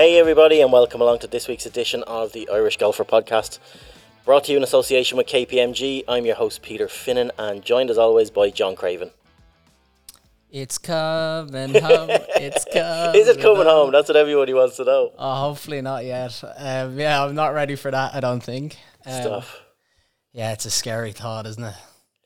Hey, 0.00 0.18
everybody, 0.18 0.62
and 0.62 0.72
welcome 0.72 1.02
along 1.02 1.18
to 1.18 1.26
this 1.26 1.46
week's 1.46 1.66
edition 1.66 2.02
of 2.04 2.32
the 2.32 2.48
Irish 2.48 2.78
Golfer 2.78 3.04
Podcast. 3.04 3.58
Brought 4.24 4.44
to 4.44 4.52
you 4.52 4.56
in 4.56 4.64
association 4.64 5.18
with 5.18 5.26
KPMG. 5.26 6.04
I'm 6.08 6.24
your 6.24 6.36
host, 6.36 6.62
Peter 6.62 6.86
Finnan, 6.86 7.30
and 7.38 7.62
joined 7.62 7.90
as 7.90 7.98
always 7.98 8.30
by 8.30 8.48
John 8.48 8.76
Craven. 8.76 9.10
It's 10.50 10.78
coming 10.78 11.74
home. 11.74 12.08
It's 12.08 12.64
coming. 12.64 13.14
Is 13.20 13.28
it 13.28 13.42
coming 13.42 13.66
home? 13.66 13.92
That's 13.92 14.08
what 14.08 14.16
everybody 14.16 14.54
wants 14.54 14.78
to 14.78 14.84
know. 14.86 15.12
Oh, 15.18 15.48
hopefully 15.48 15.82
not 15.82 16.06
yet. 16.06 16.42
Um, 16.56 16.98
yeah, 16.98 17.22
I'm 17.22 17.34
not 17.34 17.52
ready 17.52 17.76
for 17.76 17.90
that. 17.90 18.14
I 18.14 18.20
don't 18.20 18.42
think. 18.42 18.78
Um, 19.04 19.20
Stuff. 19.20 19.60
Yeah, 20.32 20.52
it's 20.52 20.64
a 20.64 20.70
scary 20.70 21.12
thought, 21.12 21.44
isn't 21.44 21.62
it? 21.62 21.74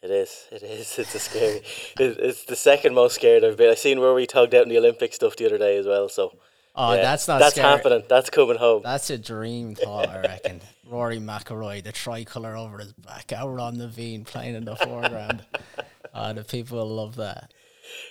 It 0.01 0.13
is. 0.13 0.47
It 0.53 0.63
is. 0.63 0.97
It's 1.01 1.15
a 1.17 1.19
scary. 1.19 1.63
it's 1.99 2.45
the 2.45 2.55
second 2.55 2.95
most 2.95 3.17
scared 3.17 3.43
I've 3.43 3.57
been. 3.57 3.71
I 3.71 3.75
seen 3.75 3.99
where 3.99 4.15
we 4.15 4.29
tugged 4.29 4.55
out 4.55 4.63
in 4.63 4.69
the 4.69 4.79
Olympic 4.79 5.13
stuff 5.13 5.35
the 5.35 5.47
other 5.47 5.59
day 5.59 5.77
as 5.77 5.87
well. 5.87 6.09
So 6.09 6.39
Oh, 6.77 6.95
yeah, 6.95 7.03
that's 7.03 7.29
not. 7.29 7.39
That's 7.39 7.55
scary. 7.55 7.69
happening. 7.69 8.03
That's 8.09 8.31
coming 8.31 8.57
home. 8.57 8.83
That's 8.83 9.09
a 9.11 9.19
dream 9.19 9.75
thought, 9.75 10.09
I 10.09 10.21
reckon. 10.23 10.61
Rory 10.91 11.19
McIlroy, 11.19 11.85
the 11.85 11.93
tricolour 11.93 12.57
over 12.57 12.79
his 12.79 12.93
back, 12.93 13.33
out 13.33 13.59
on 13.61 13.79
the 13.79 13.89
Veen 13.89 14.25
playing 14.25 14.55
in 14.55 14.65
the 14.65 14.77
foreground. 14.77 15.45
Oh, 16.13 16.33
the 16.35 16.45
people 16.45 16.79
will 16.79 16.95
love 16.95 17.17
that. 17.17 17.53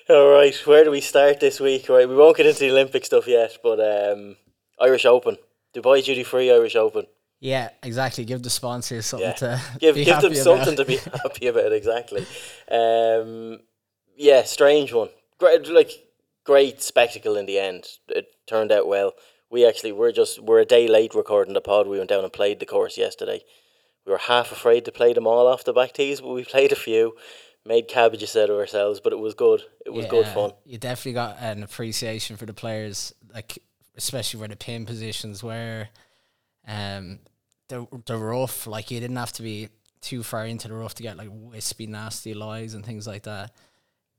All 0.09 0.29
right, 0.29 0.55
where 0.65 0.83
do 0.83 0.91
we 0.91 1.01
start 1.01 1.39
this 1.39 1.59
week? 1.59 1.89
Right, 1.89 2.07
we 2.07 2.15
won't 2.15 2.37
get 2.37 2.45
into 2.45 2.59
the 2.59 2.71
Olympic 2.71 3.05
stuff 3.05 3.27
yet, 3.27 3.57
but 3.61 3.79
um, 3.79 4.37
Irish 4.79 5.05
Open, 5.05 5.37
Dubai 5.75 6.03
Duty 6.03 6.23
Free 6.23 6.51
Irish 6.51 6.75
Open. 6.75 7.05
Yeah, 7.39 7.71
exactly. 7.83 8.23
Give 8.23 8.41
the 8.41 8.49
sponsors 8.49 9.05
something 9.05 9.27
Yeah, 9.27 9.33
to 9.33 9.61
give 9.79 9.95
give 9.95 10.21
them 10.21 10.33
something 10.33 10.77
to 10.77 10.85
be 10.85 10.95
happy 10.95 11.47
about. 11.47 11.73
Exactly. 11.73 12.25
Um, 12.71 13.59
yeah, 14.15 14.43
strange 14.43 14.93
one. 14.93 15.09
Great, 15.39 15.67
like 15.67 15.91
great 16.43 16.81
spectacle 16.81 17.35
in 17.35 17.45
the 17.45 17.59
end. 17.59 17.85
It 18.09 18.27
turned 18.47 18.71
out 18.71 18.87
well. 18.87 19.13
We 19.49 19.67
actually 19.67 19.91
we're 19.91 20.11
just 20.11 20.41
we're 20.41 20.59
a 20.61 20.65
day 20.65 20.87
late 20.87 21.13
recording 21.13 21.53
the 21.53 21.61
pod. 21.61 21.87
We 21.87 21.97
went 21.97 22.09
down 22.09 22.23
and 22.23 22.33
played 22.33 22.59
the 22.59 22.65
course 22.65 22.97
yesterday. 22.97 23.41
We 24.05 24.11
were 24.11 24.17
half 24.17 24.51
afraid 24.51 24.85
to 24.85 24.91
play 24.91 25.13
them 25.13 25.27
all 25.27 25.47
off 25.47 25.63
the 25.63 25.73
back 25.73 25.93
tees, 25.93 26.21
but 26.21 26.29
we 26.33 26.43
played 26.55 26.71
a 26.71 26.75
few. 26.75 27.15
Made 27.65 27.87
cabbages 27.87 28.35
out 28.35 28.49
of 28.49 28.57
ourselves, 28.57 28.99
but 28.99 29.13
it 29.13 29.19
was 29.19 29.35
good. 29.35 29.61
It 29.85 29.93
was 29.93 30.05
good 30.05 30.27
fun. 30.27 30.51
You 30.65 30.77
definitely 30.77 31.13
got 31.13 31.37
an 31.39 31.63
appreciation 31.63 32.35
for 32.35 32.45
the 32.45 32.53
players, 32.53 33.13
like 33.33 33.57
especially 33.95 34.41
where 34.41 34.49
the 34.49 34.57
pin 34.57 34.85
positions 34.85 35.41
were. 35.41 35.87
um, 36.67 37.19
the 37.69 37.87
the 38.05 38.17
rough, 38.17 38.67
like 38.67 38.91
you 38.91 38.99
didn't 38.99 39.15
have 39.15 39.31
to 39.33 39.43
be 39.43 39.69
too 40.01 40.23
far 40.23 40.45
into 40.45 40.67
the 40.67 40.73
rough 40.73 40.95
to 40.95 41.03
get 41.03 41.15
like 41.15 41.29
wispy, 41.31 41.87
nasty 41.87 42.33
lies 42.33 42.73
and 42.73 42.85
things 42.85 43.07
like 43.07 43.23
that. 43.23 43.51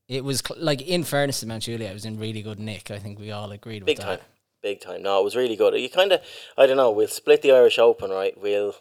It 0.09 0.25
was 0.25 0.43
cl- 0.47 0.63
like, 0.63 0.83
in 0.83 1.03
fairness 1.05 1.41
to 1.41 1.47
Mount 1.47 1.63
Juliet, 1.63 1.91
it 1.91 1.95
was 1.95 2.05
in 2.05 2.19
really 2.19 2.43
good 2.43 2.59
nick. 2.59 2.91
I 2.91 2.99
think 2.99 3.19
we 3.19 3.31
all 3.31 3.51
agreed 3.53 3.85
Big 3.85 3.99
with 3.99 4.05
time, 4.07 4.19
that. 4.19 4.29
big 4.63 4.81
time. 4.81 5.03
No, 5.03 5.21
it 5.21 5.25
was 5.25 5.37
really 5.37 5.57
good. 5.57 5.75
You 5.75 5.89
kind 5.89 6.13
of, 6.13 6.21
I 6.59 6.67
don't 6.67 6.77
know. 6.77 6.91
We'll 6.91 7.09
split 7.09 7.43
the 7.43 7.53
Irish 7.53 7.79
Open, 7.79 8.11
right? 8.11 8.39
We'll 8.41 8.75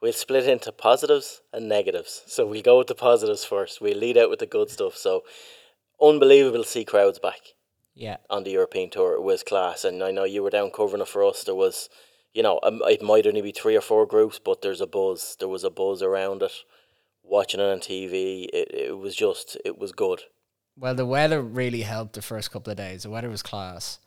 we'll 0.00 0.12
split 0.14 0.48
into 0.48 0.72
positives 0.72 1.42
and 1.52 1.68
negatives. 1.68 2.22
So 2.26 2.46
we'll 2.46 2.62
go 2.62 2.78
with 2.78 2.86
the 2.86 2.94
positives 2.94 3.44
first. 3.44 3.82
We'll 3.82 3.98
lead 3.98 4.16
out 4.16 4.30
with 4.30 4.38
the 4.38 4.46
good 4.46 4.70
stuff. 4.70 4.96
So 4.96 5.22
unbelievable 6.00 6.62
to 6.62 6.68
see 6.68 6.84
crowds 6.86 7.18
back 7.18 7.40
Yeah, 7.94 8.16
on 8.30 8.44
the 8.44 8.50
European 8.52 8.88
tour. 8.88 9.14
It 9.14 9.22
was 9.22 9.42
class, 9.42 9.84
and 9.84 10.02
I 10.02 10.10
know 10.10 10.24
you 10.24 10.42
were 10.42 10.48
down 10.50 10.70
covering 10.70 11.02
it 11.02 11.08
for 11.08 11.22
us. 11.24 11.44
There 11.44 11.54
was, 11.54 11.90
you 12.32 12.42
know, 12.42 12.58
um, 12.62 12.80
it 12.86 13.02
might 13.02 13.26
only 13.26 13.42
be 13.42 13.52
three 13.52 13.76
or 13.76 13.82
four 13.82 14.06
groups, 14.06 14.38
but 14.38 14.62
there's 14.62 14.80
a 14.80 14.86
buzz. 14.86 15.36
There 15.38 15.48
was 15.48 15.64
a 15.64 15.70
buzz 15.70 16.02
around 16.02 16.42
it. 16.42 16.52
Watching 17.22 17.60
it 17.60 17.64
on 17.70 17.78
TV, 17.80 18.46
it, 18.52 18.68
it 18.72 18.98
was 18.98 19.14
just, 19.14 19.58
it 19.64 19.78
was 19.78 19.92
good. 19.92 20.22
Well, 20.80 20.94
the 20.94 21.06
weather 21.06 21.42
really 21.42 21.82
helped 21.82 22.14
the 22.14 22.22
first 22.22 22.50
couple 22.50 22.70
of 22.70 22.76
days. 22.78 23.02
The 23.02 23.10
weather 23.10 23.28
was 23.28 23.42
class. 23.42 23.98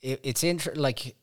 It, 0.00 0.20
it's 0.22 0.42
inter- 0.42 0.74
like, 0.74 1.16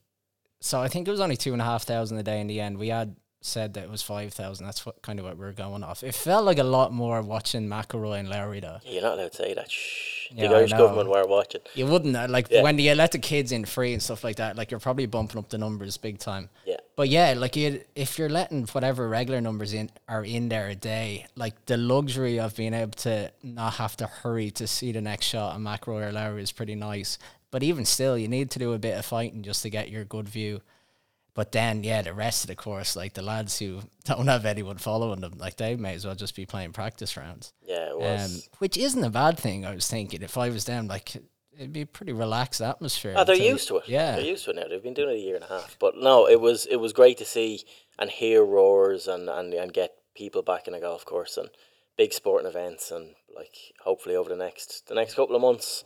so 0.61 0.79
I 0.81 0.87
think 0.87 1.07
it 1.07 1.11
was 1.11 1.19
only 1.19 1.37
two 1.37 1.53
and 1.53 1.61
a 1.61 1.65
half 1.65 1.83
thousand 1.83 2.17
a 2.19 2.23
day 2.23 2.39
in 2.39 2.47
the 2.47 2.59
end. 2.59 2.77
We 2.77 2.89
had 2.89 3.15
said 3.41 3.73
that 3.75 3.83
it 3.83 3.89
was 3.89 4.01
five 4.01 4.33
thousand. 4.33 4.65
That's 4.65 4.85
what 4.85 5.01
kind 5.01 5.19
of 5.19 5.25
what 5.25 5.37
we 5.37 5.45
were 5.45 5.53
going 5.53 5.83
off. 5.83 6.03
It 6.03 6.13
felt 6.15 6.45
like 6.45 6.57
a 6.59 6.63
lot 6.63 6.91
more 6.93 7.21
watching 7.21 7.67
McIlroy 7.67 8.19
and 8.19 8.29
Larry 8.29 8.59
though. 8.59 8.79
You're 8.85 9.01
not 9.03 9.13
allowed 9.17 9.31
to 9.31 9.37
say 9.37 9.53
that. 9.53 9.71
Shh. 9.71 10.27
Yeah, 10.31 10.47
the 10.49 10.55
Irish 10.55 10.71
government 10.71 11.09
were 11.09 11.25
watching. 11.27 11.61
You 11.75 11.85
wouldn't 11.85 12.15
uh, 12.15 12.25
like 12.29 12.47
Yeah. 12.49 12.63
when 12.63 12.79
you 12.79 12.93
let 12.95 13.11
the 13.11 13.19
kids 13.19 13.51
in 13.51 13.65
free 13.65 13.93
and 13.93 14.01
stuff 14.01 14.23
like 14.23 14.37
that. 14.37 14.55
Like 14.55 14.71
you're 14.71 14.79
probably 14.79 15.05
bumping 15.05 15.37
up 15.37 15.49
the 15.49 15.59
numbers 15.59 15.97
big 15.97 16.17
time. 16.17 16.49
But 16.95 17.09
yeah, 17.09 17.33
like 17.35 17.57
you, 17.57 17.81
if 17.93 18.17
you're 18.17 18.29
letting 18.29 18.65
whatever 18.67 19.09
regular 19.09 19.41
numbers 19.41 19.73
in 19.73 19.89
are 20.07 20.23
in 20.23 20.47
there 20.47 20.69
a 20.69 20.75
day, 20.75 21.25
like 21.35 21.65
the 21.65 21.75
luxury 21.75 22.39
of 22.39 22.55
being 22.55 22.73
able 22.73 22.91
to 22.91 23.31
not 23.43 23.73
have 23.75 23.97
to 23.97 24.07
hurry 24.07 24.49
to 24.51 24.65
see 24.65 24.93
the 24.93 25.01
next 25.01 25.25
shot 25.25 25.55
on 25.55 25.63
McIlroy 25.63 26.07
or 26.07 26.11
Lowry 26.13 26.41
is 26.41 26.53
pretty 26.53 26.75
nice. 26.75 27.17
But 27.51 27.63
even 27.63 27.85
still, 27.85 28.17
you 28.17 28.27
need 28.27 28.49
to 28.51 28.59
do 28.59 28.73
a 28.73 28.79
bit 28.79 28.97
of 28.97 29.05
fighting 29.05 29.43
just 29.43 29.61
to 29.63 29.69
get 29.69 29.89
your 29.89 30.05
good 30.05 30.29
view. 30.29 30.61
But 31.33 31.51
then, 31.51 31.83
yeah, 31.83 32.01
the 32.01 32.13
rest 32.13 32.45
of 32.45 32.47
the 32.47 32.55
course, 32.55 32.95
like 32.95 33.13
the 33.13 33.21
lads 33.21 33.59
who 33.59 33.81
don't 34.05 34.27
have 34.27 34.45
anyone 34.45 34.77
following 34.77 35.19
them, 35.19 35.33
like 35.37 35.57
they 35.57 35.75
may 35.75 35.95
as 35.95 36.05
well 36.05 36.15
just 36.15 36.35
be 36.35 36.45
playing 36.45 36.71
practice 36.71 37.17
rounds. 37.17 37.51
Yeah, 37.65 37.89
it 37.89 37.97
Um, 38.35 38.41
which 38.59 38.77
isn't 38.77 39.03
a 39.03 39.09
bad 39.09 39.37
thing. 39.37 39.65
I 39.65 39.75
was 39.75 39.87
thinking 39.87 40.21
if 40.21 40.37
I 40.37 40.49
was 40.49 40.63
them, 40.63 40.87
like 40.87 41.17
it'd 41.57 41.73
be 41.73 41.81
a 41.81 41.85
pretty 41.85 42.13
relaxed 42.13 42.61
atmosphere. 42.61 43.13
Oh, 43.17 43.23
they're 43.23 43.35
used 43.35 43.67
to 43.69 43.77
it. 43.77 43.87
Yeah, 43.87 44.15
they're 44.15 44.25
used 44.25 44.45
to 44.45 44.51
it 44.51 44.57
now. 44.57 44.67
They've 44.67 44.81
been 44.81 44.93
doing 44.93 45.09
it 45.09 45.19
a 45.19 45.19
year 45.19 45.35
and 45.35 45.43
a 45.43 45.47
half. 45.47 45.77
But 45.79 45.97
no, 45.97 46.27
it 46.27 46.39
was 46.39 46.65
it 46.65 46.77
was 46.77 46.93
great 46.93 47.17
to 47.19 47.25
see 47.25 47.63
and 47.97 48.09
hear 48.09 48.43
roars 48.43 49.07
and, 49.07 49.29
and, 49.29 49.53
and 49.53 49.71
get 49.73 49.93
people 50.15 50.41
back 50.41 50.67
in 50.67 50.73
a 50.73 50.79
golf 50.79 51.05
course 51.05 51.37
and 51.37 51.49
big 51.97 52.13
sporting 52.13 52.47
events 52.47 52.91
and 52.91 53.15
like 53.35 53.55
hopefully 53.83 54.15
over 54.15 54.29
the 54.29 54.35
next 54.35 54.87
the 54.87 54.95
next 54.95 55.15
couple 55.15 55.35
of 55.35 55.41
months 55.41 55.83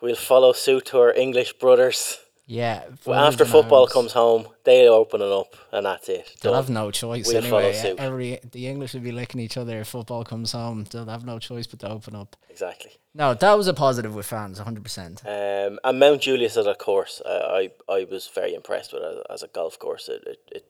we'll 0.00 0.16
follow 0.16 0.52
suit 0.52 0.86
to 0.86 0.98
our 0.98 1.12
English 1.12 1.54
brothers. 1.54 2.18
Yeah. 2.48 2.84
Well, 3.04 3.18
after 3.26 3.44
football 3.44 3.88
comes 3.88 4.12
home, 4.12 4.46
they 4.62 4.88
open 4.88 5.20
it 5.20 5.32
up 5.32 5.56
and 5.72 5.84
that's 5.84 6.08
it. 6.08 6.32
They'll 6.40 6.54
have 6.54 6.70
no 6.70 6.92
choice 6.92 7.26
We'll 7.26 7.38
anyway. 7.38 7.94
Every 7.98 8.38
the 8.52 8.68
English 8.68 8.94
will 8.94 9.00
be 9.00 9.10
licking 9.10 9.40
each 9.40 9.56
other 9.56 9.80
if 9.80 9.88
football 9.88 10.24
comes 10.24 10.52
home. 10.52 10.84
They'll 10.90 11.06
have 11.06 11.24
no 11.24 11.40
choice 11.40 11.66
but 11.66 11.80
to 11.80 11.90
open 11.90 12.14
up. 12.14 12.36
Exactly. 12.48 12.92
No, 13.14 13.34
that 13.34 13.54
was 13.54 13.66
a 13.66 13.74
positive 13.74 14.14
with 14.14 14.26
fans, 14.26 14.60
hundred 14.60 14.84
percent. 14.84 15.22
Um, 15.26 15.80
and 15.82 15.98
Mount 15.98 16.22
Julius 16.22 16.56
as 16.56 16.66
a 16.66 16.74
course, 16.74 17.20
uh, 17.26 17.48
I 17.50 17.72
I 17.88 18.06
was 18.08 18.28
very 18.32 18.54
impressed 18.54 18.92
with 18.92 19.02
it 19.02 19.26
as 19.28 19.42
a 19.42 19.48
golf 19.48 19.78
course. 19.78 20.08
It, 20.08 20.22
it, 20.26 20.38
it 20.52 20.64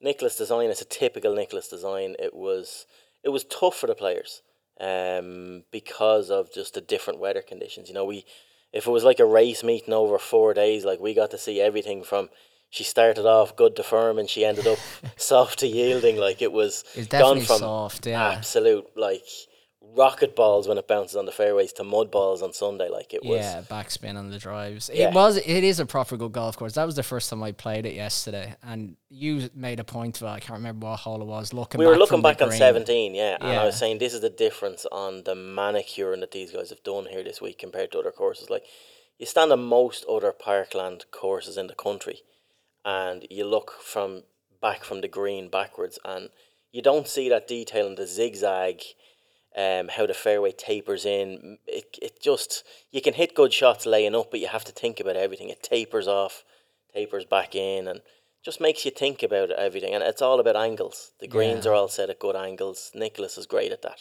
Nicklaus 0.00 0.36
design. 0.36 0.70
It's 0.70 0.82
a 0.82 0.86
typical 0.86 1.34
Nicklaus 1.34 1.68
design. 1.68 2.16
It 2.18 2.34
was 2.34 2.86
it 3.22 3.28
was 3.28 3.44
tough 3.44 3.76
for 3.76 3.86
the 3.86 3.94
players, 3.94 4.42
um, 4.80 5.62
because 5.70 6.28
of 6.28 6.52
just 6.52 6.74
the 6.74 6.80
different 6.80 7.20
weather 7.20 7.42
conditions. 7.42 7.88
You 7.88 7.94
know, 7.94 8.04
we 8.04 8.24
if 8.74 8.86
it 8.86 8.90
was 8.90 9.04
like 9.04 9.20
a 9.20 9.24
race 9.24 9.62
meeting 9.62 9.94
over 9.94 10.18
four 10.18 10.52
days, 10.52 10.84
like 10.84 11.00
we 11.00 11.14
got 11.14 11.30
to 11.30 11.38
see 11.38 11.60
everything 11.60 12.02
from. 12.02 12.28
She 12.70 12.82
started 12.82 13.24
off 13.24 13.54
good 13.54 13.76
to 13.76 13.84
firm, 13.84 14.18
and 14.18 14.28
she 14.28 14.44
ended 14.44 14.66
up 14.66 14.78
soft 15.16 15.60
to 15.60 15.66
yielding. 15.68 16.16
Like 16.16 16.42
it 16.42 16.52
was 16.52 16.84
It's 16.96 17.06
gone 17.06 17.40
from 17.40 17.58
soft. 17.58 18.06
Yeah, 18.06 18.32
absolute 18.32 18.86
like 18.96 19.22
rocket 19.96 20.34
balls 20.34 20.68
when 20.68 20.78
it 20.78 20.88
bounces 20.88 21.16
on 21.16 21.26
the 21.26 21.32
fairways 21.32 21.72
to 21.74 21.84
mud 21.84 22.10
balls 22.10 22.42
on 22.42 22.52
Sunday. 22.52 22.88
Like 22.88 23.14
it 23.14 23.24
was. 23.24 23.40
Yeah, 23.40 23.62
backspin 23.62 24.16
on 24.16 24.30
the 24.30 24.38
drives. 24.38 24.90
Yeah. 24.92 25.08
It 25.08 25.14
was. 25.14 25.36
It 25.36 25.64
is 25.64 25.80
a 25.80 25.86
proper 25.86 26.16
good 26.16 26.32
golf 26.32 26.56
course. 26.56 26.74
That 26.74 26.84
was 26.84 26.96
the 26.96 27.02
first 27.02 27.30
time 27.30 27.42
I 27.42 27.52
played 27.52 27.86
it 27.86 27.94
yesterday, 27.94 28.56
and 28.62 28.96
you 29.08 29.50
made 29.54 29.80
a 29.80 29.84
point 29.84 30.20
of 30.20 30.26
it. 30.26 30.30
I 30.30 30.40
can't 30.40 30.58
remember 30.58 30.86
what 30.86 31.00
hole 31.00 31.22
it 31.22 31.26
was. 31.26 31.52
Looking, 31.52 31.78
we 31.78 31.86
were 31.86 31.92
back 31.92 32.00
looking 32.00 32.22
back 32.22 32.42
on 32.42 32.48
green. 32.48 32.58
17 32.58 33.14
yeah, 33.14 33.36
and 33.40 33.58
i 33.58 33.64
was 33.64 33.76
saying 33.76 33.98
this 33.98 34.14
is 34.14 34.20
the 34.20 34.30
difference 34.30 34.86
on 34.90 35.22
the 35.24 35.34
manicuring 35.34 36.20
that 36.20 36.32
these 36.32 36.50
guys 36.50 36.70
have 36.70 36.82
done 36.82 37.06
here 37.06 37.22
this 37.22 37.40
week 37.40 37.58
compared 37.58 37.92
to 37.92 37.98
other 37.98 38.10
courses 38.10 38.50
like 38.50 38.64
you 39.18 39.26
stand 39.26 39.52
on 39.52 39.64
most 39.64 40.04
other 40.08 40.32
parkland 40.32 41.04
courses 41.10 41.56
in 41.56 41.66
the 41.66 41.74
country 41.74 42.22
and 42.84 43.26
you 43.30 43.44
look 43.44 43.74
from 43.80 44.22
back 44.60 44.84
from 44.84 45.00
the 45.00 45.08
green 45.08 45.48
backwards 45.48 45.98
and 46.04 46.30
you 46.72 46.82
don't 46.82 47.08
see 47.08 47.28
that 47.28 47.46
detail 47.46 47.86
in 47.86 47.94
the 47.94 48.06
zigzag 48.06 48.80
um, 49.56 49.88
how 49.88 50.06
the 50.06 50.14
fairway 50.14 50.52
tapers 50.52 51.04
in 51.04 51.58
it, 51.66 51.96
it 52.02 52.20
just 52.20 52.64
you 52.90 53.00
can 53.00 53.14
hit 53.14 53.34
good 53.34 53.52
shots 53.52 53.86
laying 53.86 54.14
up 54.14 54.30
but 54.30 54.40
you 54.40 54.48
have 54.48 54.64
to 54.64 54.72
think 54.72 54.98
about 55.00 55.16
everything 55.16 55.48
it 55.48 55.62
tapers 55.62 56.08
off 56.08 56.44
tapers 56.92 57.24
back 57.24 57.54
in 57.54 57.86
and 57.88 58.00
just 58.44 58.60
makes 58.60 58.84
you 58.84 58.90
think 58.90 59.22
about 59.22 59.50
everything 59.52 59.94
and 59.94 60.02
it's 60.02 60.20
all 60.22 60.40
about 60.40 60.56
angles 60.56 61.12
the 61.20 61.28
greens 61.28 61.64
Yeah. 61.64 61.70
are 61.72 61.74
all 61.74 61.88
set 61.88 62.10
at 62.10 62.18
good 62.18 62.36
angles 62.36 62.90
Nicklaus 62.94 63.38
is 63.38 63.46
great 63.46 63.72
at 63.72 63.82
that 63.82 64.00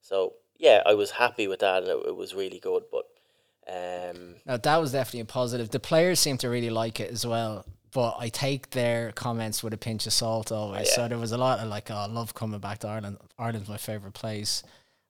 so 0.00 0.34
yeah 0.58 0.82
i 0.86 0.94
was 0.94 1.12
happy 1.12 1.46
with 1.46 1.60
that 1.60 1.82
and 1.82 1.92
it, 1.92 1.98
it 2.08 2.16
was 2.16 2.34
really 2.34 2.58
good 2.58 2.84
but 2.90 3.04
um, 3.68 4.36
No, 4.46 4.56
that 4.58 4.76
was 4.80 4.92
definitely 4.92 5.20
a 5.20 5.24
positive. 5.24 5.70
The 5.70 5.80
players 5.80 6.20
seem 6.20 6.38
to 6.38 6.48
really 6.48 6.70
like 6.70 7.00
it 7.00 7.10
as 7.10 7.26
well. 7.26 7.64
But 7.92 8.16
I 8.20 8.28
take 8.28 8.70
their 8.70 9.10
comments 9.12 9.62
with 9.64 9.72
a 9.72 9.76
pinch 9.76 10.06
of 10.06 10.12
salt 10.12 10.52
always. 10.52 10.86
yeah. 10.88 10.94
So 10.94 11.08
there 11.08 11.18
was 11.18 11.32
a 11.32 11.38
lot 11.38 11.58
of 11.58 11.68
like, 11.68 11.90
oh, 11.90 11.94
I 11.96 12.06
love 12.06 12.32
coming 12.34 12.60
back 12.60 12.78
to 12.80 12.88
Ireland. 12.88 13.18
Ireland's 13.38 13.68
my 13.68 13.76
favorite 13.76 14.14
place. 14.14 14.62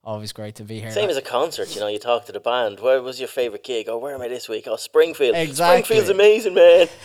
Always 0.06 0.32
great 0.32 0.54
to 0.54 0.62
be 0.62 0.78
here. 0.78 0.92
Same 0.92 1.10
as 1.10 1.16
a 1.16 1.20
concert, 1.20 1.74
you 1.74 1.80
know, 1.80 1.88
you 1.88 1.98
talk 1.98 2.26
to 2.26 2.32
the 2.32 2.38
band, 2.38 2.78
where 2.78 3.02
was 3.02 3.18
your 3.18 3.26
favourite 3.26 3.64
gig? 3.64 3.88
Oh, 3.88 3.98
where 3.98 4.14
am 4.14 4.22
I 4.22 4.28
this 4.28 4.48
week? 4.48 4.68
Oh, 4.68 4.76
Springfield. 4.76 5.34
Exactly. 5.34 5.82
Springfield's 5.96 6.10
amazing, 6.10 6.54
man. 6.54 6.86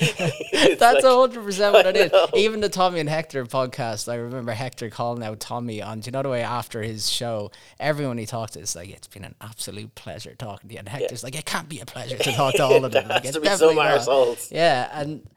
That's 0.77 0.79
like- 0.79 1.03
a 1.03 1.15
hundred 1.19 1.43
percent 1.43 1.73
what 1.73 1.87
I 1.87 1.89
it 1.89 1.95
is. 1.95 2.11
know. 2.11 2.27
Even 2.35 2.59
the 2.59 2.69
Tommy 2.69 2.99
and 2.99 3.09
Hector 3.09 3.43
podcast, 3.47 4.07
I 4.07 4.17
remember 4.17 4.51
Hector 4.51 4.91
calling 4.91 5.23
out 5.23 5.39
Tommy 5.39 5.81
on. 5.81 6.01
Do 6.01 6.09
you 6.09 6.11
know 6.11 6.21
the 6.21 6.29
way 6.29 6.43
after 6.43 6.83
his 6.83 7.09
show, 7.09 7.49
everyone 7.79 8.19
he 8.19 8.27
talked 8.27 8.53
to 8.53 8.59
is 8.59 8.75
like, 8.75 8.89
"It's 8.89 9.07
been 9.07 9.25
an 9.25 9.33
absolute 9.41 9.95
pleasure 9.95 10.35
talking 10.35 10.67
to 10.69 10.73
you," 10.75 10.79
and 10.79 10.87
Hector's 10.87 11.23
like, 11.23 11.35
"It 11.35 11.45
can't 11.45 11.67
be 11.69 11.79
a 11.79 11.87
pleasure 11.87 12.17
to 12.19 12.31
talk 12.33 12.53
to 12.53 12.63
all 12.63 12.85
of 12.85 12.91
them." 12.91 13.07
Like, 13.11 13.25
it's 13.25 13.33
to 13.33 13.39
be 13.41 13.47
definitely 13.47 13.77
not." 13.77 14.51
Yeah, 14.51 14.89
and 14.93 15.27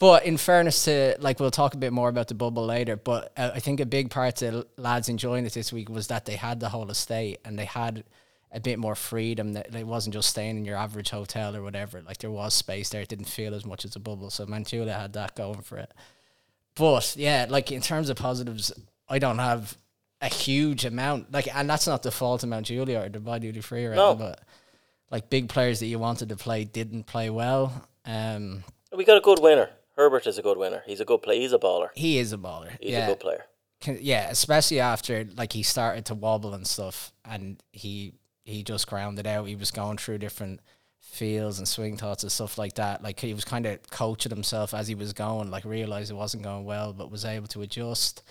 But 0.00 0.24
in 0.26 0.36
fairness 0.36 0.84
to, 0.86 1.16
like, 1.20 1.38
we'll 1.38 1.50
talk 1.52 1.74
a 1.74 1.78
bit 1.78 1.92
more 1.92 2.08
about 2.08 2.28
the 2.28 2.34
bubble 2.34 2.66
later. 2.66 2.96
But 2.96 3.32
uh, 3.36 3.52
I 3.54 3.60
think 3.60 3.80
a 3.80 3.86
big 3.86 4.10
part 4.10 4.36
to 4.36 4.66
lads 4.76 5.08
enjoying 5.08 5.46
it 5.46 5.52
this 5.54 5.72
week 5.72 5.88
was 5.88 6.08
that 6.08 6.24
they 6.24 6.36
had 6.36 6.58
the 6.60 6.68
whole 6.68 6.90
estate 6.90 7.38
and 7.44 7.58
they 7.58 7.64
had 7.64 8.04
a 8.50 8.58
bit 8.60 8.78
more 8.78 8.96
freedom. 8.96 9.52
That 9.52 9.74
it 9.74 9.86
wasn't 9.86 10.14
just 10.14 10.30
staying 10.30 10.58
in 10.58 10.64
your 10.64 10.76
average 10.76 11.10
hotel 11.10 11.54
or 11.56 11.62
whatever. 11.62 12.02
Like 12.02 12.18
there 12.18 12.30
was 12.30 12.54
space 12.54 12.90
there. 12.90 13.02
It 13.02 13.08
didn't 13.08 13.26
feel 13.26 13.54
as 13.54 13.64
much 13.64 13.84
as 13.84 13.94
a 13.94 14.00
bubble. 14.00 14.30
So 14.30 14.46
Mantua 14.46 14.92
had 14.92 15.12
that 15.12 15.36
going 15.36 15.62
for 15.62 15.78
it. 15.78 15.92
But 16.74 17.14
yeah, 17.16 17.46
like 17.48 17.70
in 17.70 17.80
terms 17.80 18.10
of 18.10 18.16
positives, 18.16 18.72
I 19.08 19.20
don't 19.20 19.38
have 19.38 19.78
a 20.20 20.28
huge 20.28 20.84
amount. 20.84 21.32
Like, 21.32 21.54
and 21.54 21.70
that's 21.70 21.86
not 21.86 22.02
the 22.02 22.10
fault 22.10 22.42
of 22.42 22.48
Mount 22.48 22.66
Juliet 22.66 23.06
or 23.06 23.20
Dubai 23.20 23.40
Duty 23.40 23.60
Free 23.60 23.84
or 23.86 23.92
anything. 23.92 23.96
No. 23.96 24.14
but 24.16 24.40
like 25.10 25.30
big 25.30 25.48
players 25.48 25.78
that 25.80 25.86
you 25.86 26.00
wanted 26.00 26.30
to 26.30 26.36
play 26.36 26.64
didn't 26.64 27.04
play 27.04 27.30
well. 27.30 27.86
Um, 28.04 28.64
We 28.96 29.04
got 29.04 29.16
a 29.18 29.20
good 29.20 29.38
winner. 29.40 29.70
Herbert 29.96 30.26
is 30.26 30.38
a 30.38 30.42
good 30.42 30.58
winner. 30.58 30.82
He's 30.86 31.00
a 31.00 31.04
good 31.04 31.22
player. 31.22 31.40
He's 31.40 31.52
a 31.52 31.58
baller. 31.58 31.88
he 31.94 32.18
is 32.18 32.32
a 32.32 32.38
baller. 32.38 32.76
He's 32.80 32.92
yeah, 32.92 33.06
a 33.06 33.10
good 33.10 33.20
player. 33.20 33.44
Can- 33.80 33.98
yeah, 34.00 34.28
especially 34.30 34.80
after 34.80 35.26
like 35.36 35.52
he 35.52 35.62
started 35.62 36.04
to 36.06 36.14
wobble 36.14 36.54
and 36.54 36.66
stuff, 36.66 37.12
and 37.24 37.62
he 37.72 38.14
he 38.44 38.62
just 38.62 38.86
grounded 38.86 39.26
out. 39.26 39.46
He 39.46 39.56
was 39.56 39.70
going 39.70 39.98
through 39.98 40.18
different 40.18 40.60
feels 41.00 41.58
and 41.58 41.68
swing 41.68 41.96
thoughts 41.96 42.22
and 42.22 42.32
stuff 42.32 42.58
like 42.58 42.74
that. 42.74 43.02
Like 43.02 43.20
he 43.20 43.34
was 43.34 43.44
kind 43.44 43.66
of 43.66 43.88
coaching 43.90 44.30
himself 44.30 44.74
as 44.74 44.88
he 44.88 44.94
was 44.94 45.12
going. 45.12 45.50
Like 45.50 45.64
realized 45.64 46.10
it 46.10 46.14
wasn't 46.14 46.42
going 46.42 46.64
well, 46.64 46.92
but 46.92 47.10
was 47.10 47.24
able 47.24 47.46
to 47.48 47.62
adjust. 47.62 48.22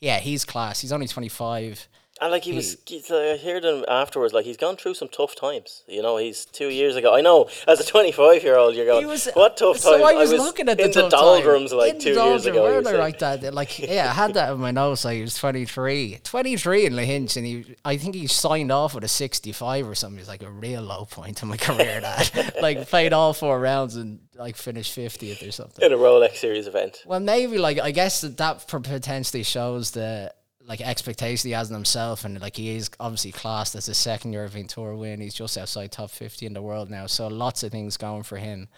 Yeah, 0.00 0.18
he's 0.18 0.44
class. 0.44 0.80
He's 0.80 0.92
only 0.92 1.06
twenty 1.06 1.28
five. 1.28 1.88
And 2.22 2.30
like 2.30 2.44
he 2.44 2.52
was, 2.52 2.76
I 3.10 3.36
heard 3.42 3.64
him 3.64 3.84
afterwards. 3.88 4.32
Like 4.32 4.44
he's 4.44 4.56
gone 4.56 4.76
through 4.76 4.94
some 4.94 5.08
tough 5.08 5.34
times. 5.34 5.82
You 5.88 6.02
know, 6.02 6.18
he's 6.18 6.44
two 6.44 6.68
years 6.68 6.94
ago. 6.94 7.12
I 7.12 7.20
know, 7.20 7.48
as 7.66 7.80
a 7.80 7.84
twenty-five-year-old, 7.84 8.76
you're 8.76 8.86
going, 8.86 9.08
was 9.08 9.28
"What 9.34 9.56
tough 9.56 9.78
times 9.78 9.82
so 9.82 9.98
times?" 9.98 10.04
I 10.04 10.14
was, 10.14 10.32
looking 10.32 10.68
at 10.68 10.78
the 10.78 10.84
in 10.84 10.92
the 10.92 11.00
time. 11.00 11.10
doldrums 11.10 11.72
like 11.72 11.94
In 11.94 12.00
two 12.00 12.12
years 12.12 12.46
ago. 12.46 12.62
Where 12.62 12.80
did 12.80 12.94
I 12.94 12.96
write 12.96 13.18
that? 13.18 13.52
Like, 13.52 13.76
yeah, 13.80 14.08
I 14.08 14.14
had 14.14 14.34
that 14.34 14.52
in 14.52 14.60
my 14.60 14.70
notes. 14.70 15.04
Like, 15.04 15.16
he 15.16 15.22
was 15.22 15.34
23. 15.34 16.20
23 16.22 16.86
in 16.86 16.92
Lahinch, 16.92 17.36
and 17.36 17.44
he, 17.44 17.74
I 17.84 17.96
think 17.96 18.14
he 18.14 18.28
signed 18.28 18.70
off 18.70 18.94
with 18.94 19.02
a 19.02 19.08
65 19.08 19.88
or 19.88 19.96
something. 19.96 20.20
It's 20.20 20.28
like 20.28 20.44
a 20.44 20.50
real 20.50 20.82
low 20.82 21.06
point 21.06 21.42
in 21.42 21.48
my 21.48 21.56
career. 21.58 22.00
That 22.00 22.54
like 22.62 22.88
played 22.88 23.12
all 23.12 23.32
four 23.32 23.58
rounds 23.58 23.96
and 23.96 24.20
like 24.36 24.56
finished 24.56 24.96
50th 24.96 25.46
or 25.46 25.50
something. 25.50 25.84
in 25.84 25.92
a 25.92 25.96
Rolex 25.96 26.36
Series 26.36 26.68
event. 26.68 27.02
Well, 27.04 27.18
maybe 27.18 27.58
like 27.58 27.80
I 27.80 27.90
guess 27.90 28.20
that 28.20 28.36
that 28.36 28.68
potentially 28.68 29.42
shows 29.42 29.90
the 29.90 30.32
like 30.66 30.80
expectation 30.80 31.48
he 31.48 31.54
has 31.54 31.68
in 31.68 31.74
himself, 31.74 32.24
and 32.24 32.40
like 32.40 32.56
he 32.56 32.76
is 32.76 32.90
obviously 33.00 33.32
classed 33.32 33.74
as 33.74 33.88
a 33.88 33.94
second 33.94 34.32
European 34.32 34.66
Tour 34.66 34.94
win. 34.94 35.20
He's 35.20 35.34
just 35.34 35.58
outside 35.58 35.92
top 35.92 36.10
fifty 36.10 36.46
in 36.46 36.54
the 36.54 36.62
world 36.62 36.90
now, 36.90 37.06
so 37.06 37.28
lots 37.28 37.62
of 37.62 37.72
things 37.72 37.96
going 37.96 38.22
for 38.22 38.36
him. 38.36 38.68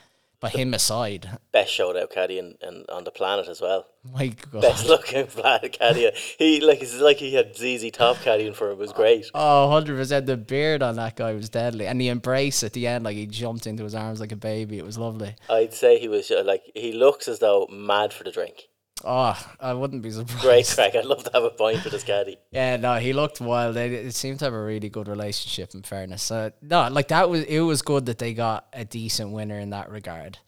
But 0.41 0.53
him 0.53 0.75
aside, 0.75 1.39
Best 1.53 1.73
showed-out 1.73 2.11
caddy 2.11 2.39
in, 2.39 2.57
in, 2.61 2.85
on 2.91 3.05
the 3.05 3.11
planet 3.11 3.49
as 3.49 3.63
well. 3.63 3.87
my 4.13 4.27
God, 4.27 4.61
Best 4.61 4.87
looking 4.87 5.27
flat 5.27 5.73
caddy. 5.73 6.11
He 6.39 6.61
like 6.61 6.83
it's 6.83 6.99
like 7.01 7.17
he 7.17 7.33
had 7.33 7.57
ZZ 7.57 7.91
Top 7.93 8.17
caddying 8.17 8.55
for 8.55 8.67
him. 8.67 8.73
It 8.73 8.79
was 8.79 8.93
great. 8.93 9.31
oh, 9.33 9.69
100 9.69 9.97
percent. 9.97 10.27
The 10.27 10.37
beard 10.37 10.83
on 10.83 10.97
that 10.97 11.17
guy 11.17 11.33
was 11.33 11.49
deadly, 11.49 11.87
and 11.87 11.99
the 11.99 12.09
embrace 12.09 12.63
at 12.63 12.75
the 12.75 12.87
end, 12.87 13.05
like 13.05 13.17
he 13.17 13.25
jumped 13.27 13.67
into 13.67 13.85
his 13.85 13.95
arms 13.95 14.21
like 14.21 14.33
a 14.33 14.37
baby. 14.37 14.77
It 14.77 14.85
was 14.85 14.99
lovely. 14.99 15.35
I'd 15.49 15.73
say 15.73 15.99
he 15.99 16.09
was 16.09 16.31
uh, 16.31 16.43
like 16.45 16.71
he 16.75 16.93
looks 16.93 17.27
as 17.27 17.39
though 17.39 17.67
mad 17.71 18.13
for 18.13 18.25
the 18.25 18.31
drink. 18.33 18.69
Oh, 19.07 19.39
I 19.61 19.75
wouldn't 19.75 20.03
be 20.03 20.11
surprised. 20.11 20.41
Great 20.41 20.67
crack. 20.67 20.95
I'd 20.95 21.05
love 21.05 21.25
to 21.25 21.31
have 21.35 21.45
a 21.45 21.51
pint 21.51 21.85
with 21.85 21.93
his 21.93 22.05
caddy. 22.05 22.39
Yeah, 22.51 22.77
no, 22.79 22.95
he 22.97 23.13
looked 23.13 23.41
wild. 23.41 23.77
They 23.77 23.89
it 23.95 24.15
seemed 24.15 24.39
to 24.39 24.47
have 24.47 24.55
a 24.55 24.63
really 24.65 24.89
good 24.89 25.09
relationship. 25.09 25.75
In 25.75 25.83
fairness, 25.83 26.23
so 26.23 26.53
no, 26.63 26.89
like 26.89 27.09
that 27.09 27.29
was 27.29 27.43
it 27.45 27.61
was 27.61 27.83
good 27.83 28.07
that 28.07 28.19
they 28.19 28.33
got 28.33 28.67
a 28.73 28.85
decent 28.85 29.33
winner 29.33 29.59
in 29.59 29.71
that 29.71 29.91
regard. 29.91 30.39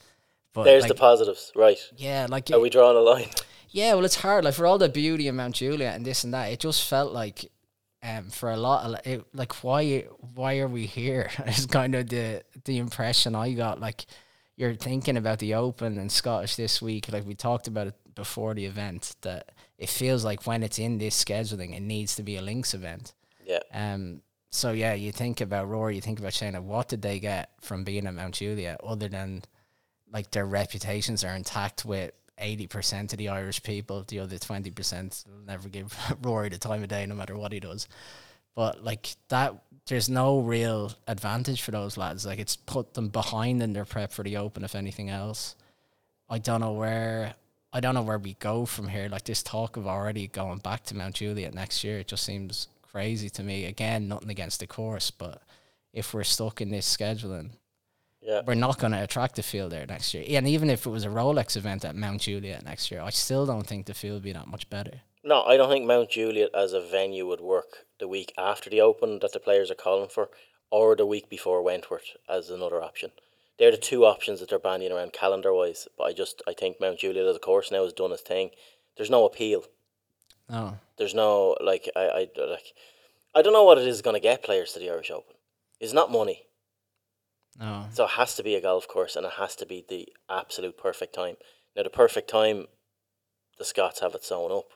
But 0.54 0.64
There's 0.64 0.84
like, 0.84 0.88
the 0.88 0.94
positives, 0.94 1.52
right? 1.54 1.78
yeah, 1.96 2.26
like 2.30 2.50
Are 2.50 2.58
we 2.58 2.70
drawing 2.70 2.96
a 2.96 3.00
line? 3.00 3.28
yeah, 3.68 3.92
well, 3.92 4.06
it's 4.06 4.16
hard. 4.16 4.42
Like 4.44 4.54
for 4.54 4.66
all 4.66 4.78
the 4.78 4.88
beauty 4.88 5.28
of 5.28 5.34
Mount 5.34 5.56
Juliet 5.56 5.94
and 5.94 6.06
this 6.06 6.24
and 6.24 6.32
that, 6.32 6.50
it 6.50 6.60
just 6.60 6.88
felt 6.88 7.12
like, 7.12 7.50
um, 8.02 8.30
for 8.30 8.50
a 8.50 8.56
lot 8.56 8.86
of 8.86 9.06
it, 9.06 9.26
like 9.34 9.62
why 9.62 10.06
why 10.34 10.60
are 10.60 10.68
we 10.68 10.86
here? 10.86 11.28
It's 11.46 11.66
kind 11.66 11.94
of 11.94 12.08
the 12.08 12.42
the 12.64 12.78
impression 12.78 13.34
I 13.34 13.52
got. 13.52 13.80
Like 13.80 14.06
you're 14.56 14.74
thinking 14.74 15.18
about 15.18 15.40
the 15.40 15.52
Open 15.54 15.98
and 15.98 16.10
Scottish 16.10 16.56
this 16.56 16.80
week. 16.80 17.12
Like 17.12 17.26
we 17.26 17.34
talked 17.34 17.66
about 17.68 17.88
it 17.88 17.94
before 18.16 18.54
the 18.54 18.64
event, 18.64 19.14
that 19.20 19.52
it 19.78 19.88
feels 19.88 20.24
like 20.24 20.46
when 20.46 20.64
it's 20.64 20.80
in 20.80 20.98
this 20.98 21.22
scheduling, 21.22 21.76
it 21.76 21.82
needs 21.82 22.16
to 22.16 22.24
be 22.24 22.36
a 22.36 22.42
links 22.42 22.74
event. 22.74 23.14
Yeah. 23.44 23.60
Um. 23.72 24.22
So 24.50 24.72
yeah, 24.72 24.94
you 24.94 25.12
think 25.12 25.40
about 25.40 25.68
Rory, 25.68 25.94
you 25.94 26.00
think 26.00 26.18
about 26.18 26.32
Shane. 26.32 26.54
What 26.66 26.88
did 26.88 27.02
they 27.02 27.20
get 27.20 27.50
from 27.60 27.84
being 27.84 28.06
at 28.06 28.14
Mount 28.14 28.34
Juliet, 28.34 28.80
other 28.82 29.08
than 29.08 29.42
like 30.12 30.30
their 30.30 30.46
reputations 30.46 31.22
are 31.22 31.36
intact 31.36 31.84
with 31.84 32.12
eighty 32.38 32.66
percent 32.66 33.12
of 33.12 33.18
the 33.18 33.28
Irish 33.28 33.62
people. 33.62 34.04
The 34.06 34.20
other 34.20 34.38
twenty 34.38 34.70
percent 34.70 35.24
will 35.28 35.44
never 35.46 35.68
give 35.68 35.96
Rory 36.22 36.48
the 36.48 36.58
time 36.58 36.82
of 36.82 36.88
day, 36.88 37.06
no 37.06 37.14
matter 37.14 37.36
what 37.36 37.52
he 37.52 37.60
does. 37.60 37.86
But 38.54 38.82
like 38.82 39.14
that, 39.28 39.54
there's 39.86 40.08
no 40.08 40.40
real 40.40 40.92
advantage 41.06 41.62
for 41.62 41.70
those 41.70 41.96
lads. 41.96 42.24
Like 42.24 42.38
it's 42.38 42.56
put 42.56 42.94
them 42.94 43.08
behind 43.08 43.62
in 43.62 43.72
their 43.72 43.84
prep 43.84 44.12
for 44.12 44.22
the 44.22 44.38
Open, 44.38 44.64
if 44.64 44.74
anything 44.74 45.10
else. 45.10 45.54
I 46.28 46.38
don't 46.38 46.60
know 46.60 46.72
where. 46.72 47.34
I 47.76 47.80
don't 47.80 47.94
know 47.94 48.00
where 48.00 48.18
we 48.18 48.32
go 48.40 48.64
from 48.64 48.88
here. 48.88 49.06
Like 49.10 49.24
this 49.24 49.42
talk 49.42 49.76
of 49.76 49.86
already 49.86 50.28
going 50.28 50.60
back 50.60 50.84
to 50.84 50.96
Mount 50.96 51.16
Juliet 51.16 51.52
next 51.52 51.84
year, 51.84 51.98
it 51.98 52.08
just 52.08 52.24
seems 52.24 52.68
crazy 52.80 53.28
to 53.28 53.42
me. 53.42 53.66
Again, 53.66 54.08
nothing 54.08 54.30
against 54.30 54.60
the 54.60 54.66
course, 54.66 55.10
but 55.10 55.42
if 55.92 56.14
we're 56.14 56.24
stuck 56.24 56.62
in 56.62 56.70
this 56.70 56.88
scheduling, 56.96 57.50
Yeah. 58.22 58.40
we're 58.46 58.54
not 58.54 58.78
going 58.78 58.92
to 58.92 59.02
attract 59.02 59.36
the 59.36 59.42
field 59.42 59.72
there 59.72 59.84
next 59.84 60.14
year. 60.14 60.24
And 60.26 60.48
even 60.48 60.70
if 60.70 60.86
it 60.86 60.90
was 60.90 61.04
a 61.04 61.08
Rolex 61.10 61.54
event 61.54 61.84
at 61.84 61.94
Mount 61.94 62.22
Juliet 62.22 62.64
next 62.64 62.90
year, 62.90 63.02
I 63.02 63.10
still 63.10 63.44
don't 63.44 63.66
think 63.66 63.84
the 63.84 63.92
field 63.92 64.14
would 64.14 64.22
be 64.22 64.32
that 64.32 64.48
much 64.48 64.70
better. 64.70 65.02
No, 65.22 65.42
I 65.42 65.58
don't 65.58 65.68
think 65.68 65.84
Mount 65.84 66.08
Juliet 66.08 66.54
as 66.54 66.72
a 66.72 66.80
venue 66.80 67.26
would 67.26 67.42
work 67.42 67.84
the 68.00 68.08
week 68.08 68.32
after 68.38 68.70
the 68.70 68.80
Open 68.80 69.18
that 69.18 69.34
the 69.34 69.38
players 69.38 69.70
are 69.70 69.74
calling 69.74 70.08
for, 70.08 70.30
or 70.70 70.96
the 70.96 71.04
week 71.04 71.28
before 71.28 71.60
Wentworth 71.60 72.16
as 72.26 72.48
another 72.48 72.82
option. 72.82 73.10
They're 73.58 73.70
the 73.70 73.76
two 73.78 74.04
options 74.04 74.40
that 74.40 74.50
they're 74.50 74.58
bandying 74.58 74.92
around 74.92 75.12
calendar 75.12 75.54
wise. 75.54 75.88
But 75.96 76.04
I 76.04 76.12
just 76.12 76.42
I 76.46 76.52
think 76.52 76.80
Mount 76.80 76.98
Juliet 76.98 77.26
as 77.26 77.36
a 77.36 77.40
course 77.40 77.70
now 77.70 77.84
has 77.84 77.92
done 77.92 78.12
its 78.12 78.22
thing. 78.22 78.50
There's 78.96 79.10
no 79.10 79.24
appeal. 79.24 79.64
No. 80.48 80.78
There's 80.98 81.14
no 81.14 81.56
like 81.60 81.88
I, 81.96 82.00
I 82.00 82.28
like 82.48 82.72
I 83.34 83.42
don't 83.42 83.52
know 83.52 83.64
what 83.64 83.78
it 83.78 83.86
is 83.86 84.02
going 84.02 84.14
to 84.14 84.20
get 84.20 84.42
players 84.42 84.72
to 84.72 84.78
the 84.78 84.90
Irish 84.90 85.10
Open. 85.10 85.34
It's 85.80 85.92
not 85.92 86.10
money. 86.10 86.42
No. 87.58 87.86
So 87.92 88.04
it 88.04 88.10
has 88.10 88.34
to 88.36 88.42
be 88.42 88.54
a 88.54 88.60
golf 88.60 88.86
course 88.86 89.16
and 89.16 89.26
it 89.26 89.32
has 89.38 89.56
to 89.56 89.66
be 89.66 89.84
the 89.88 90.08
absolute 90.28 90.76
perfect 90.76 91.14
time. 91.14 91.36
Now 91.74 91.82
the 91.82 91.90
perfect 91.90 92.28
time 92.28 92.66
the 93.58 93.64
Scots 93.64 94.00
have 94.00 94.14
it 94.14 94.24
sewn 94.24 94.52
up. 94.52 94.66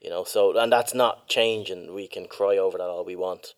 You 0.00 0.10
know, 0.10 0.24
so 0.24 0.56
and 0.56 0.70
that's 0.70 0.94
not 0.94 1.28
changing. 1.28 1.94
We 1.94 2.06
can 2.06 2.26
cry 2.26 2.56
over 2.56 2.78
that 2.78 2.84
all 2.84 3.04
we 3.04 3.16
want. 3.16 3.54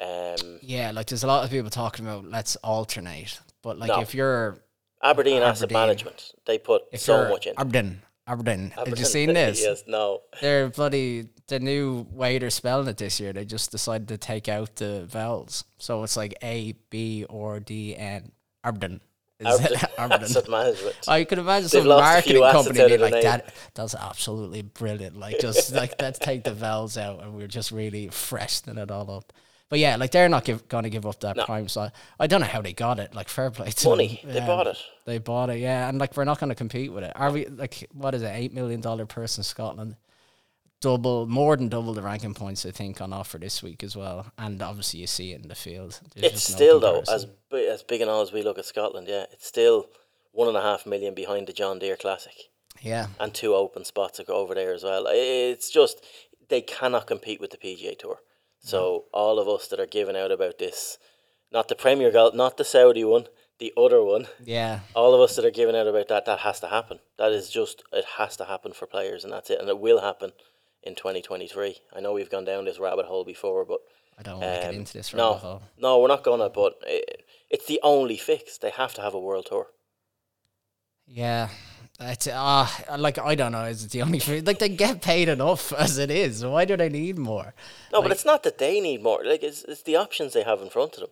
Um 0.00 0.58
Yeah, 0.62 0.90
like 0.90 1.06
there's 1.06 1.24
a 1.24 1.28
lot 1.28 1.44
of 1.44 1.50
people 1.50 1.70
talking 1.70 2.06
about 2.06 2.24
let's 2.24 2.56
alternate. 2.56 3.40
But 3.68 3.78
like 3.78 3.88
No. 3.88 4.00
if 4.00 4.14
you're 4.14 4.62
Aberdeen, 5.02 5.42
Asset 5.42 5.64
Aberdeen. 5.64 5.74
Management, 5.74 6.32
they 6.46 6.56
put 6.58 6.82
so 6.98 7.28
much 7.28 7.46
in. 7.46 7.52
Aberdeen, 7.58 8.00
Aberdeen, 8.26 8.70
have 8.70 8.88
you 8.88 9.04
seen 9.04 9.34
this? 9.34 9.60
yes, 9.60 9.84
no. 9.86 10.22
They're 10.40 10.70
bloody 10.70 11.28
the 11.48 11.60
new 11.60 12.06
way 12.10 12.38
they're 12.38 12.48
spelling 12.48 12.88
it 12.88 12.96
this 12.96 13.20
year. 13.20 13.34
They 13.34 13.44
just 13.44 13.70
decided 13.70 14.08
to 14.08 14.16
take 14.16 14.48
out 14.48 14.76
the 14.76 15.04
vowels, 15.04 15.64
so 15.76 16.02
it's 16.02 16.16
like 16.16 16.34
A 16.42 16.72
B 16.88 17.26
or 17.28 17.60
D 17.60 17.94
N. 17.94 18.32
Aberdeen. 18.64 19.02
Is 19.38 19.46
Aberdeen, 19.60 19.78
Aberdeen. 19.98 20.22
Asset 20.24 20.48
Management. 20.48 20.96
I 21.06 21.24
could 21.24 21.38
imagine 21.38 21.68
They've 21.70 21.82
some 21.82 21.88
marketing 21.88 22.42
company 22.42 22.86
being 22.88 23.00
like 23.00 23.12
name. 23.12 23.22
that. 23.24 23.54
That's 23.74 23.94
absolutely 23.94 24.62
brilliant. 24.62 25.18
Like 25.20 25.40
just 25.40 25.72
like 25.74 25.92
let's 26.00 26.18
take 26.18 26.42
the 26.44 26.54
vowels 26.54 26.96
out, 26.96 27.22
and 27.22 27.34
we're 27.36 27.46
just 27.58 27.70
really 27.70 28.08
freshening 28.08 28.78
it 28.78 28.90
all 28.90 29.10
up. 29.10 29.32
But 29.70 29.78
yeah, 29.80 29.96
like 29.96 30.12
they're 30.12 30.28
not 30.30 30.44
give, 30.44 30.66
going 30.68 30.84
to 30.84 30.90
give 30.90 31.04
up 31.04 31.20
that 31.20 31.36
No. 31.36 31.44
prime 31.44 31.68
slot. 31.68 31.92
I 32.18 32.26
don't 32.26 32.40
know 32.40 32.46
how 32.46 32.62
they 32.62 32.72
got 32.72 32.98
it. 32.98 33.14
Like 33.14 33.28
fair 33.28 33.50
play 33.50 33.70
to 33.70 33.88
Money. 33.90 34.20
them. 34.24 34.32
They 34.32 34.40
Um, 34.40 34.46
bought 34.46 34.66
it. 34.66 34.78
They 35.04 35.18
bought 35.18 35.50
it, 35.50 35.58
yeah. 35.58 35.88
And 35.88 35.98
like 35.98 36.16
we're 36.16 36.24
not 36.24 36.38
going 36.40 36.48
to 36.48 36.54
compete 36.54 36.90
with 36.92 37.04
it. 37.04 37.12
Are 37.14 37.30
we? 37.30 37.44
Like 37.46 37.86
what 37.92 38.14
is 38.14 38.22
it? 38.22 38.32
Eight 38.34 38.54
million 38.54 38.80
dollar 38.80 39.04
person 39.04 39.44
Scotland, 39.44 39.96
double, 40.80 41.26
more 41.26 41.56
than 41.56 41.68
double 41.68 41.92
the 41.92 42.02
ranking 42.02 42.34
points 42.34 42.64
I 42.64 42.70
think 42.70 43.00
on 43.00 43.12
offer 43.12 43.38
this 43.38 43.62
week 43.62 43.82
as 43.82 43.96
well. 43.96 44.26
And 44.38 44.62
obviously 44.62 45.00
you 45.00 45.06
see 45.06 45.32
it 45.32 45.42
in 45.42 45.48
the 45.48 45.54
field. 45.54 46.00
There's 46.14 46.32
It's 46.32 46.50
no 46.50 46.56
still 46.56 46.80
though, 46.80 47.02
as 47.12 47.26
bi- 47.50 47.60
as 47.62 47.82
big 47.82 48.00
and 48.00 48.10
all 48.10 48.22
as 48.22 48.32
we 48.32 48.42
look 48.42 48.58
at 48.58 48.64
Scotland, 48.64 49.06
yeah, 49.08 49.26
it's 49.32 49.46
still 49.46 49.86
one 50.32 50.48
and 50.48 50.56
a 50.56 50.62
half 50.62 50.86
million 50.86 51.14
behind 51.14 51.46
the 51.46 51.52
John 51.52 51.78
Deere 51.78 51.96
Classic. 51.96 52.34
yeah, 52.80 53.08
and 53.20 53.34
two 53.34 53.54
open 53.54 53.84
spots 53.84 54.20
over 54.28 54.54
there 54.54 54.72
as 54.72 54.84
well. 54.84 55.06
It's 55.10 55.70
just 55.70 56.02
they 56.48 56.60
cannot 56.62 57.06
compete 57.06 57.40
with 57.40 57.50
the 57.50 57.58
PGA 57.58 57.98
Tour. 57.98 58.20
So 58.68 59.04
all 59.12 59.38
of 59.38 59.48
us 59.48 59.68
that 59.68 59.80
are 59.80 59.86
giving 59.86 60.16
out 60.16 60.30
about 60.30 60.58
this, 60.58 60.98
not 61.50 61.68
the 61.68 61.74
Premier 61.74 62.10
Golf, 62.10 62.34
not 62.34 62.56
the 62.56 62.64
Saudi 62.64 63.04
one, 63.04 63.26
the 63.58 63.72
other 63.76 64.02
one, 64.02 64.26
yeah. 64.44 64.80
all 64.94 65.14
of 65.14 65.20
us 65.20 65.36
that 65.36 65.44
are 65.44 65.50
giving 65.50 65.74
out 65.74 65.86
about 65.86 66.08
that, 66.08 66.26
that 66.26 66.40
has 66.40 66.60
to 66.60 66.68
happen. 66.68 66.98
That 67.18 67.32
is 67.32 67.50
just 67.50 67.82
it 67.92 68.04
has 68.18 68.36
to 68.36 68.44
happen 68.44 68.72
for 68.72 68.86
players, 68.86 69.24
and 69.24 69.32
that's 69.32 69.50
it, 69.50 69.60
and 69.60 69.68
it 69.68 69.78
will 69.78 70.00
happen 70.00 70.32
in 70.82 70.94
twenty 70.94 71.22
twenty 71.22 71.48
three. 71.48 71.78
I 71.94 72.00
know 72.00 72.12
we've 72.12 72.30
gone 72.30 72.44
down 72.44 72.66
this 72.66 72.78
rabbit 72.78 73.06
hole 73.06 73.24
before, 73.24 73.64
but 73.64 73.80
I 74.18 74.22
don't 74.22 74.40
want 74.40 74.54
to 74.54 74.60
get 74.60 74.68
um, 74.68 74.74
into 74.74 74.92
this 74.92 75.14
no, 75.14 75.28
rabbit 75.28 75.40
hole. 75.40 75.62
no, 75.78 76.00
we're 76.00 76.08
not 76.08 76.22
gonna. 76.22 76.50
But 76.50 76.74
it, 76.86 77.24
it's 77.50 77.66
the 77.66 77.80
only 77.82 78.16
fix. 78.16 78.58
They 78.58 78.70
have 78.70 78.94
to 78.94 79.02
have 79.02 79.14
a 79.14 79.20
world 79.20 79.46
tour. 79.48 79.68
Yeah, 81.06 81.48
That's 81.98 82.28
uh, 82.28 82.68
like 82.96 83.18
I 83.18 83.34
don't 83.34 83.52
know. 83.52 83.64
Is 83.64 83.84
it 83.84 83.90
the 83.90 84.02
only 84.02 84.20
thing? 84.20 84.44
Like 84.44 84.60
they 84.60 84.68
get 84.68 85.02
paid 85.02 85.28
enough 85.28 85.72
as 85.78 85.98
it 85.98 86.10
is. 86.10 86.44
Why 86.44 86.64
do 86.64 86.76
they 86.76 86.88
need 86.88 87.18
more? 87.18 87.54
No, 87.92 87.98
Like- 87.98 88.04
but 88.08 88.12
it's 88.12 88.24
not 88.24 88.42
that 88.44 88.58
they 88.58 88.80
need 88.80 89.02
more. 89.02 89.24
Like 89.24 89.42
it's 89.42 89.64
it's 89.64 89.82
the 89.82 89.96
options 89.96 90.32
they 90.32 90.44
have 90.44 90.60
in 90.62 90.70
front 90.70 90.94
of 90.94 91.00
them. 91.00 91.10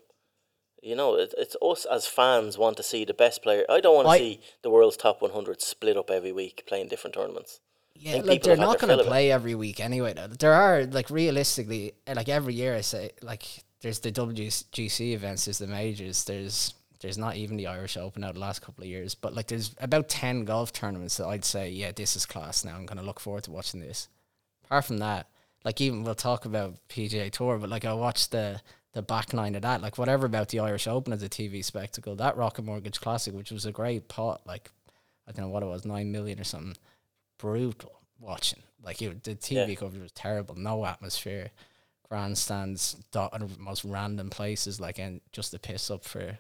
You 0.83 0.95
know, 0.95 1.17
it, 1.17 1.35
it's 1.37 1.57
us 1.61 1.85
as 1.87 2.07
fans 2.07 2.57
want 2.57 2.77
to 2.77 2.85
see 2.85 3.05
the 3.05 3.15
best 3.15 3.43
player. 3.43 3.65
I 3.69 3.81
don't 3.81 3.97
want 3.97 4.07
to 4.07 4.11
I- 4.13 4.19
see 4.19 4.41
the 4.63 4.71
world's 4.71 4.97
top 4.97 5.21
100 5.21 5.61
split 5.61 5.97
up 5.97 6.11
every 6.11 6.31
week 6.31 6.63
playing 6.69 6.87
different 6.89 7.15
tournaments. 7.15 7.59
Yeah, 7.99 8.21
like 8.23 8.43
they're 8.43 8.57
not 8.59 8.79
going 8.79 8.97
to 8.97 9.05
play 9.05 9.33
every 9.33 9.55
week 9.55 9.81
anyway. 9.81 10.13
Though 10.13 10.27
there 10.29 10.53
are 10.53 10.85
like 10.85 11.09
realistically, 11.11 11.95
uh, 12.07 12.13
like 12.15 12.29
every 12.29 12.55
year 12.55 12.77
I 12.77 12.83
say, 12.83 13.11
like 13.23 13.45
there's 13.81 14.01
the 14.01 14.13
WGC 14.13 15.13
events, 15.15 15.47
there's 15.47 15.59
the 15.59 15.67
majors, 15.67 16.25
there's 16.25 16.75
there's 17.01 17.19
not 17.19 17.37
even 17.37 17.57
the 17.57 17.67
Irish 17.67 17.97
Open 17.97 18.25
out 18.25 18.35
the 18.35 18.41
last 18.41 18.63
couple 18.63 18.83
of 18.85 18.89
years, 18.89 19.15
but 19.15 19.35
like 19.35 19.47
there's 19.49 19.75
about 19.81 20.09
ten 20.09 20.45
golf 20.45 20.73
tournaments 20.73 21.17
that 21.19 21.27
I'd 21.27 21.45
say, 21.45 21.71
yeah, 21.71 21.93
this 21.93 22.17
is 22.17 22.27
class. 22.27 22.65
Now 22.65 22.75
I'm 22.77 22.87
going 22.87 22.99
to 22.99 23.05
look 23.05 23.21
forward 23.21 23.45
to 23.45 23.51
watching 23.51 23.81
this. 23.81 24.09
Apart 24.65 24.85
from 24.87 24.99
that, 24.99 25.29
like 25.65 25.81
even 25.81 26.03
we'll 26.05 26.15
talk 26.15 26.45
about 26.45 26.75
PGA 26.89 27.31
Tour, 27.31 27.59
but 27.59 27.71
like 27.71 27.85
I 27.85 27.93
watched 27.93 28.31
the 28.31 28.61
the 28.93 29.03
back 29.03 29.35
nine 29.35 29.55
of 29.55 29.63
that, 29.63 29.83
like 29.83 29.99
whatever 29.99 30.25
about 30.25 30.49
the 30.49 30.61
Irish 30.61 30.87
Open 30.89 31.13
as 31.13 31.23
a 31.23 31.29
TV 31.29 31.63
spectacle, 31.63 32.17
that 32.17 32.37
Rocket 32.37 32.63
Mortgage 32.63 32.99
Classic, 33.01 33.35
which 33.35 33.51
was 33.51 33.67
a 33.67 33.73
great 33.73 34.09
pot, 34.09 34.41
like 34.47 34.71
I 35.29 35.33
don't 35.33 35.45
know 35.47 35.51
what 35.53 35.63
it 35.63 35.67
was, 35.67 35.85
nine 35.85 36.11
million 36.13 36.41
or 36.41 36.45
something 36.45 36.77
brutal 37.39 38.01
watching. 38.19 38.63
Like 38.83 39.03
it, 39.03 39.23
the 39.25 39.35
TV 39.35 39.69
Yeah. 39.69 39.75
coverage 39.75 40.03
was 40.03 40.13
terrible. 40.13 40.55
No 40.55 40.87
atmosphere, 40.87 41.51
grandstands 42.09 42.95
dotted 43.13 43.43
in 43.43 43.51
most 43.59 43.85
random 43.85 44.31
places, 44.31 44.81
like 44.81 44.99
and 44.99 45.21
just 45.33 45.53
the 45.53 45.59
piss 45.59 45.91
up 45.91 46.05
for 46.05 46.39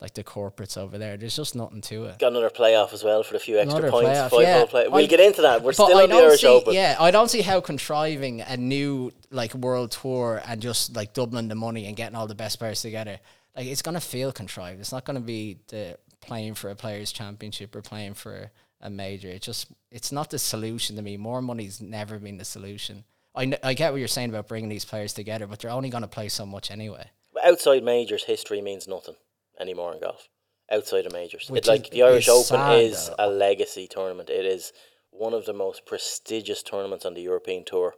like 0.00 0.14
the 0.14 0.24
corporates 0.24 0.78
over 0.78 0.96
there. 0.96 1.16
There's 1.16 1.36
just 1.36 1.54
nothing 1.54 1.82
to 1.82 2.06
it. 2.06 2.18
Got 2.18 2.28
another 2.28 2.48
playoff 2.50 2.92
as 2.94 3.04
well 3.04 3.22
for 3.22 3.34
the 3.34 3.38
few 3.38 3.58
extra 3.58 3.78
Another 3.78 3.90
points. 3.90 4.08
playoff, 4.08 4.30
five 4.30 4.40
yeah. 4.42 4.64
play. 4.64 4.88
We'll 4.88 5.04
I- 5.04 5.06
get 5.06 5.20
into 5.20 5.42
that. 5.42 5.62
We're 5.62 5.72
still 5.74 5.94
I 5.96 6.04
on 6.04 6.08
the 6.08 6.14
Irish 6.16 6.40
see, 6.40 6.46
Open. 6.46 6.72
yeah, 6.74 6.96
I 6.98 7.10
don't 7.10 7.28
see 7.30 7.42
how 7.42 7.60
contriving 7.60 8.40
a 8.40 8.56
new 8.56 9.10
like 9.30 9.54
world 9.54 9.90
tour 9.92 10.42
and 10.46 10.62
just 10.62 10.96
like 10.96 11.12
doubling 11.12 11.48
the 11.48 11.54
money 11.54 11.86
and 11.86 11.96
getting 11.96 12.16
all 12.16 12.26
the 12.26 12.34
best 12.34 12.58
players 12.58 12.80
together, 12.80 13.18
like 13.56 13.66
it's 13.66 13.82
gonna 13.82 14.00
feel 14.00 14.32
contrived. 14.32 14.80
It's 14.80 14.92
not 14.92 15.04
gonna 15.04 15.20
be 15.20 15.58
the 15.68 15.98
playing 16.20 16.54
for 16.54 16.70
a 16.70 16.76
players' 16.76 17.12
championship 17.12 17.74
or 17.76 17.82
playing 17.82 18.14
for 18.14 18.50
a 18.80 18.88
major. 18.88 19.28
It 19.28 19.42
just 19.42 19.66
it's 19.90 20.12
not 20.12 20.30
the 20.30 20.38
solution 20.38 20.96
to 20.96 21.02
me. 21.02 21.18
More 21.18 21.42
money's 21.42 21.80
never 21.82 22.18
been 22.18 22.38
the 22.38 22.44
solution. 22.46 23.04
I, 23.34 23.44
kn- 23.46 23.58
I 23.62 23.74
get 23.74 23.92
what 23.92 23.98
you're 23.98 24.08
saying 24.08 24.30
about 24.30 24.48
bringing 24.48 24.68
these 24.70 24.84
players 24.84 25.12
together, 25.12 25.46
but 25.46 25.60
they're 25.60 25.70
only 25.70 25.90
gonna 25.90 26.08
play 26.08 26.28
so 26.30 26.46
much 26.46 26.70
anyway. 26.70 27.10
Outside 27.44 27.84
majors, 27.84 28.24
history 28.24 28.60
means 28.60 28.88
nothing 28.88 29.14
anymore 29.60 29.92
in 29.94 30.00
golf. 30.00 30.28
Outside 30.72 31.04
of 31.06 31.12
majors, 31.12 31.50
Which 31.50 31.60
it's 31.60 31.68
like 31.68 31.84
is- 31.86 31.90
the 31.90 32.02
Irish 32.04 32.28
is 32.28 32.34
Open 32.34 32.44
sad, 32.64 32.80
is 32.80 33.08
though. 33.08 33.14
a 33.18 33.28
legacy 33.28 33.88
tournament. 33.88 34.30
It 34.30 34.44
is 34.46 34.72
one 35.10 35.34
of 35.34 35.44
the 35.44 35.52
most 35.52 35.84
prestigious 35.84 36.62
tournaments 36.62 37.04
on 37.04 37.14
the 37.14 37.22
European 37.22 37.64
tour, 37.64 37.94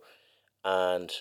and 0.65 1.13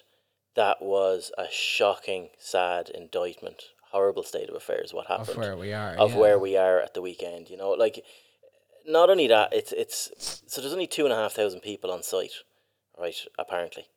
that 0.56 0.82
was 0.82 1.32
a 1.38 1.48
shocking, 1.52 2.30
sad 2.40 2.90
indictment, 2.90 3.64
horrible 3.92 4.24
state 4.24 4.50
of 4.50 4.56
affairs. 4.56 4.94
What 4.94 5.08
happened 5.08 5.30
Of 5.30 5.38
where 5.38 5.58
we 5.58 5.74
are, 5.74 5.96
of 5.96 6.12
yeah. 6.12 6.18
where 6.18 6.40
we 6.40 6.56
are 6.56 6.80
at 6.80 6.94
the 6.94 7.02
weekend. 7.02 7.50
You 7.50 7.58
know, 7.58 7.72
like 7.72 8.04
not 8.86 9.10
only 9.10 9.28
that, 9.28 9.52
it's 9.54 9.74
it's 9.74 10.10
so 10.48 10.62
there's 10.62 10.74
only 10.74 10.88
two 10.88 11.04
and 11.04 11.14
a 11.14 11.18
half 11.18 11.34
thousand 11.34 11.60
people 11.62 11.92
on 11.92 12.02
site, 12.02 12.32
right? 12.98 13.16
Apparently, 13.38 13.88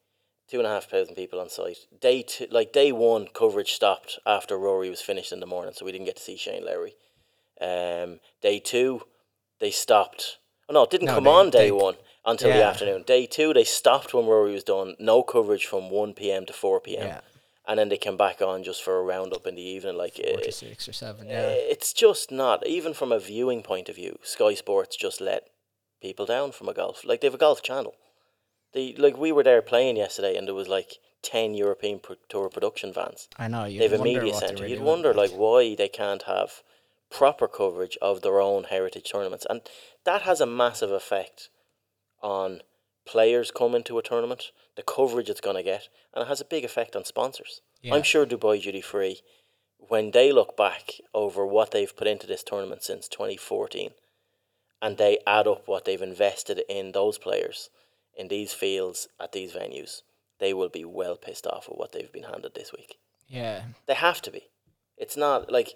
two 0.49 0.59
and 0.59 0.67
a 0.67 0.71
half 0.71 0.85
thousand 0.91 1.15
people 1.15 1.41
on 1.41 1.49
site. 1.49 1.79
Day 2.01 2.23
two, 2.23 2.47
like 2.51 2.73
day 2.73 2.93
one, 2.93 3.29
coverage 3.33 3.73
stopped 3.73 4.19
after 4.27 4.57
Rory 4.59 4.91
was 4.91 5.01
finished 5.01 5.33
in 5.33 5.41
the 5.41 5.47
morning, 5.47 5.75
so 5.75 5.85
we 5.85 5.93
didn't 5.93 6.07
get 6.07 6.17
to 6.17 6.23
see 6.23 6.37
Shane 6.37 6.65
Lowry. 6.65 6.95
Um, 7.61 8.21
day 8.43 8.59
two, 8.59 9.03
they 9.61 9.71
stopped. 9.71 10.39
Oh 10.69 10.75
no, 10.75 10.85
it 10.85 10.91
didn't 10.91 11.07
No, 11.07 11.15
come 11.15 11.25
they- 11.25 11.31
on 11.31 11.51
day 11.51 11.59
they- 11.67 11.73
one 11.73 11.97
until 12.27 12.51
the 12.51 12.63
afternoon. 12.65 13.03
Day 13.03 13.27
two, 13.27 13.53
they 13.53 13.65
stopped 13.65 14.15
when 14.15 14.27
Rory 14.27 14.53
was 14.53 14.65
done. 14.65 14.97
No 14.99 15.23
coverage 15.23 15.67
from 15.67 15.91
one 15.91 16.15
p.m. 16.15 16.47
to 16.47 16.53
four 16.53 16.81
p.m. 16.81 17.07
Yeah. 17.07 17.21
And 17.67 17.79
then 17.79 17.89
they 17.89 17.97
came 17.97 18.19
back 18.19 18.43
on 18.43 18.63
just 18.63 18.83
for 18.83 18.99
a 18.99 19.03
roundup 19.03 19.47
in 19.47 19.55
the 19.55 19.63
evening. 19.63 19.97
Like 19.97 20.17
Four 20.17 20.25
it, 20.41 20.53
six 20.55 20.87
or 20.87 20.93
seven, 20.93 21.29
yeah. 21.29 21.49
It's 21.49 21.95
just 21.95 22.31
not 22.31 22.67
even 22.67 22.93
from 22.93 23.11
a 23.13 23.19
viewing 23.19 23.63
point 23.63 23.89
of 23.89 23.97
view. 23.97 24.19
Sky 24.23 24.53
Sports 24.53 24.97
just 24.97 25.21
let 25.21 25.49
people 26.03 26.27
down 26.27 26.53
from 26.53 26.69
a 26.69 26.75
golf. 26.75 27.05
Like 27.07 27.21
they 27.23 27.27
have 27.27 27.35
a 27.35 27.39
golf 27.39 27.63
channel. 27.63 27.95
They 28.75 28.95
like 28.95 29.17
we 29.17 29.33
were 29.33 29.45
there 29.45 29.63
playing 29.63 29.97
yesterday, 29.97 30.37
and 30.37 30.47
there 30.47 30.55
was 30.55 30.69
like 30.69 30.99
ten 31.23 31.55
European 31.55 32.01
pro- 32.01 32.17
tour 32.29 32.49
production 32.49 32.93
vans. 32.93 33.29
I 33.39 33.49
know. 33.49 33.65
They 33.65 33.73
You'd 33.73 33.91
have 33.91 34.01
a 34.01 34.05
media 34.05 34.35
centre. 34.35 34.65
were 34.65 34.69
You'd 34.69 34.81
wonder 34.83 35.15
like 35.15 35.31
why 35.31 35.75
they 35.75 35.89
can't 35.89 36.25
have 36.25 36.63
proper 37.11 37.47
coverage 37.47 37.97
of 38.03 38.23
their 38.23 38.41
own 38.41 38.65
heritage 38.65 39.11
tournaments, 39.11 39.47
and 39.49 39.63
that 40.05 40.23
has 40.23 40.41
a 40.41 40.47
massive 40.47 40.91
effect 40.91 41.49
on 42.23 42.63
players 43.07 43.51
coming 43.51 43.85
to 43.85 43.99
a 43.99 44.03
tournament, 44.03 44.51
the 44.77 44.83
coverage 44.83 45.31
it's 45.31 45.41
going 45.41 45.57
to 45.57 45.63
get, 45.63 45.89
and 46.13 46.23
it 46.23 46.29
has 46.29 46.41
a 46.41 46.45
big 46.45 46.65
effect 46.65 46.97
on 46.97 47.05
sponsors. 47.05 47.61
Yeah. 47.83 47.95
I'm 47.95 48.03
sure 48.03 48.27
Dubai 48.27 48.63
Duty 48.63 48.81
Free, 48.81 49.21
when 49.79 50.11
they 50.11 50.33
look 50.33 50.57
back 50.57 50.95
over 51.13 51.47
what 51.47 51.71
they've 51.71 51.97
put 51.97 52.07
into 52.07 52.27
this 52.27 52.43
tournament 52.43 52.83
since 52.83 53.09
2014, 53.09 53.91
and 54.81 54.97
they 54.97 55.19
add 55.27 55.47
up 55.47 55.69
what 55.69 55.85
they've 55.85 56.01
invested 56.01 56.63
in 56.69 56.93
those 56.93 57.19
players, 57.19 57.71
in 58.17 58.29
these 58.29 58.53
fields, 58.53 59.09
at 59.21 59.33
these 59.33 59.53
venues, 59.53 60.03
they 60.39 60.53
will 60.53 60.69
be 60.69 60.85
well 60.85 61.17
pissed 61.17 61.47
off 61.47 61.69
with 61.69 61.79
what 61.79 61.93
they've 61.93 62.13
been 62.13 62.25
handed 62.25 62.55
this 62.55 62.73
week. 62.73 62.99
yeah. 63.29 63.63
They 63.87 63.95
have 63.95 64.21
to 64.23 64.31
be. 64.31 64.49
It's 64.97 65.17
not 65.17 65.51
like 65.51 65.75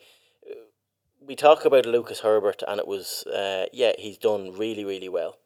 we 1.20 1.34
talk 1.34 1.64
about 1.64 1.86
Lucas 1.86 2.20
Herbert, 2.20 2.62
and 2.66 2.78
it 2.78 2.86
was 2.86 3.24
uh, 3.26 3.66
yeah, 3.72 3.92
he's 3.98 4.18
done 4.18 4.52
really 4.56 4.84
really 4.84 5.08
well. 5.08 5.38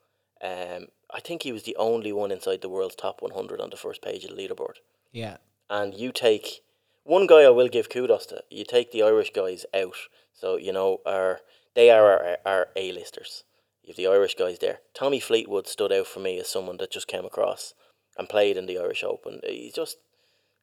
Um, 0.43 0.89
I 1.15 1.21
think 1.21 1.43
he 1.43 1.53
was 1.53 1.63
the 1.63 1.77
only 1.77 2.13
one 2.13 2.33
inside 2.33 2.63
the 2.63 2.69
world's 2.69 2.97
top 2.97 3.23
100 3.23 3.61
on 3.61 3.71
the 3.71 3.77
first 3.77 4.03
page 4.03 4.25
of 4.25 4.35
the 4.35 4.37
leaderboard. 4.37 4.77
Yeah. 5.13 5.37
And 5.71 5.95
you 5.95 6.11
take 6.11 6.63
one 7.05 7.27
guy 7.27 7.43
I 7.43 7.51
will 7.51 7.69
give 7.69 7.89
kudos 7.89 8.27
to. 8.27 8.43
You 8.51 8.65
take 8.65 8.91
the 8.91 9.03
Irish 9.03 9.31
guys 9.33 9.65
out, 9.75 9.97
so 10.33 10.57
you 10.57 10.73
know 10.73 11.01
are 11.07 11.41
they 11.75 11.91
are 11.91 12.05
our, 12.05 12.37
our 12.45 12.69
A-listers. 12.77 13.45
You 13.83 13.91
have 13.91 13.97
the 13.97 14.07
Irish 14.07 14.37
guys 14.37 14.59
there. 14.59 14.81
Tommy 14.95 15.21
Fleetwood 15.21 15.67
stood 15.67 15.93
out 15.93 16.07
for 16.07 16.21
me 16.21 16.39
as 16.39 16.49
someone 16.49 16.77
that 16.79 16.93
just 16.93 17.09
came 17.09 17.25
across 17.25 17.75
and 18.17 18.29
played 18.29 18.57
in 18.57 18.67
the 18.67 18.79
Irish 18.79 19.03
Open. 19.03 19.41
He's 19.45 19.75
just 19.75 19.99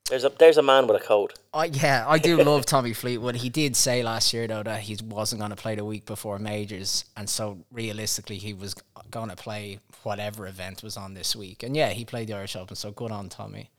there's 0.09 0.23
a 0.23 0.29
there's 0.29 0.57
a 0.57 0.63
man 0.63 0.87
with 0.87 1.01
a 1.01 1.05
code. 1.05 1.33
I 1.53 1.65
yeah, 1.65 2.05
I 2.07 2.17
do 2.17 2.41
love 2.41 2.65
Tommy 2.67 2.93
Fleetwood. 2.93 3.35
He 3.35 3.49
did 3.49 3.75
say 3.75 4.01
last 4.01 4.33
year 4.33 4.47
though 4.47 4.63
that 4.63 4.81
he 4.81 4.97
wasn't 5.03 5.39
going 5.39 5.51
to 5.51 5.55
play 5.55 5.75
the 5.75 5.85
week 5.85 6.05
before 6.05 6.39
majors, 6.39 7.05
and 7.15 7.29
so 7.29 7.59
realistically 7.71 8.37
he 8.37 8.53
was 8.53 8.75
going 9.11 9.29
to 9.29 9.35
play 9.35 9.79
whatever 10.03 10.47
event 10.47 10.81
was 10.81 10.97
on 10.97 11.13
this 11.13 11.35
week. 11.35 11.61
And 11.61 11.75
yeah, 11.75 11.89
he 11.89 12.05
played 12.05 12.29
the 12.29 12.35
Irish 12.35 12.55
Open, 12.55 12.75
so 12.75 12.91
good 12.91 13.11
on 13.11 13.29
Tommy. 13.29 13.69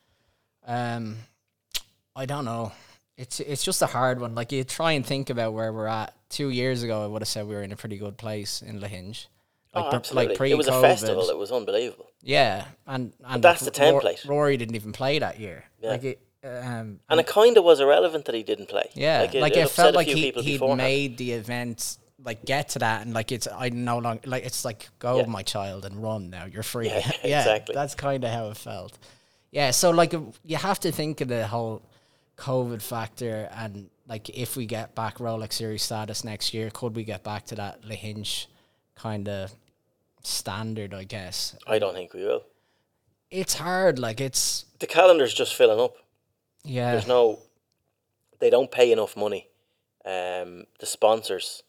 Um, 0.66 1.16
I 2.14 2.26
don't 2.26 2.44
know. 2.44 2.72
It's 3.16 3.40
it's 3.40 3.64
just 3.64 3.82
a 3.82 3.86
hard 3.86 4.20
one. 4.20 4.34
Like 4.34 4.52
you 4.52 4.62
try 4.64 4.92
and 4.92 5.04
think 5.04 5.30
about 5.30 5.52
where 5.52 5.72
we're 5.72 5.86
at. 5.86 6.14
Two 6.30 6.48
years 6.48 6.82
ago, 6.82 7.04
I 7.04 7.06
would 7.06 7.20
have 7.22 7.28
said 7.28 7.46
we 7.46 7.54
were 7.54 7.62
in 7.62 7.72
a 7.72 7.76
pretty 7.76 7.98
good 7.98 8.16
place 8.16 8.62
in 8.62 8.80
Lahinch. 8.80 9.26
Like, 9.74 9.84
oh, 9.84 9.88
pre- 9.90 9.96
absolutely. 9.98 10.50
it 10.52 10.56
was 10.56 10.68
a 10.68 10.80
festival. 10.80 11.28
It 11.28 11.36
was 11.36 11.52
unbelievable. 11.52 12.10
Yeah, 12.22 12.64
and 12.86 13.12
and 13.24 13.42
that's 13.42 13.60
the 13.64 13.70
template. 13.70 14.26
Rory 14.28 14.56
didn't 14.56 14.74
even 14.74 14.92
play 14.92 15.18
that 15.18 15.38
year. 15.38 15.64
Yeah. 15.80 15.90
Like 15.90 16.04
it, 16.04 16.20
um, 16.42 17.00
And 17.08 17.20
it 17.20 17.26
kind 17.26 17.56
of 17.56 17.64
was 17.64 17.80
irrelevant 17.80 18.24
that 18.24 18.34
he 18.34 18.42
didn't 18.42 18.68
play. 18.68 18.88
yeah, 18.94 19.20
like, 19.20 19.34
it, 19.34 19.58
it, 19.58 19.64
upset 19.64 19.76
felt 19.76 19.94
like 19.94 20.08
he, 20.08 20.30
he'd 20.30 20.60
made 20.76 21.18
the 21.18 21.32
event 21.32 21.98
like 22.24 22.44
get 22.44 22.70
to 22.70 22.78
that, 22.80 23.02
and 23.02 23.14
like 23.14 23.32
it's 23.32 23.46
I 23.46 23.68
no 23.70 23.98
longer 23.98 24.22
like 24.26 24.44
it's 24.44 24.64
like 24.64 24.88
go 24.98 25.18
Yeah. 25.18 25.26
my 25.26 25.42
child 25.42 25.84
and 25.84 26.02
run 26.02 26.30
now. 26.30 26.44
You're 26.46 26.62
free. 26.62 26.88
Yeah, 26.88 27.10
Yeah, 27.24 27.38
exactly. 27.40 27.74
That's 27.74 27.94
kind 27.94 28.24
of 28.24 28.30
how 28.30 28.50
it 28.50 28.56
felt. 28.56 28.98
Yeah, 29.50 29.70
so 29.70 29.90
like 29.90 30.12
you 30.44 30.56
have 30.56 30.80
to 30.80 30.92
think 30.92 31.20
of 31.20 31.28
the 31.28 31.46
whole 31.46 31.82
COVID 32.36 32.82
factor 32.82 33.48
and 33.54 33.88
like 34.10 34.28
if 34.30 34.56
we 34.56 34.66
get 34.66 34.94
back 34.94 35.18
Rolex 35.18 35.54
Series 35.54 35.82
status 35.84 36.24
next 36.24 36.52
year, 36.52 36.68
could 36.70 36.96
we 36.96 37.04
get 37.04 37.22
back 37.22 37.46
to 37.46 37.54
that 37.54 37.82
Lahinch 37.82 38.46
kind 38.96 39.28
of 39.28 39.52
standard? 40.22 40.92
I 40.92 41.04
guess 41.04 41.56
I 41.66 41.78
don't 41.78 41.94
think 41.94 42.12
we 42.12 42.24
will. 42.24 42.42
it's 43.30 43.54
hard. 43.54 43.98
Like 43.98 44.20
it's 44.20 44.66
The 44.80 44.86
calendar's 44.88 45.32
just 45.32 45.54
filling 45.54 45.80
up. 45.80 45.94
yeah. 46.64 46.90
There's 46.92 47.06
no, 47.06 47.38
they 48.40 48.50
don't 48.50 48.70
pay 48.70 48.90
enough 48.92 49.16
money. 49.16 49.46
Um, 50.04 50.64
the 50.80 50.86
sponsors 50.86 51.62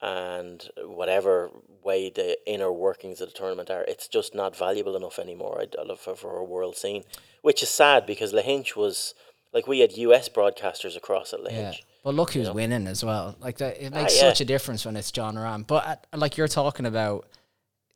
and 0.00 0.68
whatever 0.84 1.50
way 1.82 2.10
the 2.10 2.38
inner 2.46 2.70
workings 2.70 3.20
of 3.20 3.28
the 3.28 3.34
tournament 3.34 3.68
are, 3.70 3.84
it's 3.88 4.06
just 4.06 4.34
not 4.34 4.56
valuable 4.56 4.94
enough 4.96 5.18
anymore. 5.18 5.60
I, 5.62 5.66
I 5.80 5.84
love 5.84 5.98
for, 6.00 6.14
for 6.14 6.36
a 6.38 6.44
world 6.44 6.76
scene, 6.76 7.02
which 7.42 7.62
is 7.62 7.68
sad 7.70 8.06
because 8.06 8.32
Lahinch 8.32 8.76
was 8.76 9.14
like 9.52 9.66
we 9.66 9.80
had 9.80 9.92
US 9.96 10.28
broadcasters 10.28 10.96
across 10.96 11.32
at 11.32 11.40
Lahinch. 11.40 11.52
Yeah. 11.52 11.72
But 12.04 12.14
look 12.14 12.32
who's 12.32 12.50
winning 12.50 12.86
as 12.86 13.04
well. 13.04 13.36
Like 13.40 13.58
that, 13.58 13.76
it 13.82 13.92
makes 13.92 14.14
Ah, 14.14 14.16
yeah. 14.24 14.28
such 14.30 14.40
a 14.40 14.44
difference 14.44 14.84
when 14.86 14.96
it's 14.96 15.10
Jon 15.12 15.34
Rahm. 15.34 15.66
But 15.66 16.06
uh, 16.12 16.16
like 16.18 16.36
you're 16.36 16.48
talking 16.48 16.86
about, 16.86 17.28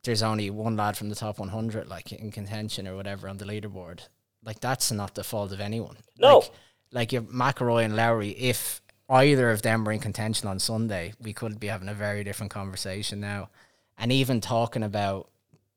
there's 0.03 0.21
only 0.21 0.49
one 0.51 0.75
lad 0.77 0.95
from 0.97 1.09
the 1.09 1.15
top 1.15 1.39
100 1.39 1.87
like 1.87 2.11
in 2.11 2.31
contention 2.31 2.87
or 2.87 2.95
whatever 2.95 3.27
on 3.27 3.37
the 3.37 3.45
leaderboard. 3.45 4.01
Like 4.43 4.59
that's 4.59 4.91
not 4.91 5.15
the 5.15 5.23
fault 5.23 5.51
of 5.51 5.59
anyone. 5.59 5.97
No. 6.19 6.39
Like, 6.39 6.51
like 6.91 7.13
if 7.13 7.23
McIlroy 7.23 7.83
and 7.85 7.95
Lowry, 7.95 8.29
if 8.29 8.81
either 9.09 9.49
of 9.49 9.61
them 9.63 9.83
were 9.85 9.91
in 9.91 9.99
contention 9.99 10.47
on 10.47 10.59
Sunday, 10.59 11.13
we 11.19 11.33
could 11.33 11.59
be 11.59 11.67
having 11.67 11.89
a 11.89 11.93
very 11.93 12.23
different 12.23 12.51
conversation 12.51 13.19
now. 13.19 13.49
and 13.97 14.11
even 14.11 14.41
talking 14.41 14.83
about 14.83 15.29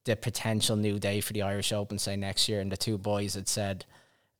the 0.05 0.17
potential 0.17 0.77
new 0.77 0.99
day 0.99 1.21
for 1.21 1.33
the 1.33 1.43
Irish 1.43 1.73
Open, 1.73 1.99
say 1.99 2.17
next 2.17 2.49
year, 2.49 2.61
and 2.61 2.73
the 2.73 2.77
two 2.77 2.99
boys 2.99 3.35
had 3.35 3.47
said 3.49 3.85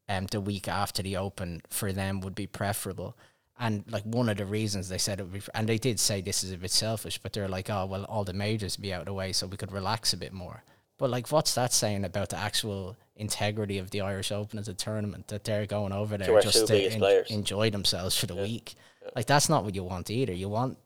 um, 0.09 0.27
the 0.27 0.41
week 0.41 0.69
after 0.69 1.03
the 1.03 1.17
Open 1.17 1.63
for 1.69 1.93
them 1.93 2.21
would 2.21 2.35
be 2.35 2.47
preferable. 2.47 3.17
And 3.61 3.85
like 3.91 4.05
one 4.05 4.29
of 4.29 4.37
the 4.37 4.47
reasons 4.47 4.89
they 4.89 4.99
said 4.99 5.19
it 5.21 5.25
would 5.25 5.33
be, 5.33 5.41
and 5.55 5.69
they 5.69 5.79
did 5.79 5.99
say 5.99 6.21
this 6.21 6.45
is 6.45 6.53
a 6.53 6.57
bit 6.57 6.71
selfish, 6.71 7.19
but 7.19 7.33
they're 7.33 7.49
like, 7.49 7.69
oh 7.71 7.87
well, 7.87 8.05
all 8.05 8.25
the 8.25 8.33
majors 8.33 8.77
be 8.77 8.93
out 8.93 9.01
of 9.01 9.07
the 9.07 9.13
way, 9.13 9.33
so 9.33 9.47
we 9.47 9.57
could 9.57 9.73
relax 9.73 10.13
a 10.13 10.17
bit 10.17 10.33
more. 10.33 10.63
But 10.97 11.11
like, 11.11 11.31
what's 11.31 11.55
that 11.55 11.73
saying 11.73 12.05
about 12.05 12.29
the 12.29 12.37
actual 12.37 12.97
integrity 13.17 13.79
of 13.79 13.91
the 13.91 14.01
Irish 14.01 14.31
Open 14.31 14.59
as 14.59 14.69
a 14.69 14.75
tournament 14.75 15.29
that 15.29 15.45
they're 15.45 15.67
going 15.67 15.93
over 15.93 16.17
there 16.17 16.35
our 16.35 16.41
just 16.41 16.67
to 16.69 16.77
en- 16.77 17.25
enjoy 17.31 17.71
themselves 17.71 18.17
for 18.17 18.27
the 18.27 18.37
week? 18.37 18.75
Like 19.17 19.27
that's 19.27 19.49
not 19.49 19.65
what 19.65 19.75
you 19.75 19.83
want 19.83 20.11
either. 20.11 20.33
You 20.33 20.49
want 20.49 20.79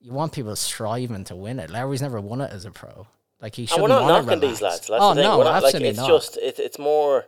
you 0.00 0.12
want 0.12 0.32
people 0.32 0.56
striving 0.56 1.24
to 1.24 1.36
win 1.36 1.58
it. 1.58 1.70
Larry's 1.70 2.02
never 2.02 2.20
won 2.20 2.40
it 2.40 2.50
as 2.50 2.64
a 2.64 2.70
pro. 2.70 3.06
Like 3.40 3.54
he 3.54 3.66
shouldn't 3.66 3.82
we're 3.82 3.88
not 3.88 4.06
knocking 4.06 4.40
relax. 4.40 4.40
these 4.40 4.62
lads. 4.62 4.86
That's 4.86 5.02
oh 5.02 5.14
the 5.14 5.22
no, 5.22 5.38
we're 5.38 5.44
not, 5.44 5.64
absolutely 5.64 5.88
like, 5.88 5.90
it's 5.90 5.98
not. 5.98 6.08
just 6.08 6.36
it, 6.38 6.58
it's 6.58 6.78
more 6.78 7.26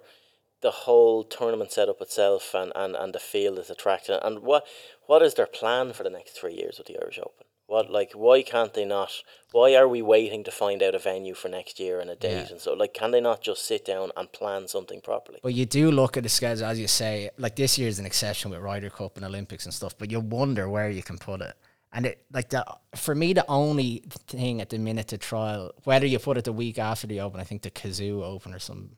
the 0.61 0.71
whole 0.71 1.23
tournament 1.25 1.73
setup 1.73 2.01
itself 2.01 2.53
and, 2.55 2.73
and, 2.75 2.97
and 2.97 3.15
the 3.15 3.19
field 3.21 3.59
is 3.59 3.71
attractive. 3.71 4.19
And 4.23 4.41
what 4.41 4.67
what 5.07 5.23
is 5.23 5.35
their 5.35 5.47
plan 5.47 5.93
for 5.93 6.03
the 6.03 6.11
next 6.11 6.33
three 6.33 6.55
years 6.55 6.79
with 6.79 6.87
the 6.89 6.99
Irish 7.01 7.19
Open? 7.19 7.47
What 7.67 7.91
like 7.91 8.13
why 8.15 8.43
can't 8.43 8.75
they 8.75 8.85
not? 8.85 9.13
Why 9.53 9.77
are 9.77 9.87
we 9.87 10.03
waiting 10.03 10.43
to 10.45 10.51
find 10.51 10.83
out 10.83 10.95
a 10.95 10.99
venue 10.99 11.35
for 11.35 11.49
next 11.49 11.79
year 11.79 12.01
and 12.01 12.11
a 12.11 12.17
date 12.17 12.47
Yeah. 12.47 12.53
and 12.53 12.61
so 12.61 12.73
like 12.75 12.93
can 12.95 13.11
they 13.13 13.21
not 13.21 13.41
just 13.43 13.65
sit 13.67 13.85
down 13.85 14.11
and 14.17 14.33
plan 14.33 14.67
something 14.69 15.01
properly? 15.01 15.39
But 15.43 15.55
you 15.55 15.67
do 15.67 15.91
look 15.91 16.17
at 16.17 16.23
the 16.23 16.29
schedule, 16.29 16.65
as 16.67 16.81
you 16.81 16.89
say, 16.89 17.31
like 17.39 17.57
this 17.57 17.79
year 17.79 17.89
is 17.89 17.99
an 17.99 18.07
exception 18.07 18.51
with 18.51 18.61
Ryder 18.61 18.91
Cup 18.91 19.17
and 19.17 19.25
Olympics 19.25 19.65
and 19.65 19.73
stuff, 19.75 19.97
but 19.99 20.11
you 20.11 20.21
wonder 20.21 20.69
where 20.69 20.91
you 20.91 21.03
can 21.03 21.19
put 21.19 21.41
it. 21.41 21.55
And 21.93 22.05
it 22.05 22.25
like 22.33 22.49
the 22.51 22.65
for 22.97 23.15
me 23.15 23.33
the 23.33 23.47
only 23.49 24.03
thing 24.27 24.61
at 24.61 24.71
the 24.71 24.79
minute 24.79 25.09
to 25.09 25.19
trial, 25.19 25.73
whether 25.85 26.05
you 26.07 26.19
put 26.19 26.37
it 26.37 26.45
the 26.45 26.53
week 26.53 26.79
after 26.79 27.07
the 27.07 27.21
open, 27.21 27.39
I 27.41 27.45
think 27.45 27.63
the 27.63 27.71
Cazoo 27.71 28.23
Open 28.23 28.53
or 28.53 28.59
some 28.59 28.91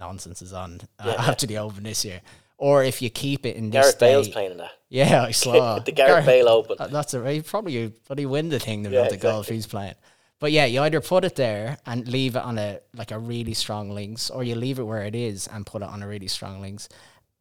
nonsense 0.00 0.42
is 0.42 0.52
on 0.52 0.80
uh, 0.98 1.04
Yeah. 1.16 1.28
after 1.30 1.46
the 1.46 1.58
open 1.58 1.84
this 1.84 2.04
year. 2.04 2.20
Or 2.58 2.82
if 2.84 3.00
you 3.00 3.08
keep 3.10 3.46
it 3.46 3.56
in 3.56 3.70
this 3.70 3.82
Gareth 3.84 3.98
Bale's 3.98 4.26
day- 4.26 4.32
playing 4.32 4.50
in 4.52 4.56
that. 4.58 4.72
Yeah, 4.92 5.22
I 5.22 5.30
saw 5.30 5.78
The 5.84 5.92
Gareth 5.92 6.26
Bale 6.26 6.48
Open. 6.48 6.76
That's 6.90 7.14
a 7.14 7.32
he 7.32 7.42
probably 7.42 7.90
probably 8.06 8.26
win 8.26 8.48
the 8.48 8.58
thing 8.58 8.82
the 8.82 8.90
Yeah, 8.90 8.98
amount 9.00 9.12
of 9.14 9.20
golf 9.20 9.36
exactly. 9.44 9.56
he's 9.56 9.66
playing. 9.66 9.94
But 10.40 10.50
yeah, 10.52 10.64
you 10.64 10.80
either 10.82 11.00
put 11.00 11.24
it 11.24 11.36
there 11.36 11.78
and 11.86 12.08
leave 12.08 12.34
it 12.34 12.42
on 12.42 12.58
a 12.58 12.80
like 12.96 13.12
a 13.12 13.18
really 13.18 13.54
strong 13.54 13.90
links, 13.90 14.30
or 14.30 14.42
you 14.42 14.56
leave 14.56 14.80
it 14.80 14.82
where 14.82 15.04
it 15.04 15.14
is 15.14 15.46
and 15.46 15.64
put 15.64 15.82
it 15.82 15.88
on 15.88 16.02
a 16.02 16.08
really 16.08 16.26
strong 16.26 16.60
links. 16.60 16.88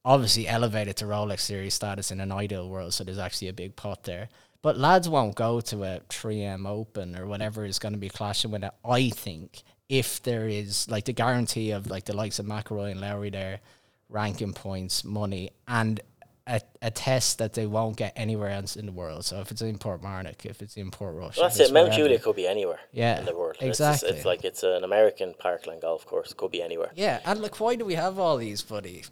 Obviously, 0.05 0.47
elevate 0.47 0.87
it 0.87 0.97
to 0.97 1.05
Rolex 1.05 1.39
Series 1.41 1.73
status 1.73 2.11
in 2.11 2.21
an 2.21 2.31
ideal 2.31 2.69
world, 2.69 2.93
so 2.93 3.03
there's 3.03 3.17
actually 3.17 3.47
a 3.49 3.53
big 3.53 3.75
pot 3.75 4.03
there. 4.03 4.29
But 4.61 4.77
lads 4.77 5.09
won't 5.09 5.35
go 5.35 5.59
to 5.61 5.83
a 5.83 6.01
3M 6.09 6.67
Open 6.67 7.15
or 7.17 7.25
whatever 7.25 7.65
is 7.65 7.79
going 7.79 7.93
to 7.93 7.99
be 7.99 8.09
clashing 8.09 8.51
with 8.51 8.63
it. 8.63 8.71
I 8.85 9.09
think 9.09 9.63
if 9.89 10.21
there 10.23 10.47
is 10.47 10.87
like 10.89 11.05
the 11.05 11.13
guarantee 11.13 11.71
of 11.71 11.87
like 11.87 12.05
the 12.05 12.15
likes 12.15 12.39
of 12.39 12.45
McIlroy 12.45 12.91
and 12.91 13.01
Lowry 13.01 13.29
there, 13.31 13.59
ranking 14.07 14.53
points, 14.53 15.03
money, 15.03 15.49
and 15.67 15.99
a, 16.47 16.61
a 16.81 16.89
test 16.91 17.37
that 17.39 17.53
they 17.53 17.67
won't 17.67 17.95
get 17.97 18.13
anywhere 18.15 18.49
else 18.49 18.75
in 18.75 18.85
the 18.85 18.91
world. 18.91 19.23
So 19.25 19.39
if 19.39 19.51
it's 19.51 19.61
in 19.61 19.77
Portmarnock, 19.77 20.45
if 20.45 20.61
it's 20.61 20.77
in 20.77 20.89
Portrush, 20.89 21.37
Well, 21.37 21.47
that's 21.47 21.59
it. 21.59 21.71
Mount. 21.73 21.93
Juliet 21.93 22.23
could 22.23 22.35
be 22.35 22.47
anywhere 22.47 22.79
Yeah, 22.91 23.19
in 23.19 23.25
the 23.25 23.35
world. 23.35 23.57
It's 23.59 23.77
just- 23.79 24.03
It's, 24.03 24.11
exactly. 24.11 24.29
like 24.31 24.43
it's 24.45 24.63
an 24.63 24.83
American 24.83 25.33
parkland 25.37 25.81
golf 25.81 26.05
course. 26.05 26.31
It 26.31 26.37
could 26.37 26.51
be 26.51 26.61
anywhere. 26.63 26.91
Yeah, 26.95 27.19
and 27.25 27.39
like, 27.41 27.59
why 27.59 27.75
do 27.75 27.85
we 27.85 27.95
have 27.95 28.17
all 28.17 28.37
these 28.37 28.61
bloody 28.63 29.03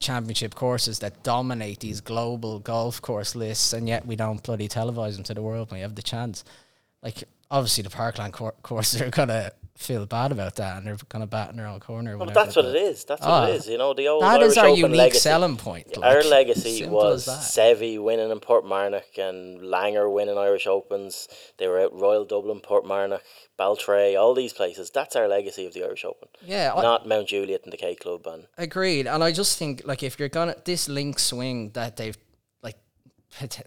championship 0.00 0.54
courses 0.54 0.98
that 1.00 1.22
dominate 1.22 1.80
these 1.80 2.00
global 2.00 2.58
golf 2.60 3.00
course 3.02 3.34
lists, 3.34 3.72
and 3.74 3.88
yet 3.88 4.06
we 4.06 4.16
don't 4.16 4.42
bloody 4.42 4.68
televise 4.68 5.14
them 5.16 5.24
to 5.24 5.34
the 5.34 5.42
world 5.42 5.70
when 5.70 5.78
we 5.78 5.82
have 5.82 5.94
the 5.96 6.02
chance? 6.02 6.44
Like, 7.02 7.24
obviously, 7.50 7.82
the 7.82 7.90
Parkland 7.90 8.32
cour- 8.32 8.54
courses 8.62 9.00
are 9.02 9.10
gonna 9.10 9.50
feel 9.76 10.06
bad 10.06 10.32
about 10.32 10.56
that, 10.56 10.78
and 10.78 10.86
they're 10.86 10.96
kind 11.08 11.22
of 11.22 11.30
bat 11.30 11.50
in 11.50 11.56
their 11.56 11.66
own 11.66 11.80
corner. 11.80 12.14
or 12.14 12.18
But 12.18 12.34
that's 12.34 12.56
what 12.56 12.64
it 12.64 12.74
is. 12.76 13.04
That's 13.04 13.20
what 13.22 13.50
it 13.50 13.52
Ah. 13.68 13.70
You 13.70 13.78
know, 13.78 13.94
the 13.94 14.08
old 14.08 14.22
That 14.22 14.40
Irish 14.40 14.52
is 14.52 14.58
our 14.58 14.66
Open 14.68 14.78
unique 14.80 14.98
legacy. 14.98 15.20
selling 15.20 15.56
point. 15.56 15.96
Our 16.02 16.22
legacy 16.22 16.86
was 16.86 17.28
as. 17.28 17.38
Seve 17.54 18.02
winning 18.02 18.30
in 18.30 18.40
Portmarnock 18.40 19.18
and 19.18 19.60
Langer 19.60 20.12
winning 20.12 20.38
Irish 20.38 20.66
Opens. 20.66 21.28
They 21.58 21.68
were 21.68 21.78
at 21.78 21.92
Royal 21.92 22.24
Dublin, 22.24 22.60
Portmarnock, 22.60 23.20
Baltray, 23.58 24.18
all 24.20 24.34
these 24.34 24.52
places. 24.52 24.90
That's 24.90 25.16
our 25.16 25.28
legacy 25.28 25.66
of 25.66 25.72
the 25.74 25.84
Irish 25.84 26.04
Open. 26.04 26.28
Yeah, 26.44 26.72
I- 26.74 26.82
Not 26.82 27.06
Mount 27.06 27.28
Juliet 27.28 27.62
and 27.64 27.72
the 27.72 27.76
K 27.78 27.94
Club. 27.94 28.26
And 28.26 28.46
Agreed, 28.58 29.06
and 29.06 29.22
I 29.24 29.32
just 29.32 29.56
think 29.58 29.82
like 29.84 30.02
if 30.02 30.18
you're 30.18 30.28
gonna 30.28 30.56
this 30.64 30.88
link 30.88 31.18
swing 31.18 31.70
that 31.70 31.96
they've 31.96 32.16
like 32.16 32.25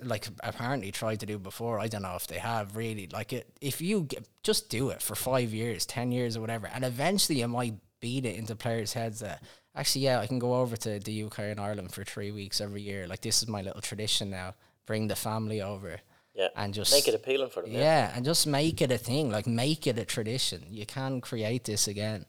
like 0.04 0.28
apparently 0.42 0.92
tried 0.92 1.20
to 1.22 1.26
do 1.26 1.38
before, 1.38 1.80
I 1.80 1.88
don't 1.88 2.02
know 2.02 2.16
if 2.16 2.28
they 2.28 2.40
have 2.40 2.76
really 2.76 3.08
like 3.12 3.34
it. 3.34 3.48
If 3.62 3.82
you 3.82 4.02
get, 4.02 4.28
just 4.44 4.70
do 4.70 4.90
it 4.90 5.02
for 5.02 5.16
five 5.16 5.54
years, 5.54 5.86
ten 5.86 6.12
years, 6.12 6.38
or 6.38 6.42
whatever, 6.42 6.68
and 6.68 6.84
eventually 6.84 7.40
you 7.40 7.48
might 7.48 7.76
beat 8.00 8.26
it 8.26 8.36
into 8.36 8.56
players' 8.56 8.94
heads 8.94 9.20
that 9.20 9.44
actually, 9.76 10.02
yeah, 10.02 10.20
I 10.20 10.28
can 10.28 10.40
go 10.40 10.56
over 10.56 10.76
to 10.78 11.00
the 11.00 11.24
UK 11.24 11.40
and 11.40 11.60
Ireland 11.60 11.94
for 11.94 12.04
three 12.04 12.32
weeks 12.32 12.62
every 12.62 12.82
year. 12.82 13.08
Like 13.08 13.22
this 13.22 13.42
is 13.42 13.48
my 13.48 13.62
little 13.62 13.82
tradition 13.82 14.30
now. 14.30 14.56
Bring 14.86 15.08
the 15.08 15.16
family 15.16 15.62
over 15.62 16.00
yeah, 16.40 16.48
and 16.56 16.74
just 16.74 16.94
make 16.94 17.08
it 17.08 17.14
appealing 17.14 17.50
for 17.50 17.62
them. 17.62 17.72
Yeah. 17.72 17.80
yeah, 17.80 18.12
and 18.16 18.24
just 18.24 18.48
make 18.48 18.82
it 18.82 18.92
a 18.92 18.98
thing. 18.98 19.30
Like 19.30 19.46
make 19.46 19.86
it 19.88 19.98
a 19.98 20.06
tradition. 20.06 20.64
You 20.70 20.86
can 20.86 21.22
create 21.22 21.66
this 21.66 21.88
again. 21.88 22.26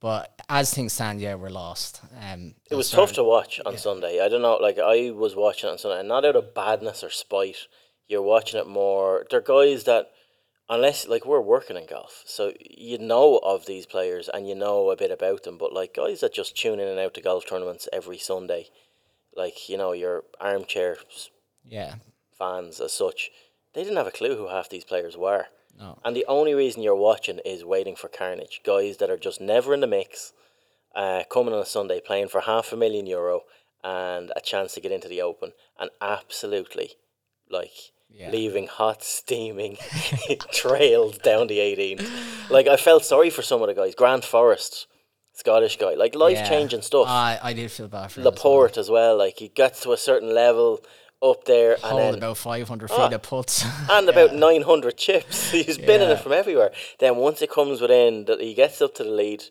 But 0.00 0.40
as 0.48 0.72
things 0.72 0.92
stand, 0.92 1.20
yeah, 1.20 1.34
we're 1.34 1.48
lost. 1.48 2.02
Um, 2.20 2.54
It 2.70 2.74
was 2.74 2.90
tough 2.90 3.12
to 3.14 3.24
watch 3.24 3.60
on 3.64 3.78
Sunday. 3.78 4.20
I 4.20 4.28
don't 4.28 4.42
know, 4.42 4.56
like 4.56 4.78
I 4.78 5.10
was 5.10 5.34
watching 5.34 5.68
it 5.68 5.72
on 5.72 5.78
Sunday, 5.78 6.00
and 6.00 6.08
not 6.08 6.24
out 6.24 6.36
of 6.36 6.54
badness 6.54 7.02
or 7.02 7.10
spite. 7.10 7.66
You're 8.06 8.22
watching 8.22 8.60
it 8.60 8.68
more. 8.68 9.26
They're 9.30 9.40
guys 9.40 9.84
that, 9.84 10.10
unless 10.68 11.08
like 11.08 11.24
we're 11.24 11.40
working 11.40 11.76
in 11.76 11.86
golf, 11.86 12.22
so 12.26 12.52
you 12.60 12.98
know 12.98 13.38
of 13.38 13.66
these 13.66 13.86
players 13.86 14.28
and 14.28 14.46
you 14.48 14.54
know 14.54 14.90
a 14.90 14.96
bit 14.96 15.10
about 15.10 15.44
them. 15.44 15.56
But 15.58 15.72
like 15.72 15.94
guys 15.94 16.20
that 16.20 16.34
just 16.34 16.56
tune 16.56 16.78
in 16.78 16.88
and 16.88 17.00
out 17.00 17.14
to 17.14 17.22
golf 17.22 17.46
tournaments 17.48 17.88
every 17.92 18.18
Sunday, 18.18 18.68
like 19.34 19.68
you 19.68 19.76
know 19.78 19.92
your 19.92 20.24
armchair 20.40 20.98
Yeah, 21.64 21.94
fans 22.38 22.80
as 22.80 22.92
such, 22.92 23.30
they 23.72 23.82
didn't 23.82 23.96
have 23.96 24.06
a 24.06 24.12
clue 24.12 24.36
who 24.36 24.48
half 24.48 24.68
these 24.68 24.84
players 24.84 25.16
were. 25.16 25.46
No. 25.78 25.98
And 26.04 26.16
the 26.16 26.24
only 26.26 26.54
reason 26.54 26.82
you're 26.82 26.94
watching 26.96 27.38
is 27.44 27.64
waiting 27.64 27.96
for 27.96 28.08
carnage. 28.08 28.60
Guys 28.64 28.96
that 28.98 29.10
are 29.10 29.18
just 29.18 29.40
never 29.40 29.74
in 29.74 29.80
the 29.80 29.86
mix, 29.86 30.32
uh, 30.94 31.24
coming 31.30 31.52
on 31.54 31.60
a 31.60 31.66
Sunday, 31.66 32.00
playing 32.00 32.28
for 32.28 32.40
half 32.42 32.72
a 32.72 32.76
million 32.76 33.06
euro 33.06 33.42
and 33.84 34.32
a 34.34 34.40
chance 34.40 34.74
to 34.74 34.80
get 34.80 34.90
into 34.92 35.08
the 35.08 35.20
Open, 35.22 35.52
and 35.78 35.90
absolutely, 36.00 36.92
like, 37.50 37.72
Yeah. 38.08 38.30
leaving 38.30 38.66
hot, 38.68 39.02
steaming 39.02 39.76
trails 40.52 41.18
down 41.18 41.46
the 41.48 41.60
18. 41.60 41.98
Like, 42.50 42.66
I 42.66 42.76
felt 42.76 43.04
sorry 43.04 43.30
for 43.30 43.42
some 43.42 43.60
of 43.62 43.68
the 43.68 43.74
guys. 43.74 43.94
Grant 43.94 44.24
Forrest, 44.24 44.86
Scottish 45.34 45.76
guy, 45.76 45.94
like, 45.94 46.14
life 46.14 46.48
changing 46.48 46.82
stuff. 46.82 47.06
I, 47.08 47.38
I 47.42 47.52
did 47.52 47.70
feel 47.70 47.88
bad 47.88 48.10
for 48.10 48.20
him 48.20 48.22
as 48.22 48.24
well. 48.24 48.32
Laporte 48.34 48.78
as 48.78 48.88
well, 48.90 49.16
like, 49.18 49.38
he 49.38 49.48
got 49.48 49.74
to 49.74 49.92
a 49.92 49.96
certain 49.98 50.32
level 50.34 50.80
up 51.22 51.44
there 51.46 51.76
and 51.82 51.98
then 51.98 52.14
about 52.14 52.36
500 52.36 52.88
feet 52.88 52.98
Ah. 52.98 53.08
of 53.08 53.22
putts. 53.22 53.64
and 53.90 54.08
about 54.08 54.34
900 54.34 54.96
chips. 54.96 55.50
He's 55.56 55.78
been 55.78 56.02
in 56.02 56.10
it 56.10 56.20
from 56.20 56.32
everywhere. 56.32 56.72
Then 56.98 57.16
once 57.16 57.40
it 57.42 57.50
comes 57.50 57.80
within, 57.80 58.26
that 58.26 58.40
he 58.40 58.54
gets 58.54 58.80
up 58.82 58.94
to 58.96 59.04
the 59.04 59.10
lead, 59.10 59.44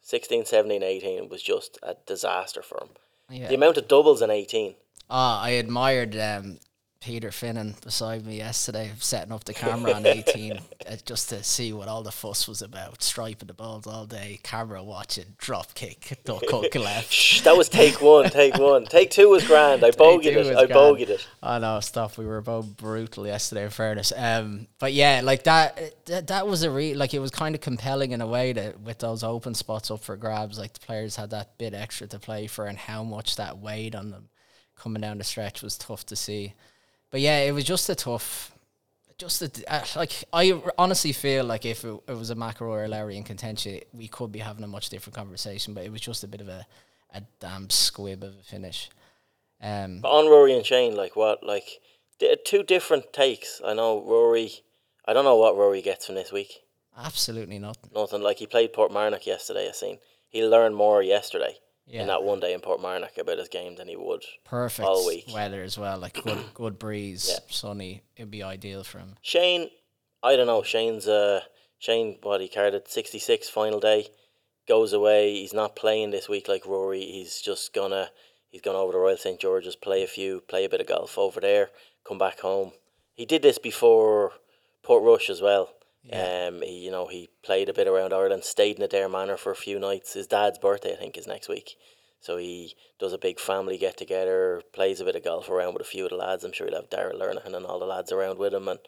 16, 0.00 0.44
17, 0.44 0.82
18 0.82 1.28
was 1.28 1.42
just 1.42 1.78
a 1.82 1.94
disaster 2.06 2.62
for 2.62 2.78
him. 2.82 2.88
yeah. 3.30 3.48
The 3.48 3.54
amount 3.54 3.76
of 3.78 3.86
doubles 3.88 4.20
in 4.20 4.30
18. 4.30 4.74
Ah, 5.10 5.40
I 5.42 5.50
admired 5.50 6.16
um, 6.16 6.58
Peter 7.02 7.30
Finnan 7.30 7.78
beside 7.82 8.24
me 8.24 8.36
yesterday, 8.36 8.92
setting 9.00 9.32
up 9.32 9.42
the 9.42 9.52
camera 9.62 9.92
on 9.92 10.06
18 10.06 10.52
uh, 10.52 10.96
just 11.04 11.28
to 11.30 11.42
see 11.42 11.72
what 11.72 11.88
all 11.88 12.04
the 12.04 12.12
fuss 12.12 12.46
was 12.46 12.62
about. 12.62 13.02
Striping 13.02 13.48
the 13.48 13.54
balls 13.54 13.88
all 13.88 14.06
day, 14.06 14.38
camera 14.44 14.82
watching, 14.82 15.24
drop 15.36 15.74
kick, 15.74 16.18
duck 16.24 16.44
hook 16.48 16.74
left. 16.76 17.12
Shh, 17.12 17.40
that 17.40 17.56
was 17.56 17.68
take 17.68 18.00
one, 18.00 18.30
take 18.30 18.56
one. 18.56 18.84
Take 18.86 19.10
two 19.10 19.28
was 19.28 19.44
grand. 19.44 19.84
I 19.84 19.90
bogeyed 19.90 20.36
it. 20.36 20.56
I 20.56 20.66
bogeyed 20.66 21.08
it. 21.08 21.26
Oh 21.42 21.58
know, 21.58 21.80
stuff. 21.80 22.18
We 22.18 22.24
were 22.24 22.40
both 22.40 22.76
brutal 22.76 23.26
yesterday. 23.26 23.64
In 23.64 23.70
fairness, 23.70 24.12
um, 24.16 24.68
but 24.78 24.92
yeah, 24.92 25.22
like 25.24 25.44
that, 25.44 26.04
that, 26.06 26.28
that 26.28 26.46
was 26.46 26.62
a 26.62 26.70
re 26.70 26.94
like 26.94 27.14
it 27.14 27.18
was 27.18 27.32
kind 27.32 27.54
of 27.54 27.60
compelling 27.60 28.12
in 28.12 28.20
a 28.20 28.26
way 28.26 28.52
that 28.52 28.80
with 28.80 28.98
those 28.98 29.24
open 29.24 29.54
spots 29.54 29.90
up 29.90 30.00
for 30.00 30.16
grabs, 30.16 30.58
like 30.58 30.72
the 30.72 30.80
players 30.80 31.16
had 31.16 31.30
that 31.30 31.58
bit 31.58 31.74
extra 31.74 32.06
to 32.06 32.20
play 32.20 32.46
for, 32.46 32.66
and 32.66 32.78
how 32.78 33.02
much 33.02 33.36
that 33.36 33.58
weighed 33.58 33.96
on 33.96 34.10
them 34.10 34.28
coming 34.76 35.00
down 35.00 35.18
the 35.18 35.24
stretch 35.24 35.62
was 35.62 35.76
tough 35.76 36.06
to 36.06 36.16
see. 36.16 36.54
But 37.12 37.20
yeah, 37.20 37.40
it 37.40 37.52
was 37.52 37.64
just 37.64 37.88
a 37.90 37.94
tough, 37.94 38.50
just 39.18 39.42
a, 39.42 39.72
uh, 39.72 39.84
like 39.94 40.24
I 40.32 40.60
honestly 40.78 41.12
feel 41.12 41.44
like 41.44 41.64
if 41.66 41.84
it, 41.84 42.00
it 42.08 42.16
was 42.16 42.30
a 42.30 42.34
McIlroy 42.34 42.84
or 42.84 42.88
Lowry 42.88 43.16
in 43.18 43.22
contention, 43.22 43.80
we 43.92 44.08
could 44.08 44.32
be 44.32 44.40
having 44.40 44.64
a 44.64 44.66
much 44.66 44.88
different 44.88 45.14
conversation. 45.14 45.74
But 45.74 45.84
it 45.84 45.92
was 45.92 46.00
just 46.00 46.24
a 46.24 46.26
bit 46.26 46.40
of 46.40 46.48
a, 46.48 46.66
a 47.14 47.22
damn 47.38 47.68
squib 47.70 48.24
of 48.24 48.34
a 48.34 48.42
finish. 48.42 48.88
Um, 49.60 50.00
But 50.00 50.10
on 50.10 50.26
Rory 50.26 50.56
and 50.56 50.66
Shane, 50.66 50.96
like 50.96 51.14
what? 51.14 51.44
Like 51.44 51.80
two 52.44 52.62
different 52.62 53.12
takes. 53.12 53.60
I 53.64 53.74
know 53.74 54.02
Rory. 54.02 54.64
I 55.04 55.12
don't 55.12 55.24
know 55.24 55.36
what 55.36 55.54
Rory 55.56 55.82
gets 55.82 56.06
from 56.06 56.14
this 56.14 56.32
week. 56.32 56.62
absolutely 56.96 57.58
nothing. 57.58 57.90
Nothing. 57.94 58.22
Like 58.22 58.38
he 58.38 58.46
played 58.46 58.72
Portmarnock 58.72 59.26
yesterday. 59.26 59.68
I 59.68 59.72
seen 59.72 59.98
he 60.30 60.42
learned 60.42 60.76
more 60.76 61.02
yesterday 61.02 61.58
Yeah. 61.92 62.00
in 62.02 62.06
that 62.08 62.22
one 62.24 62.40
day 62.40 62.54
in 62.54 62.60
Portmarnock 62.60 63.18
about 63.18 63.38
his 63.38 63.48
game 63.48 63.76
than 63.76 63.86
he 63.86 63.96
would 63.96 64.24
perfect 64.44 64.88
all 64.88 65.06
week. 65.06 65.26
weather 65.32 65.62
as 65.62 65.76
well. 65.78 65.98
Like 65.98 66.22
good, 66.22 66.38
good 66.54 66.78
breeze, 66.78 67.28
Yeah. 67.30 67.38
sunny. 67.50 68.02
It'd 68.16 68.30
be 68.30 68.42
ideal 68.42 68.82
for 68.82 68.98
him. 68.98 69.16
Shane, 69.20 69.68
I 70.22 70.34
don't 70.36 70.46
know. 70.46 70.62
Shane's 70.62 71.06
uh, 71.06 71.42
Shane, 71.78 72.18
what 72.22 72.40
he 72.40 72.48
carded 72.48 72.88
sixty 72.88 73.18
six 73.18 73.48
final 73.48 73.78
day, 73.78 74.08
goes 74.66 74.92
away. 74.92 75.32
He's 75.34 75.52
not 75.52 75.76
playing 75.76 76.10
this 76.12 76.28
week 76.28 76.48
like 76.48 76.64
Rory. 76.66 77.02
He's 77.04 77.40
just 77.42 77.74
gonna 77.74 78.10
he's 78.50 78.62
gone 78.62 78.76
over 78.76 78.92
to 78.92 78.98
Royal 78.98 79.16
St 79.18 79.38
George's, 79.38 79.76
play 79.76 80.02
a 80.02 80.06
few, 80.06 80.40
play 80.48 80.64
a 80.64 80.68
bit 80.70 80.80
of 80.80 80.86
golf 80.86 81.18
over 81.18 81.40
there, 81.40 81.70
come 82.08 82.18
back 82.18 82.40
home. 82.40 82.72
He 83.14 83.26
did 83.26 83.42
this 83.42 83.58
before 83.58 84.32
Portrush 84.82 85.28
as 85.28 85.42
well. 85.42 85.74
Yeah. 86.04 86.48
Um, 86.48 86.62
he, 86.62 86.78
you 86.84 86.90
know, 86.90 87.06
he 87.06 87.28
played 87.42 87.68
a 87.68 87.72
bit 87.72 87.86
around 87.86 88.12
Ireland, 88.12 88.44
stayed 88.44 88.78
in 88.78 88.88
Adare 88.88 89.10
Manor 89.10 89.36
for 89.36 89.52
a 89.52 89.56
few 89.56 89.78
nights. 89.78 90.14
His 90.14 90.26
dad's 90.26 90.58
birthday, 90.58 90.92
I 90.92 90.96
think, 90.96 91.16
is 91.16 91.26
next 91.26 91.48
week. 91.48 91.76
So 92.20 92.36
he 92.36 92.74
does 92.98 93.12
a 93.12 93.18
big 93.18 93.38
family 93.40 93.78
get 93.78 93.96
together, 93.96 94.62
plays 94.72 95.00
a 95.00 95.04
bit 95.04 95.16
of 95.16 95.24
golf 95.24 95.48
around 95.48 95.74
with 95.74 95.82
a 95.82 95.84
few 95.88 96.04
of 96.04 96.10
the 96.10 96.16
lads. 96.16 96.44
I'm 96.44 96.52
sure 96.52 96.66
he'll 96.68 96.76
have 96.76 96.90
Daryl 96.90 97.20
Lernahan 97.20 97.54
and 97.56 97.66
all 97.66 97.78
the 97.80 97.86
lads 97.86 98.12
around 98.12 98.38
with 98.38 98.54
him 98.54 98.68
and 98.68 98.78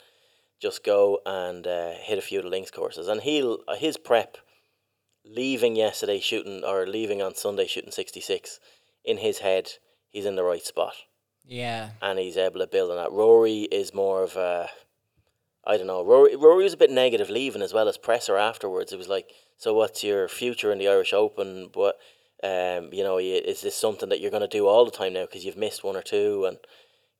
just 0.60 0.84
go 0.84 1.20
and 1.26 1.66
uh, 1.66 1.92
hit 2.00 2.18
a 2.18 2.22
few 2.22 2.38
of 2.38 2.44
the 2.44 2.50
links 2.50 2.70
courses. 2.70 3.08
And 3.08 3.20
he'll 3.22 3.58
uh, 3.66 3.74
his 3.76 3.96
prep, 3.96 4.36
leaving 5.24 5.74
yesterday 5.76 6.20
shooting 6.20 6.62
or 6.64 6.86
leaving 6.86 7.22
on 7.22 7.34
Sunday 7.34 7.66
shooting 7.66 7.90
66, 7.90 8.60
in 9.04 9.18
his 9.18 9.38
head, 9.38 9.72
he's 10.08 10.26
in 10.26 10.36
the 10.36 10.44
right 10.44 10.64
spot 10.64 10.94
Yeah. 11.44 11.90
and 12.00 12.18
he's 12.18 12.36
able 12.36 12.60
to 12.60 12.66
build 12.66 12.90
on 12.90 12.96
that. 12.96 13.12
Rory 13.12 13.62
is 13.62 13.92
more 13.94 14.22
of 14.22 14.36
a, 14.36 14.70
I 15.66 15.76
don't 15.76 15.86
know. 15.86 16.04
Rory, 16.04 16.36
Rory 16.36 16.64
was 16.64 16.72
a 16.74 16.76
bit 16.78 16.90
negative 16.90 17.30
leaving 17.30 17.62
as 17.62 17.72
well 17.72 17.88
as 17.88 17.96
presser 17.96 18.36
afterwards. 18.36 18.92
It 18.92 18.98
was 18.98 19.08
like, 19.08 19.30
so 19.56 19.72
what's 19.74 20.04
your 20.04 20.28
future 20.28 20.70
in 20.72 20.78
the 20.78 20.88
Irish 20.88 21.12
Open? 21.12 21.70
But 21.72 21.96
um, 22.42 22.90
you 22.92 23.02
know, 23.02 23.18
you- 23.18 23.36
is 23.36 23.62
this 23.62 23.74
something 23.76 24.08
that 24.10 24.20
you're 24.20 24.30
going 24.30 24.42
to 24.42 24.58
do 24.58 24.66
all 24.66 24.84
the 24.84 24.90
time 24.90 25.14
now 25.14 25.24
because 25.26 25.44
you've 25.44 25.56
missed 25.56 25.82
one 25.84 25.96
or 25.96 26.02
two? 26.02 26.44
And 26.46 26.58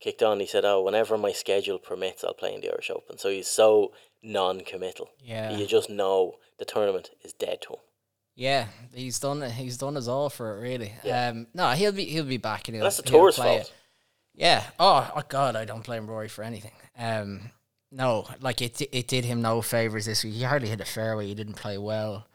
kicked 0.01 0.23
on. 0.23 0.41
He 0.41 0.47
said, 0.47 0.65
oh, 0.67 0.83
whenever 0.83 1.17
my 1.17 1.33
schedule 1.33 1.79
permits, 1.79 2.23
I'll 2.25 2.35
play 2.35 2.53
in 2.55 2.61
the 2.61 2.71
Irish 2.71 2.91
Open. 2.91 3.17
So 3.17 3.31
he's 3.31 3.49
so 3.49 3.93
non-committal. 4.23 5.09
Yeah. 5.25 5.57
You 5.57 5.67
just 5.67 5.89
know 5.89 6.35
the 6.59 6.65
tournament 6.65 7.11
is 7.25 7.33
dead 7.33 7.63
to 7.63 7.75
him. 7.75 7.79
Yeah, 8.37 8.67
he's 8.93 9.21
done. 9.21 9.43
He's 9.49 9.79
done 9.79 9.97
us 9.97 10.09
all 10.09 10.29
for 10.29 10.57
it, 10.59 10.61
really. 10.61 10.93
Yeah. 11.05 11.29
Um, 11.29 11.47
no, 11.55 11.71
he'll 11.71 11.93
be 11.93 12.05
he'll 12.05 12.25
be 12.25 12.37
back 12.37 12.67
and 12.67 12.75
he'll, 12.75 12.83
That's 12.83 12.97
the 12.97 13.05
tour's 13.05 13.37
fault. 13.37 13.61
it. 13.61 13.73
Yeah. 14.35 14.65
Oh, 14.81 15.09
oh 15.15 15.23
God, 15.29 15.55
I 15.55 15.65
don't 15.65 15.85
blame 15.85 16.09
Rory 16.09 16.27
for 16.29 16.43
anything. 16.43 16.73
Um, 16.99 17.53
no, 17.95 18.27
like 18.41 18.61
it 18.61 18.81
it 18.93 19.07
did 19.09 19.25
him 19.25 19.41
no 19.41 19.63
favors 19.63 20.07
this 20.07 20.25
week. 20.25 20.35
He 20.35 20.43
hardly 20.43 20.69
hit 20.69 20.81
a 20.81 20.85
fairway. 20.85 21.27
He 21.29 21.35
didn't 21.35 21.55
play 21.55 21.79
well. 21.79 22.27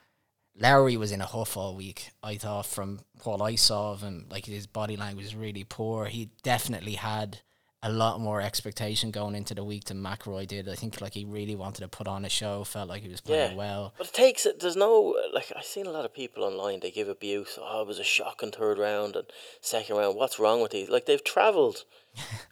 Lowry 0.57 0.97
was 0.97 1.11
in 1.11 1.21
a 1.21 1.25
huff 1.25 1.55
all 1.55 1.75
week. 1.75 2.11
I 2.21 2.35
thought 2.35 2.65
from 2.65 2.99
what 3.23 3.41
I 3.41 3.55
saw 3.55 3.91
of 3.93 4.01
him, 4.01 4.25
like 4.29 4.45
his 4.45 4.67
body 4.67 4.97
language 4.97 5.25
was 5.25 5.35
really 5.35 5.63
poor. 5.63 6.05
He 6.05 6.31
definitely 6.43 6.93
had 6.95 7.39
a 7.81 7.89
lot 7.89 8.19
more 8.19 8.41
expectation 8.41 9.09
going 9.09 9.35
into 9.35 9.55
the 9.55 9.63
week 9.63 9.85
than 9.85 10.03
McRoy 10.03 10.45
did. 10.45 10.67
I 10.67 10.75
think 10.75 10.99
like 10.99 11.13
he 11.13 11.23
really 11.23 11.55
wanted 11.55 11.79
to 11.81 11.87
put 11.87 12.09
on 12.09 12.25
a 12.25 12.29
show. 12.29 12.65
Felt 12.65 12.89
like 12.89 13.03
he 13.03 13.07
was 13.07 13.21
playing 13.21 13.51
Yeah. 13.51 13.57
well. 13.57 13.93
But 13.97 14.07
it 14.07 14.13
takes 14.13 14.45
it. 14.45 14.59
There's 14.59 14.75
no 14.75 15.15
like 15.33 15.49
I've 15.55 15.63
seen 15.63 15.85
a 15.85 15.91
lot 15.91 16.03
of 16.03 16.13
people 16.13 16.43
online. 16.43 16.81
They 16.81 16.91
give 16.91 17.07
abuse. 17.07 17.57
Oh, 17.61 17.81
it 17.81 17.87
was 17.87 17.99
a 17.99 18.03
shocking 18.03 18.51
third 18.51 18.77
round 18.79 19.15
and 19.15 19.27
second 19.61 19.95
round. 19.95 20.17
What's 20.17 20.39
wrong 20.39 20.61
with 20.61 20.71
these? 20.71 20.89
Like 20.89 21.05
they've 21.05 21.23
travelled 21.23 21.85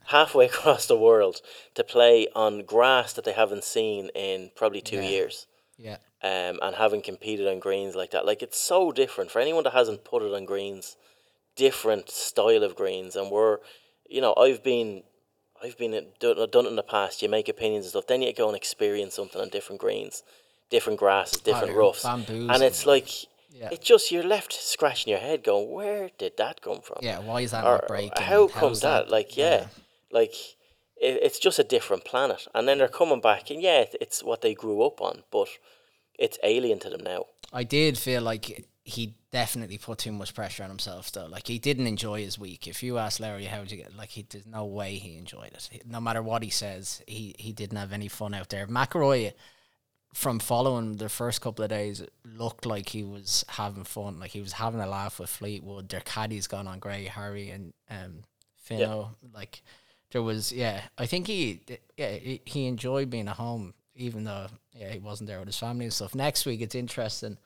halfway 0.08 0.46
across 0.52 0.86
the 0.86 0.98
world 0.98 1.42
to 1.76 1.84
play 1.84 2.28
on 2.36 2.64
grass 2.64 3.14
that 3.14 3.26
they 3.26 3.34
haven't 3.34 3.64
seen 3.64 4.10
in 4.16 4.52
probably 4.56 4.82
two 4.82 4.98
Yeah. 4.98 5.10
years. 5.10 5.48
Yeah. 5.78 5.98
Um, 6.24 6.60
and 6.64 6.76
haven't 6.76 7.04
competed 7.04 7.48
on 7.48 7.60
greens 7.60 7.96
like 7.96 8.12
that. 8.12 8.26
Like 8.26 8.42
it's 8.42 8.60
so 8.60 8.92
different 8.92 9.30
for 9.32 9.40
anyone 9.40 9.64
that 9.66 9.74
hasn't 9.74 10.04
put 10.04 10.24
it 10.24 10.34
on 10.34 10.46
greens. 10.46 10.98
Different 11.56 12.10
style 12.10 12.64
of 12.64 12.76
greens, 12.76 13.16
and 13.16 13.32
we're, 13.32 13.58
you 14.08 14.22
know, 14.22 14.34
I've 14.36 14.64
been. 14.64 15.04
I've 15.64 15.76
been 15.76 15.92
done, 16.20 16.36
done 16.52 16.66
it 16.68 16.70
in 16.70 16.76
the 16.76 16.84
past. 16.84 17.24
You 17.24 17.30
make 17.30 17.50
opinions 17.50 17.86
and 17.86 17.90
stuff. 17.90 18.06
Then 18.06 18.22
you 18.22 18.32
go 18.32 18.48
and 18.48 18.56
experience 18.56 19.16
something 19.16 19.42
on 19.42 19.50
different 19.50 19.82
greens, 19.82 20.22
different 20.70 21.00
grasses, 21.00 21.42
different 21.42 21.70
they're 21.70 21.76
roughs, 21.76 22.04
bamboos 22.04 22.52
and 22.54 22.62
it's 22.62 22.86
like 22.86 23.10
Yeah. 23.58 23.70
it's 23.72 23.86
just 23.86 24.12
you're 24.12 24.24
left 24.24 24.54
scratching 24.54 25.12
your 25.12 25.20
head, 25.20 25.44
going, 25.44 25.72
"Where 25.72 26.10
did 26.18 26.38
that 26.38 26.62
come 26.62 26.82
from? 26.82 27.00
Yeah, 27.02 27.20
why 27.20 27.42
is 27.42 27.52
that 27.52 27.66
or 27.66 27.78
not 27.78 27.88
breaking? 27.88 28.24
how 28.24 28.48
comes 28.48 28.82
that? 28.82 29.10
Like, 29.10 29.36
yeah, 29.36 29.68
like 30.12 30.34
it, 30.96 31.20
it's 31.24 31.40
just 31.40 31.60
a 31.60 31.64
different 31.64 32.06
planet." 32.06 32.48
And 32.54 32.68
then 32.68 32.78
they're 32.78 32.88
coming 32.88 33.22
back, 33.22 33.50
and 33.50 33.62
yeah, 33.62 33.82
it, 33.82 33.96
it's 34.00 34.24
what 34.24 34.42
they 34.42 34.54
grew 34.54 34.84
up 34.84 35.02
on, 35.02 35.24
but 35.32 35.48
it's 36.20 36.38
alien 36.44 36.80
to 36.80 36.90
them 36.90 37.04
now. 37.04 37.26
I 37.52 37.64
did 37.64 37.98
feel 37.98 38.22
like 38.22 38.68
he 38.84 39.16
definitely 39.32 39.78
put 39.78 39.98
too 39.98 40.14
much 40.14 40.34
pressure 40.34 40.64
on 40.64 40.70
himself 40.70 41.12
though. 41.12 41.26
Like 41.26 41.48
he 41.48 41.60
didn't 41.60 41.88
enjoy 41.88 42.22
his 42.22 42.40
week. 42.40 42.68
If 42.68 42.82
you 42.82 42.98
ask 42.98 43.20
Larry 43.20 43.46
how 43.46 43.60
would 43.60 43.70
you 43.70 43.78
get 43.78 43.96
like 43.98 44.10
he 44.10 44.26
there's 44.30 44.46
no 44.46 44.66
way 44.66 44.96
he 44.96 45.18
enjoyed 45.18 45.52
it. 45.54 45.84
No 45.86 46.00
matter 46.00 46.24
what 46.24 46.42
he 46.42 46.50
says, 46.50 47.02
he 47.06 47.36
he 47.38 47.52
didn't 47.52 47.78
have 47.78 47.92
any 47.92 48.08
fun 48.08 48.34
out 48.34 48.50
there. 48.50 48.66
McIlroy 48.66 49.34
from 50.14 50.40
following 50.40 50.98
the 50.98 51.10
first 51.10 51.42
couple 51.42 51.64
of 51.64 51.70
days 51.70 52.02
it 52.02 52.12
looked 52.26 52.66
like 52.66 52.90
he 52.90 53.04
was 53.04 53.46
having 53.50 53.84
fun. 53.84 54.20
Like 54.20 54.32
he 54.32 54.42
was 54.42 54.54
having 54.54 54.80
a 54.80 54.88
laugh 54.88 55.20
with 55.20 55.30
Fleetwood. 55.30 55.90
Their 55.90 56.02
caddies 56.02 56.48
gone 56.48 56.68
on 56.68 56.80
Gray, 56.80 57.06
Harry 57.06 57.50
and 57.50 57.74
um 57.90 58.24
Finno. 58.68 59.10
Like 59.34 59.62
there 60.12 60.24
was 60.24 60.52
yeah, 60.52 60.82
I 60.98 61.06
think 61.06 61.28
he 61.28 61.62
yeah, 61.98 62.12
he, 62.12 62.42
he 62.46 62.66
enjoyed 62.66 63.10
being 63.10 63.28
at 63.28 63.36
home 63.36 63.74
even 63.96 64.24
though 64.24 64.48
yeah, 64.74 64.92
he 64.92 65.00
wasn't 65.00 65.28
there 65.28 65.40
with 65.40 65.48
his 65.48 65.60
family 65.60 65.86
and 65.86 65.94
stuff. 65.94 66.16
Next 66.16 66.46
week 66.46 66.62
it's 66.62 66.76
interesting 66.76 67.38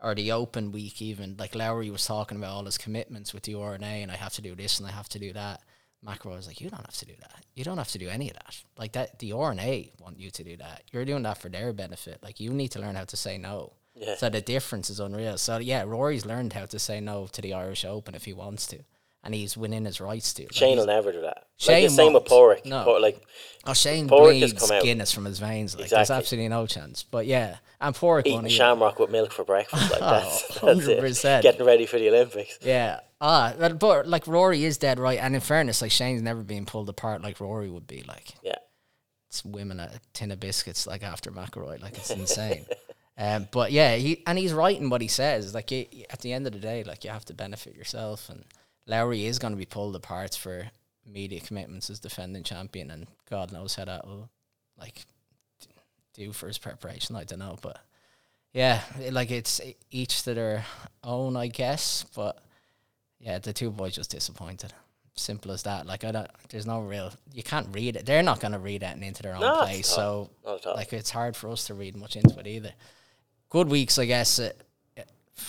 or 0.00 0.14
the 0.14 0.32
open 0.32 0.72
week 0.72 1.00
even 1.00 1.36
like 1.38 1.54
Lowry 1.54 1.90
was 1.90 2.06
talking 2.06 2.38
about 2.38 2.52
all 2.52 2.64
his 2.64 2.78
commitments 2.78 3.32
with 3.32 3.44
the 3.44 3.54
R&A 3.54 3.80
and 3.80 4.10
I 4.10 4.16
have 4.16 4.34
to 4.34 4.42
do 4.42 4.54
this 4.54 4.78
and 4.78 4.88
I 4.88 4.92
have 4.92 5.08
to 5.10 5.18
do 5.18 5.32
that. 5.32 5.62
McIlroy 6.06 6.36
was 6.36 6.46
like, 6.46 6.60
you 6.60 6.70
don't 6.70 6.84
have 6.84 6.96
to 6.96 7.06
do 7.06 7.14
that. 7.20 7.44
You 7.54 7.64
don't 7.64 7.78
have 7.78 7.90
to 7.92 7.98
do 7.98 8.08
any 8.08 8.30
of 8.30 8.34
that. 8.34 8.62
Like 8.78 8.92
that, 8.92 9.18
the 9.18 9.32
R&A 9.32 9.92
want 10.00 10.20
you 10.20 10.30
to 10.30 10.44
do 10.44 10.56
that. 10.58 10.84
You're 10.92 11.04
doing 11.04 11.22
that 11.24 11.38
for 11.38 11.48
their 11.48 11.72
benefit. 11.72 12.22
Like 12.22 12.40
you 12.40 12.50
need 12.50 12.68
to 12.68 12.80
learn 12.80 12.94
how 12.94 13.04
to 13.04 13.16
say 13.16 13.38
no. 13.38 13.72
Yeah. 13.94 14.16
So 14.16 14.28
the 14.28 14.42
difference 14.42 14.90
is 14.90 15.00
unreal. 15.00 15.38
So 15.38 15.58
yeah, 15.58 15.82
Rory's 15.82 16.26
learned 16.26 16.52
how 16.52 16.66
to 16.66 16.78
say 16.78 17.00
no 17.00 17.26
to 17.32 17.42
the 17.42 17.54
Irish 17.54 17.84
Open 17.84 18.14
if 18.14 18.24
he 18.26 18.32
wants 18.32 18.66
to, 18.68 18.78
and 19.26 19.34
he's 19.34 19.56
winning 19.56 19.84
his 19.84 20.00
rights 20.00 20.32
to. 20.34 20.46
Shane 20.52 20.78
will 20.78 20.86
never 20.86 21.12
do 21.12 21.20
that. 21.20 21.44
Shane 21.58 21.82
like 21.82 21.90
the 21.90 21.94
same 21.96 22.12
with. 22.14 22.24
Padraig. 22.24 22.64
No. 22.64 22.84
Por- 22.84 23.00
like 23.00 23.22
Oh, 23.66 23.74
Shane 23.74 24.08
Padraig 24.08 24.40
bleeds. 24.40 24.70
Guinness 24.82 25.12
from 25.12 25.24
his 25.26 25.38
veins. 25.38 25.74
Like 25.74 25.84
Exactly. 25.86 25.96
there's 25.98 26.10
absolutely 26.10 26.48
no 26.48 26.66
chance. 26.66 27.02
But 27.02 27.26
yeah, 27.26 27.56
and 27.80 27.94
Padraig 27.94 28.26
eating 28.26 28.46
shamrock 28.48 28.98
with 28.98 29.10
milk 29.10 29.32
for 29.32 29.44
breakfast. 29.44 29.90
Like 29.90 30.00
Oh, 30.02 30.10
that's, 30.10 30.60
that's 30.60 30.86
it. 30.86 31.02
100%. 31.02 31.42
Getting 31.42 31.66
ready 31.66 31.84
for 31.84 31.98
the 31.98 32.08
Olympics. 32.08 32.58
Yeah. 32.62 33.00
Ah, 33.20 33.54
but, 33.58 33.78
but 33.78 34.06
like 34.06 34.26
Rory 34.26 34.64
is 34.64 34.78
dead 34.78 34.98
right, 34.98 35.18
and 35.18 35.34
in 35.34 35.40
fairness, 35.40 35.82
like 35.82 35.90
Shane's 35.90 36.22
never 36.22 36.42
been 36.42 36.64
pulled 36.66 36.88
apart 36.88 37.22
like 37.22 37.40
Rory 37.40 37.68
would 37.68 37.86
be. 37.86 38.04
Like 38.06 38.34
Yeah. 38.42 38.56
it's 39.28 39.44
women 39.44 39.80
a 39.80 39.90
tin 40.12 40.30
of 40.30 40.38
biscuits 40.40 40.86
like 40.86 41.02
after 41.02 41.30
McIlroy. 41.32 41.82
Like 41.82 41.96
it's 41.96 42.10
insane. 42.10 42.66
um, 43.18 43.48
but 43.50 43.72
yeah, 43.72 43.96
he 43.96 44.22
and 44.26 44.38
he's 44.38 44.52
right 44.52 44.78
in 44.78 44.90
what 44.90 45.00
he 45.00 45.08
says. 45.08 45.54
Like 45.54 45.72
at 45.72 46.20
the 46.20 46.32
end 46.34 46.46
of 46.46 46.52
the 46.52 46.58
day, 46.60 46.84
like 46.84 47.04
you 47.04 47.10
have 47.10 47.24
to 47.24 47.34
benefit 47.34 47.74
yourself, 47.74 48.28
and 48.28 48.44
Lowry 48.86 49.26
is 49.26 49.38
going 49.38 49.52
to 49.52 49.56
be 49.58 49.64
pulled 49.66 49.96
apart 49.96 50.34
for 50.34 50.68
media 51.04 51.40
commitments 51.40 51.90
as 51.90 51.98
defending 52.00 52.42
champion, 52.42 52.90
and 52.90 53.06
God 53.28 53.52
knows 53.52 53.74
how 53.74 53.84
that 53.84 54.06
will 54.06 54.28
like 54.78 55.04
do 56.14 56.32
for 56.32 56.46
his 56.48 56.58
preparation. 56.58 57.16
I 57.16 57.24
don't 57.24 57.38
know, 57.38 57.56
but 57.60 57.78
yeah, 58.52 58.82
it- 59.00 59.12
like 59.12 59.30
it's 59.30 59.60
each 59.90 60.22
to 60.22 60.34
their 60.34 60.64
own, 61.04 61.36
I 61.36 61.48
guess. 61.48 62.04
But 62.14 62.38
yeah, 63.18 63.38
the 63.38 63.52
two 63.52 63.70
boys 63.70 63.94
just 63.94 64.10
disappointed. 64.10 64.72
Simple 65.18 65.50
as 65.52 65.62
that. 65.62 65.86
Like 65.86 66.04
I 66.04 66.12
don't. 66.12 66.30
There's 66.50 66.66
no 66.66 66.80
real. 66.80 67.10
You 67.32 67.42
can't 67.42 67.68
read 67.72 67.96
it. 67.96 68.04
They're 68.04 68.22
not 68.22 68.38
going 68.40 68.52
to 68.52 68.58
read 68.58 68.82
it 68.82 69.02
into 69.02 69.22
their 69.22 69.34
own 69.34 69.40
Not 69.40 69.64
play. 69.66 69.80
So 69.82 70.02
all. 70.02 70.30
Not 70.44 70.60
at 70.60 70.66
all. 70.66 70.74
like 70.74 70.92
it's 70.92 71.10
hard 71.10 71.34
for 71.34 71.48
us 71.50 71.66
to 71.68 71.74
read 71.74 71.96
much 71.96 72.16
into 72.16 72.38
it 72.38 72.46
either. 72.46 72.72
Good 73.48 73.68
weeks, 73.68 73.98
I 73.98 74.04
guess. 74.04 74.38
Uh, 74.38 74.50
uh, 74.98 75.02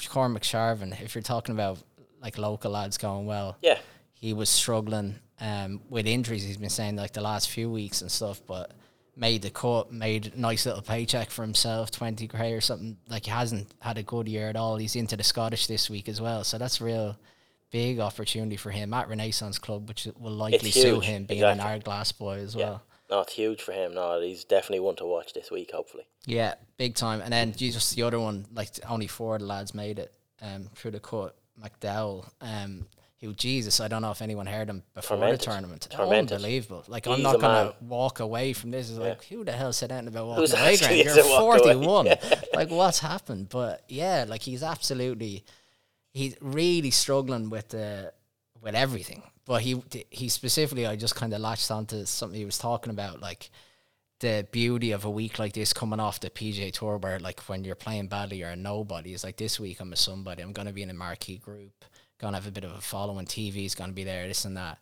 Cormac 0.08 0.44
Sharvin, 0.44 1.00
if 1.02 1.16
you're 1.16 1.22
talking 1.22 1.54
about 1.54 1.80
like 2.22 2.38
local 2.38 2.72
lads 2.72 2.98
going 2.98 3.26
well, 3.26 3.58
yeah. 3.62 3.78
he 4.14 4.34
was 4.34 4.50
struggling 4.50 5.16
um, 5.40 5.82
with 5.90 6.06
injuries. 6.08 6.44
He's 6.44 6.58
been 6.58 6.70
saying 6.70 6.96
like 6.96 7.14
the 7.14 7.22
last 7.22 7.50
few 7.50 7.70
weeks 7.70 8.02
and 8.02 8.12
stuff, 8.12 8.42
but 8.48 8.72
made 9.16 9.42
the 9.42 9.50
cut, 9.50 9.92
made 9.92 10.34
a 10.36 10.40
nice 10.40 10.66
little 10.66 10.82
paycheck 10.82 11.30
for 11.30 11.42
himself, 11.42 11.92
twenty 11.92 12.28
k 12.28 12.54
or 12.54 12.62
something. 12.62 12.98
Like 13.10 13.26
he 13.26 13.32
hasn't 13.32 13.74
had 13.80 13.98
a 13.98 14.04
good 14.04 14.28
year 14.28 14.50
at 14.50 14.56
all. 14.56 14.78
He's 14.78 14.96
into 14.96 15.18
the 15.18 15.24
Scottish 15.24 15.68
this 15.68 15.90
week 15.90 16.08
as 16.10 16.22
well, 16.22 16.44
so 16.44 16.58
that's 16.58 16.82
a 16.82 16.84
real 16.84 17.18
big 17.72 18.00
opportunity 18.00 18.56
for 18.56 18.72
him 18.72 18.94
at 18.94 19.10
Renaissance 19.10 19.60
Club, 19.60 19.88
which 19.88 20.08
will 20.18 20.32
likely 20.32 20.72
suit 20.72 21.04
him 21.04 21.26
being 21.26 21.40
exactly. 21.42 21.62
an 21.62 21.82
Ardglass 21.82 22.18
boy 22.18 22.38
as 22.40 22.56
Yeah. 22.56 22.66
well. 22.66 22.84
No, 23.10 23.22
it's 23.22 23.34
huge 23.34 23.62
for 23.62 23.72
him. 23.72 23.94
No, 23.94 24.20
he's 24.20 24.44
definitely 24.44 24.82
one 24.82 24.98
to 24.98 25.06
watch 25.06 25.32
this 25.34 25.50
week, 25.50 25.72
hopefully. 25.72 26.04
Yeah, 26.26 26.56
big 26.78 26.96
time. 26.96 27.22
And 27.22 27.32
then 27.32 27.54
Jesus, 27.54 27.92
the 27.92 28.04
other 28.04 28.20
one, 28.20 28.46
like 28.54 28.70
only 28.90 29.08
four 29.08 29.36
of 29.36 29.42
the 29.42 29.48
lads 29.48 29.74
made 29.74 29.98
it 30.00 30.14
um, 30.42 30.70
through 30.76 30.92
the 30.92 31.00
cut. 31.00 31.36
McDowell, 31.62 32.30
um, 32.42 32.86
who 33.20 33.34
Jesus, 33.34 33.80
I 33.80 33.88
don't 33.88 34.02
know 34.04 34.12
if 34.12 34.22
anyone 34.22 34.46
heard 34.46 34.70
him 34.70 34.84
before 34.94 35.18
Tormented. 35.18 35.40
the 35.40 35.44
tournament. 35.46 35.88
Tormented. 35.90 36.36
Unbelievable. 36.36 36.84
Like 36.88 37.08
I'm 37.08 37.24
not 37.24 37.40
gonna 37.40 37.66
man. 37.66 37.90
walk 37.90 38.20
away 38.20 38.54
from 38.54 38.72
this. 38.72 38.90
It's 38.90 39.00
like 39.00 39.24
who 39.26 39.44
the 39.44 39.52
hell 39.52 39.74
said 39.74 39.92
anything 39.92 40.10
about 40.10 40.28
walking 40.28 40.42
Who's 40.42 40.54
away? 40.54 40.78
Grant? 40.78 40.96
You're 40.98 41.14
said 41.14 41.26
walk 41.26 41.60
away? 41.62 41.74
41. 41.74 42.08
like 42.54 42.70
what's 42.70 43.00
happened? 43.00 43.50
But 43.50 43.84
yeah, 43.88 44.26
like 44.28 44.44
he's 44.44 44.62
absolutely, 44.62 45.44
he's 46.14 46.36
really 46.42 46.92
struggling 46.92 47.50
with 47.50 47.70
the 47.70 48.14
with 48.62 48.76
everything. 48.76 49.24
But 49.46 49.62
he 49.64 49.82
he 50.12 50.30
specifically, 50.30 50.86
I 50.86 50.96
just 50.96 51.16
kind 51.16 51.34
of 51.34 51.42
latched 51.42 51.72
onto 51.72 52.06
something 52.06 52.38
he 52.38 52.46
was 52.46 52.60
talking 52.60 52.92
about, 52.92 53.20
like 53.20 53.50
the 54.20 54.48
beauty 54.52 54.92
of 54.92 55.06
a 55.06 55.10
week 55.10 55.38
like 55.38 55.54
this 55.54 55.74
coming 55.74 56.00
off 56.00 56.20
the 56.20 56.30
PGA 56.30 56.72
Tour, 56.72 56.98
where 56.98 57.20
like 57.20 57.40
when 57.42 57.64
you're 57.64 57.76
playing 57.76 58.08
badly, 58.08 58.38
you're 58.38 58.50
a 58.50 58.56
nobody. 58.56 59.14
It's 59.14 59.24
like 59.24 59.38
this 59.38 59.60
week 59.60 59.80
I'm 59.80 59.94
a 59.94 59.96
somebody. 59.96 60.42
I'm 60.42 60.54
gonna 60.54 60.74
be 60.74 60.84
in 60.84 60.90
a 60.90 60.94
marquee 60.94 61.38
group. 61.38 61.86
Gonna 62.20 62.38
have 62.38 62.48
a 62.48 62.52
bit 62.52 62.64
of 62.64 62.72
a 62.72 62.82
following. 62.82 63.26
TV's 63.26 63.76
gonna 63.76 63.94
be 63.94 64.04
there. 64.04 64.28
This 64.28 64.46
and 64.46 64.58
that. 64.58 64.80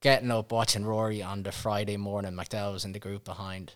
Getting 0.00 0.30
up, 0.30 0.52
watching 0.52 0.84
Rory 0.84 1.22
on 1.22 1.42
the 1.42 1.52
Friday 1.52 1.96
morning. 1.96 2.32
McDowell 2.32 2.72
was 2.72 2.84
in 2.84 2.92
the 2.92 2.98
group 2.98 3.24
behind. 3.24 3.74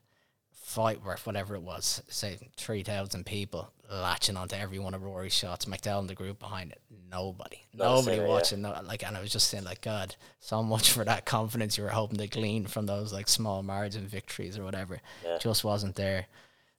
Fight 0.67 1.05
worth 1.05 1.25
whatever 1.27 1.55
it 1.55 1.63
was, 1.63 2.03
say 2.09 2.37
three 2.57 2.83
thousand 2.83 3.25
people 3.25 3.71
latching 3.89 4.37
onto 4.37 4.57
every 4.57 4.81
one 4.81 4.95
of 4.95 5.03
Rory's 5.05 5.33
shots. 5.33 5.67
McDowell 5.67 6.01
and 6.01 6.11
the 6.11 6.15
group 6.17 6.41
behind 6.41 6.73
it, 6.73 6.81
nobody, 7.09 7.63
Not 7.73 7.85
nobody 7.85 8.17
sinner, 8.17 8.23
yeah. 8.27 8.29
watching. 8.29 8.63
No, 8.63 8.81
like, 8.85 9.07
and 9.07 9.17
I 9.17 9.21
was 9.21 9.31
just 9.31 9.47
saying, 9.49 9.63
like, 9.63 9.81
God, 9.81 10.17
so 10.41 10.65
much 10.65 10.91
for 10.91 11.05
that 11.05 11.25
confidence 11.25 11.79
you 11.79 11.85
were 11.85 11.91
hoping 11.91 12.19
to 12.19 12.27
glean 12.27 12.67
from 12.67 12.87
those 12.87 13.13
like 13.13 13.29
small 13.29 13.63
margin 13.63 14.09
victories 14.09 14.59
or 14.59 14.65
whatever, 14.65 15.01
Yeah. 15.25 15.39
just 15.41 15.63
wasn't 15.63 15.95
there. 15.95 16.27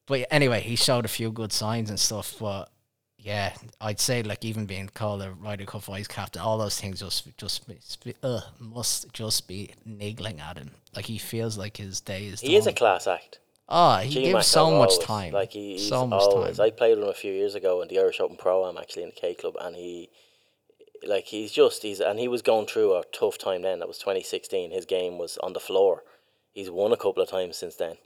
But 0.06 0.28
anyway, 0.32 0.60
he 0.60 0.76
showed 0.76 1.06
a 1.06 1.10
few 1.10 1.32
good 1.32 1.54
signs 1.54 1.90
and 1.90 1.98
stuff. 2.00 2.36
But 2.42 2.70
yeah, 3.18 3.54
I'd 3.80 4.02
say 4.02 4.22
like 4.22 4.44
even 4.44 4.66
being 4.66 4.90
called 4.94 5.22
a 5.22 5.32
Ryder 5.32 5.66
Cup 5.66 5.84
vice 5.84 6.08
captain, 6.08 6.42
all 6.42 6.58
those 6.58 6.78
things 6.80 7.00
just 7.00 7.38
just 7.38 7.64
uh, 8.22 8.42
must 8.60 9.14
just 9.14 9.48
be 9.48 9.72
niggling 9.86 10.42
at 10.42 10.58
him. 10.58 10.72
Like 10.94 11.06
he 11.06 11.18
feels 11.18 11.58
like 11.58 11.78
his 11.78 12.02
day 12.02 12.26
is. 12.28 12.42
He 12.42 12.58
is 12.58 12.68
a 12.68 12.74
class 12.74 13.08
act. 13.08 13.40
Oh, 13.70 13.98
he 13.98 14.10
G-Mac 14.10 14.34
gives 14.34 14.48
so 14.48 14.66
has 14.66 14.74
much 14.80 14.90
always- 14.92 15.06
time. 15.06 15.34
Like 15.34 15.52
he, 15.52 15.74
he's 15.74 15.90
so 15.90 16.08
much 16.08 16.22
always. 16.22 16.58
time. 16.58 16.66
I 16.66 16.70
played 16.70 16.96
with 16.98 17.04
him 17.06 17.10
a 17.10 17.14
few 17.14 17.34
years 17.34 17.54
ago 17.56 17.82
in 17.82 17.88
the 17.90 18.00
Irish 18.00 18.20
Open 18.22 18.38
Pro 18.38 18.64
I'm 18.64 18.78
actually 18.78 19.04
in 19.04 19.10
the 19.10 19.16
K 19.20 19.34
Club, 19.34 19.56
and 19.60 19.76
he, 19.76 20.10
like 21.06 21.26
he's 21.26 21.52
just 21.52 21.84
he's 21.84 22.00
and 22.00 22.18
he 22.20 22.28
was 22.28 22.42
going 22.42 22.66
through 22.68 22.94
a 22.96 23.04
tough 23.18 23.38
time 23.38 23.62
then. 23.64 23.80
That 23.80 23.88
was 23.88 23.98
twenty 23.98 24.24
sixteen. 24.24 24.72
His 24.72 24.86
game 24.86 25.18
was 25.18 25.38
on 25.40 25.54
the 25.54 25.60
floor. 25.60 26.04
He's 26.54 26.70
won 26.72 26.92
a 26.94 26.98
couple 26.98 27.22
of 27.22 27.30
times 27.30 27.58
since 27.58 27.76
then, 27.76 27.98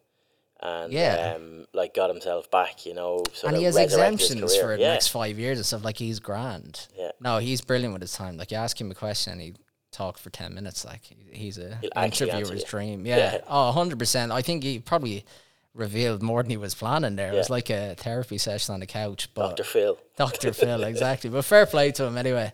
and 0.62 0.92
Yeah. 0.92 1.34
um, 1.36 1.68
like 1.74 1.94
got 1.94 2.10
himself 2.10 2.50
back. 2.52 2.86
You 2.86 2.96
know, 2.96 3.24
and 3.46 3.56
he 3.56 3.64
has 3.64 3.78
exemptions 3.78 4.56
for 4.58 4.76
the 4.76 4.82
yeah. 4.82 4.94
next 4.94 5.08
five 5.10 5.38
years 5.40 5.58
and 5.60 5.66
stuff. 5.66 5.86
Like 5.86 5.98
he's 5.98 6.20
grand. 6.20 6.88
Yeah. 6.98 7.12
No, 7.22 7.38
he's 7.38 7.62
brilliant 7.62 7.94
with 7.94 8.02
his 8.02 8.14
time. 8.14 8.36
Like 8.36 8.50
you 8.52 8.58
ask 8.58 8.82
him 8.82 8.90
a 8.92 8.96
question, 8.96 9.34
and 9.34 9.42
he 9.42 9.54
talk 9.92 10.18
for 10.18 10.30
ten 10.32 10.54
minutes. 10.54 10.84
Like 10.84 11.04
he's 11.32 11.58
a 11.60 11.78
He'll 11.82 11.92
interviewer's 12.04 12.64
dream. 12.64 13.06
Yeah. 13.06 13.16
Yeah. 13.34 13.38
Oh, 13.48 13.68
100 13.68 14.00
percent. 14.00 14.32
I 14.32 14.42
think 14.42 14.64
he 14.64 14.80
probably 14.80 15.24
revealed 15.74 16.22
more 16.22 16.44
than 16.44 16.50
he 16.50 16.58
was 16.58 16.76
planning. 16.76 17.16
There, 17.16 17.32
it 17.32 17.36
was 17.36 17.50
like 17.50 17.70
a 17.70 17.96
therapy 17.96 18.38
session 18.38 18.74
on 18.74 18.80
the 18.80 18.86
couch. 18.86 19.30
But 19.34 19.50
Doctor 19.50 19.64
Phil. 19.64 19.98
Dr. 20.18 20.54
Phil, 20.54 20.84
exactly. 20.84 21.30
But 21.30 21.46
fair 21.46 21.66
play 21.66 21.92
to 21.94 22.06
him 22.06 22.18
anyway. 22.18 22.54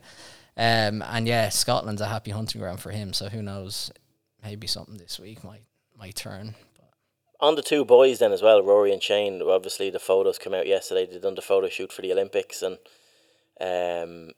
Um, 0.55 1.03
and 1.03 1.27
yeah, 1.27 1.49
Scotland's 1.49 2.01
a 2.01 2.07
happy 2.07 2.31
hunting 2.31 2.61
ground 2.61 2.79
for 2.79 2.91
him. 2.91 3.13
So 3.13 3.29
who 3.29 3.41
knows? 3.41 3.91
Maybe 4.43 4.67
something 4.67 4.97
this 4.97 5.19
week 5.19 5.43
might 5.43 5.63
might 5.97 6.15
turn. 6.15 6.55
But 6.75 7.45
On 7.45 7.55
the 7.55 7.61
two 7.61 7.83
boys 7.85 8.19
then 8.19 8.31
as 8.31 8.41
well, 8.41 8.63
Rory 8.63 8.93
and 8.93 9.01
Shane. 9.01 9.41
Obviously, 9.41 9.89
the 9.89 9.99
photos 9.99 10.37
came 10.37 10.53
out 10.53 10.67
yesterday. 10.67 11.05
They 11.05 11.19
done 11.19 11.35
the 11.35 11.41
photo 11.41 11.67
shoot 11.69 11.91
for 11.91 12.01
the 12.01 12.11
Olympics, 12.11 12.61
and 12.61 12.77
um, 13.59 14.31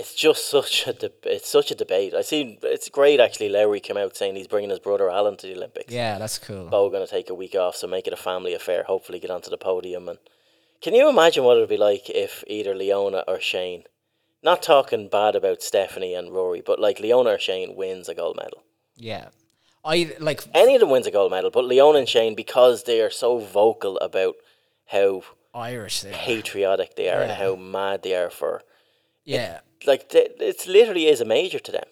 it's 0.00 0.14
just 0.14 0.50
such 0.50 0.86
a 0.86 0.92
deb 0.92 1.12
it's 1.24 1.48
such 1.48 1.70
a 1.70 1.74
debate. 1.74 2.14
I 2.14 2.22
see 2.22 2.58
it's 2.62 2.88
great 2.88 3.20
actually. 3.20 3.50
Lowry 3.50 3.80
came 3.80 3.96
out 3.96 4.16
saying 4.16 4.34
he's 4.34 4.48
bringing 4.48 4.70
his 4.70 4.78
brother 4.78 5.10
Alan 5.10 5.36
to 5.38 5.46
the 5.46 5.54
Olympics. 5.54 5.92
yeah, 5.92 6.18
that's 6.18 6.38
cool. 6.38 6.68
Bo 6.68 6.88
going 6.90 7.06
to 7.06 7.10
take 7.10 7.30
a 7.30 7.34
week 7.34 7.54
off, 7.54 7.76
so 7.76 7.86
make 7.86 8.06
it 8.06 8.12
a 8.12 8.16
family 8.16 8.54
affair. 8.54 8.84
Hopefully, 8.84 9.20
get 9.20 9.30
onto 9.30 9.50
the 9.50 9.58
podium. 9.58 10.08
And 10.08 10.18
can 10.80 10.94
you 10.94 11.08
imagine 11.08 11.44
what 11.44 11.56
it'd 11.58 11.68
be 11.68 11.76
like 11.76 12.08
if 12.08 12.42
either 12.46 12.74
Leona 12.74 13.24
or 13.28 13.38
Shane, 13.40 13.84
not 14.42 14.62
talking 14.62 15.08
bad 15.08 15.36
about 15.36 15.62
Stephanie 15.62 16.14
and 16.14 16.32
Rory, 16.32 16.62
but 16.64 16.80
like 16.80 16.98
Leona 16.98 17.30
or 17.30 17.38
Shane 17.38 17.76
wins 17.76 18.08
a 18.08 18.14
gold 18.14 18.36
medal. 18.36 18.62
Yeah. 18.96 19.28
I 19.84 20.14
like 20.18 20.42
Any 20.54 20.74
of 20.74 20.80
them 20.80 20.90
wins 20.90 21.06
a 21.06 21.10
gold 21.10 21.30
medal, 21.30 21.50
but 21.50 21.64
Leona 21.64 21.98
and 21.98 22.08
Shane 22.08 22.34
because 22.34 22.84
they 22.84 23.00
are 23.00 23.10
so 23.10 23.38
vocal 23.38 23.98
about 23.98 24.34
how 24.86 25.22
Irish 25.54 26.00
there. 26.00 26.12
patriotic 26.12 26.96
they 26.96 27.08
are 27.08 27.22
and 27.22 27.32
how 27.32 27.56
mad 27.56 28.02
they 28.02 28.14
are 28.14 28.30
for 28.30 28.62
Yeah. 29.24 29.60
like 29.86 30.08
th- 30.08 30.32
it's 30.40 30.66
literally 30.66 31.06
is 31.06 31.20
a 31.20 31.24
major 31.24 31.58
to 31.58 31.72
them. 31.72 31.84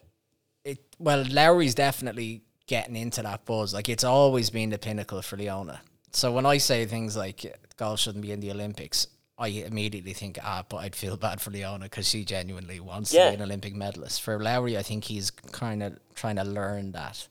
it 0.65 0.79
well, 0.99 1.25
Lowry's 1.31 1.75
definitely 1.75 2.43
getting 2.67 2.97
into 2.97 3.23
that 3.23 3.45
buzz. 3.45 3.73
Like 3.75 3.89
it's 3.89 4.05
always 4.05 4.51
been 4.51 4.71
the 4.71 4.79
pinnacle 4.79 5.23
for 5.23 5.37
Leona. 5.37 5.81
So 6.13 6.33
when 6.33 6.47
I 6.47 6.59
say 6.59 6.87
things 6.87 7.17
like 7.17 7.57
golf 7.77 8.01
shouldn't 8.01 8.23
be 8.23 8.33
in 8.33 8.41
the 8.41 8.51
Olympics, 8.51 9.07
I 9.39 9.49
immediately 9.49 10.13
think 10.15 10.39
ah, 10.43 10.65
but 10.69 10.79
I'd 10.79 10.97
feel 10.97 11.17
bad 11.29 11.41
for 11.41 11.51
Leona 11.51 11.85
because 11.85 12.09
she 12.09 12.25
genuinely 12.25 12.81
wants 12.81 13.11
to 13.11 13.17
be 13.17 13.35
an 13.35 13.43
Olympic 13.43 13.75
medalist. 13.75 14.23
For 14.23 14.39
Lowry, 14.41 14.77
I 14.77 14.83
think 14.83 15.05
he's 15.05 15.31
kind 15.31 15.83
of 15.83 15.99
trying 16.15 16.37
to 16.37 16.45
learn 16.45 16.93
that. 16.93 17.29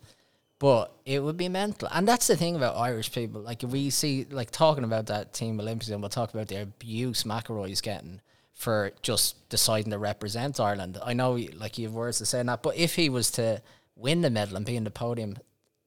But 0.60 0.92
it 1.06 1.22
would 1.22 1.38
be 1.38 1.50
mental, 1.50 1.88
and 1.92 2.08
that's 2.08 2.26
the 2.26 2.36
thing 2.36 2.56
about 2.56 2.78
Irish 2.78 3.12
people. 3.12 3.42
Like 3.42 3.64
if 3.64 3.70
we 3.70 3.92
see, 3.92 4.26
like 4.32 4.50
talking 4.50 4.84
about 4.84 5.06
that 5.06 5.32
team 5.32 5.60
Olympics, 5.60 5.90
and 5.90 6.02
we'll 6.02 6.10
talk 6.10 6.34
about 6.34 6.48
the 6.48 6.64
abuse 6.64 7.24
McIlroy's 7.24 7.82
getting 7.82 8.22
for 8.58 8.92
just 9.04 9.48
deciding 9.50 9.92
to 9.92 10.00
represent 10.00 10.60
Ireland. 10.60 10.98
I 11.06 11.14
know, 11.14 11.34
like 11.56 11.78
you 11.78 11.86
have 11.86 11.94
words 11.94 12.18
to 12.18 12.26
say 12.26 12.42
that, 12.42 12.64
but 12.64 12.76
if 12.76 12.96
he 12.96 13.08
was 13.08 13.30
to 13.32 13.62
win 13.96 14.22
the 14.22 14.32
medal 14.32 14.58
and 14.58 14.66
be 14.66 14.76
in 14.76 14.84
the 14.84 14.90
podium, 14.90 15.38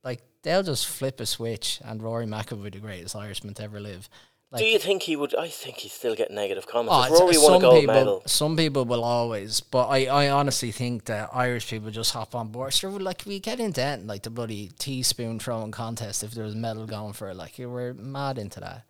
like 0.05 0.23
they'll 0.43 0.63
just 0.63 0.87
flip 0.87 1.19
a 1.19 1.27
switch, 1.27 1.81
and 1.85 2.01
Rory 2.01 2.27
McIlroy 2.27 2.63
be 2.63 2.71
the 2.71 2.79
greatest 2.79 3.17
Irishman 3.17 3.55
to 3.55 3.65
ever 3.65 3.81
live. 3.81 4.09
Like, 4.53 4.61
Do 4.61 4.67
you 4.67 4.79
think 4.79 5.03
he 5.03 5.17
would? 5.17 5.35
I 5.35 5.49
think 5.49 5.79
he'd 5.79 5.91
still 5.91 6.15
get 6.15 6.31
negative 6.31 6.69
comments. 6.69 7.09
Oh, 7.11 7.21
Rory 7.21 7.39
won 7.39 7.51
a 7.51 7.55
some 7.55 7.61
gold 7.61 7.81
people, 7.81 7.95
medal, 7.95 8.23
some 8.27 8.57
people 8.57 8.85
will 8.85 9.03
always, 9.03 9.61
but 9.61 9.89
I, 9.89 10.07
I 10.07 10.31
honestly 10.31 10.71
think 10.71 11.07
that 11.07 11.31
Irish 11.33 11.69
people 11.69 11.91
just 11.91 12.13
hop 12.13 12.37
on 12.37 12.49
board. 12.49 12.73
Sure, 12.73 12.91
like 12.91 13.25
we 13.27 13.41
get 13.41 13.59
into 13.59 13.81
that, 13.81 14.07
like 14.07 14.23
the 14.23 14.31
bloody 14.31 14.71
teaspoon 14.79 15.41
throwing 15.41 15.73
contest. 15.73 16.23
If 16.23 16.33
there 16.33 16.45
was 16.45 16.55
medal 16.55 16.87
going 16.87 17.15
for 17.15 17.31
it, 17.31 17.37
like 17.37 17.55
we're 17.59 17.95
mad 17.95 18.39
into 18.39 18.61
that. 18.61 18.85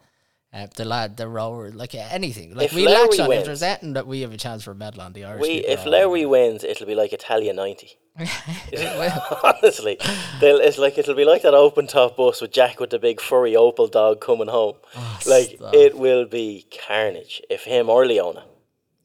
Uh, 0.53 0.67
the 0.75 0.85
lad, 0.85 1.17
the 1.17 1.29
rower, 1.29 1.71
like 1.71 1.95
anything. 1.95 2.55
Like 2.57 2.67
If 2.67 2.73
we 2.73 2.85
Lowry 2.85 3.07
latch 3.09 3.21
on. 3.21 3.29
wins- 3.29 3.41
If 3.43 3.47
there's 3.47 3.63
anything 3.63 3.93
that 3.93 4.07
we 4.09 4.23
have 4.23 4.33
a 4.33 4.37
chance 4.37 4.65
for 4.65 4.73
a 4.73 4.75
medal 4.75 5.01
on 5.03 5.13
the 5.13 5.25
Irish. 5.25 5.41
we 5.43 5.53
if 5.65 5.87
Larry 5.87 6.27
wins, 6.27 6.65
it'll 6.65 6.87
be 6.89 6.97
like 6.97 7.13
Italia 7.13 7.53
ninety. 7.53 7.99
Honestly, 8.81 9.97
it's 10.01 10.79
like 10.79 10.99
it'll 10.99 11.15
be 11.15 11.25
like 11.25 11.43
that 11.43 11.55
open 11.55 11.87
top 11.87 12.17
bus 12.17 12.41
with 12.41 12.53
Jack 12.53 12.81
with 12.81 12.91
the 12.91 12.99
big 12.99 13.21
furry 13.21 13.55
opal 13.57 13.87
dog 13.89 14.21
coming 14.21 14.49
home. 14.49 14.77
like 15.27 15.55
stop. 15.57 15.75
it 15.75 15.97
will 15.97 16.27
be 16.27 16.67
carnage 16.87 17.41
if 17.49 17.65
him 17.65 17.89
or 17.89 18.07
Leona. 18.07 18.45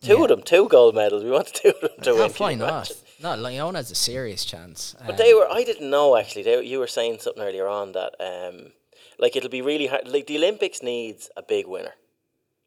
Two 0.02 0.22
of 0.24 0.30
them, 0.30 0.44
two 0.44 0.68
gold 0.68 0.94
medals. 0.94 1.24
We 1.24 1.32
want 1.32 1.48
two 1.54 1.70
of 1.70 1.82
them 1.82 1.90
to 2.04 2.12
yeah, 2.12 2.20
win. 2.22 2.32
why 2.38 2.54
not? 2.56 2.92
No, 3.22 3.36
Leona 3.36 3.80
has 3.80 3.90
a 3.92 3.96
serious 3.96 4.46
chance. 4.46 4.96
But 5.00 5.12
Um, 5.12 5.16
they 5.18 5.34
were. 5.34 5.48
I 5.50 5.64
didn't 5.64 5.90
know 5.90 6.16
actually. 6.18 6.44
They, 6.44 6.64
you 6.64 6.80
were 6.80 6.88
saying 6.88 7.20
something 7.20 7.42
earlier 7.42 7.68
on 7.68 7.94
that 7.94 8.14
um, 8.20 8.72
like 9.20 9.36
it'll 9.36 9.50
be 9.50 9.62
really 9.62 9.88
hard. 9.88 10.08
Like 10.08 10.28
the 10.28 10.38
Olympics 10.38 10.82
needs 10.84 11.30
a 11.38 11.44
big 11.44 11.68
winner. 11.68 11.94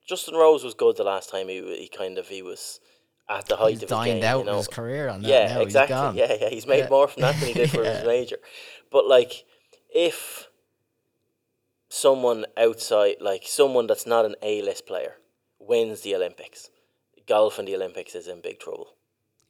Justin 0.08 0.34
Rose 0.34 0.64
was 0.64 0.74
good 0.74 0.96
the 0.96 1.04
last 1.04 1.30
time 1.30 1.48
he 1.48 1.61
he 1.76 1.88
kind 1.88 2.18
of 2.18 2.28
he 2.28 2.42
was 2.42 2.80
at 3.28 3.46
the 3.46 3.56
height 3.56 3.70
he's 3.72 3.78
of 3.82 3.88
his 3.88 3.90
dined 3.90 4.20
game. 4.22 4.24
out 4.24 4.38
you 4.40 4.44
know? 4.46 4.56
his 4.56 4.68
career 4.68 5.08
on 5.08 5.20
that. 5.22 5.28
Yeah, 5.28 5.54
now. 5.54 5.61
exactly. 5.61 5.94
He's 5.96 6.02
gone. 6.02 6.16
Yeah, 6.16 6.37
yeah. 6.40 6.48
He's 6.48 6.66
made 6.66 6.78
Yeah. 6.84 6.88
more 6.88 7.08
from 7.08 7.22
that 7.22 7.37
than 7.37 7.48
he 7.48 7.54
did 7.54 7.70
for 7.70 7.84
his 7.92 8.04
major. 8.06 8.38
But 8.90 9.06
like, 9.06 9.44
if 9.94 10.48
someone 11.88 12.46
outside, 12.56 13.16
like 13.20 13.42
someone 13.46 13.87
that's 13.87 14.06
not 14.06 14.24
an 14.24 14.34
A 14.42 14.62
list 14.62 14.87
player, 14.87 15.16
wins 15.58 16.00
the 16.02 16.14
Olympics, 16.14 16.70
golf 17.26 17.58
in 17.58 17.64
the 17.66 17.74
Olympics 17.74 18.14
is 18.14 18.28
in 18.28 18.40
big 18.40 18.58
trouble. 18.61 18.88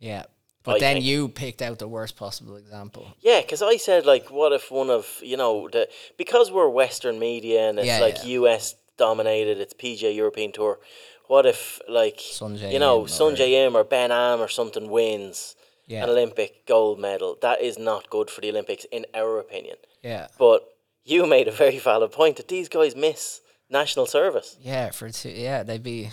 Yeah. 0.00 0.24
But 0.64 0.76
I 0.76 0.78
then 0.80 0.94
think- 0.96 1.04
you 1.06 1.28
picked 1.28 1.62
out 1.62 1.78
the 1.78 1.88
worst 1.88 2.16
possible 2.16 2.56
example. 2.56 3.14
Yeah, 3.20 3.40
because 3.40 3.62
I 3.62 3.76
said 3.76 4.04
like, 4.06 4.30
what 4.30 4.52
if 4.52 4.70
one 4.70 4.90
of 4.90 5.20
you 5.22 5.36
know 5.36 5.68
the 5.70 5.88
because 6.16 6.50
we're 6.50 6.68
Western 6.68 7.18
media 7.18 7.68
and 7.68 7.78
it's 7.78 7.86
Yeah, 7.86 8.00
like 8.00 8.16
yeah. 8.18 8.40
U.S. 8.40 8.74
dominated, 8.96 9.58
it's 9.60 9.74
PGA 9.74 10.14
European 10.14 10.52
Tour. 10.52 10.78
What 11.26 11.46
if 11.46 11.80
like 11.88 12.18
Sungjae 12.18 12.72
you 12.72 12.78
know 12.78 13.02
Sungjae 13.02 13.50
Im 13.66 13.76
or 13.76 13.84
Ben 13.84 14.10
An 14.10 14.40
or 14.40 14.48
something 14.48 14.88
wins 14.90 15.54
Yeah. 15.86 16.04
an 16.04 16.10
Olympic 16.10 16.66
gold 16.66 16.98
medal? 16.98 17.36
That 17.40 17.60
is 17.60 17.78
not 17.78 18.10
good 18.10 18.28
for 18.30 18.40
the 18.40 18.50
Olympics, 18.50 18.84
in 18.90 19.06
our 19.14 19.38
opinion. 19.38 19.76
Yeah. 20.02 20.26
But 20.38 20.60
you 21.04 21.26
made 21.36 21.46
a 21.48 21.52
very 21.52 21.78
valid 21.78 22.12
point 22.12 22.36
that 22.36 22.48
these 22.48 22.68
guys 22.68 22.96
miss 22.96 23.40
national 23.70 24.06
service. 24.06 24.56
Yeah, 24.60 24.90
for 24.90 25.10
two, 25.10 25.30
yeah, 25.30 25.62
they'd 25.62 25.82
be 25.82 26.10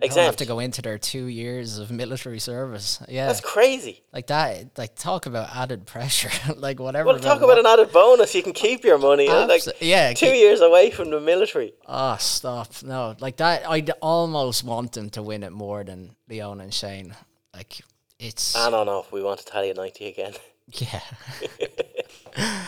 they 0.00 0.08
don't 0.08 0.24
have 0.24 0.36
to 0.36 0.46
go 0.46 0.58
into 0.58 0.80
their 0.82 0.98
two 0.98 1.26
years 1.26 1.78
of 1.78 1.90
military 1.90 2.38
service. 2.38 3.00
Yeah, 3.08 3.26
That's 3.26 3.40
crazy. 3.40 4.02
like 4.12 4.28
that. 4.28 4.78
Like 4.78 4.94
talk 4.94 5.26
about 5.26 5.54
added 5.54 5.86
pressure. 5.86 6.30
like 6.56 6.78
whatever. 6.80 7.08
Well, 7.08 7.18
talk 7.18 7.40
about 7.42 7.58
an 7.58 7.66
added 7.66 7.92
bonus. 7.92 8.34
You 8.34 8.42
can 8.42 8.52
keep 8.52 8.84
your 8.84 8.98
money. 8.98 9.28
Uh, 9.28 9.46
like 9.46 9.62
yeah, 9.80 10.12
two 10.12 10.26
keep- 10.26 10.36
years 10.36 10.60
away 10.60 10.90
from 10.90 11.10
the 11.10 11.20
military. 11.20 11.74
Oh, 11.86 12.16
stop! 12.18 12.72
No, 12.82 13.16
like 13.20 13.36
that. 13.38 13.68
I'd 13.68 13.90
almost 14.00 14.64
want 14.64 14.92
them 14.92 15.10
to 15.10 15.22
win 15.22 15.42
it 15.42 15.52
more 15.52 15.84
than 15.84 16.14
Leon 16.28 16.60
and 16.60 16.72
Shane. 16.72 17.14
Like 17.54 17.80
it's 18.18 18.54
I 18.56 18.70
don't 18.70 18.86
know. 18.86 19.00
if 19.00 19.10
We 19.12 19.22
want 19.22 19.40
Italia 19.40 19.74
ninety 19.74 20.06
again. 20.06 20.34
yeah. 20.72 21.00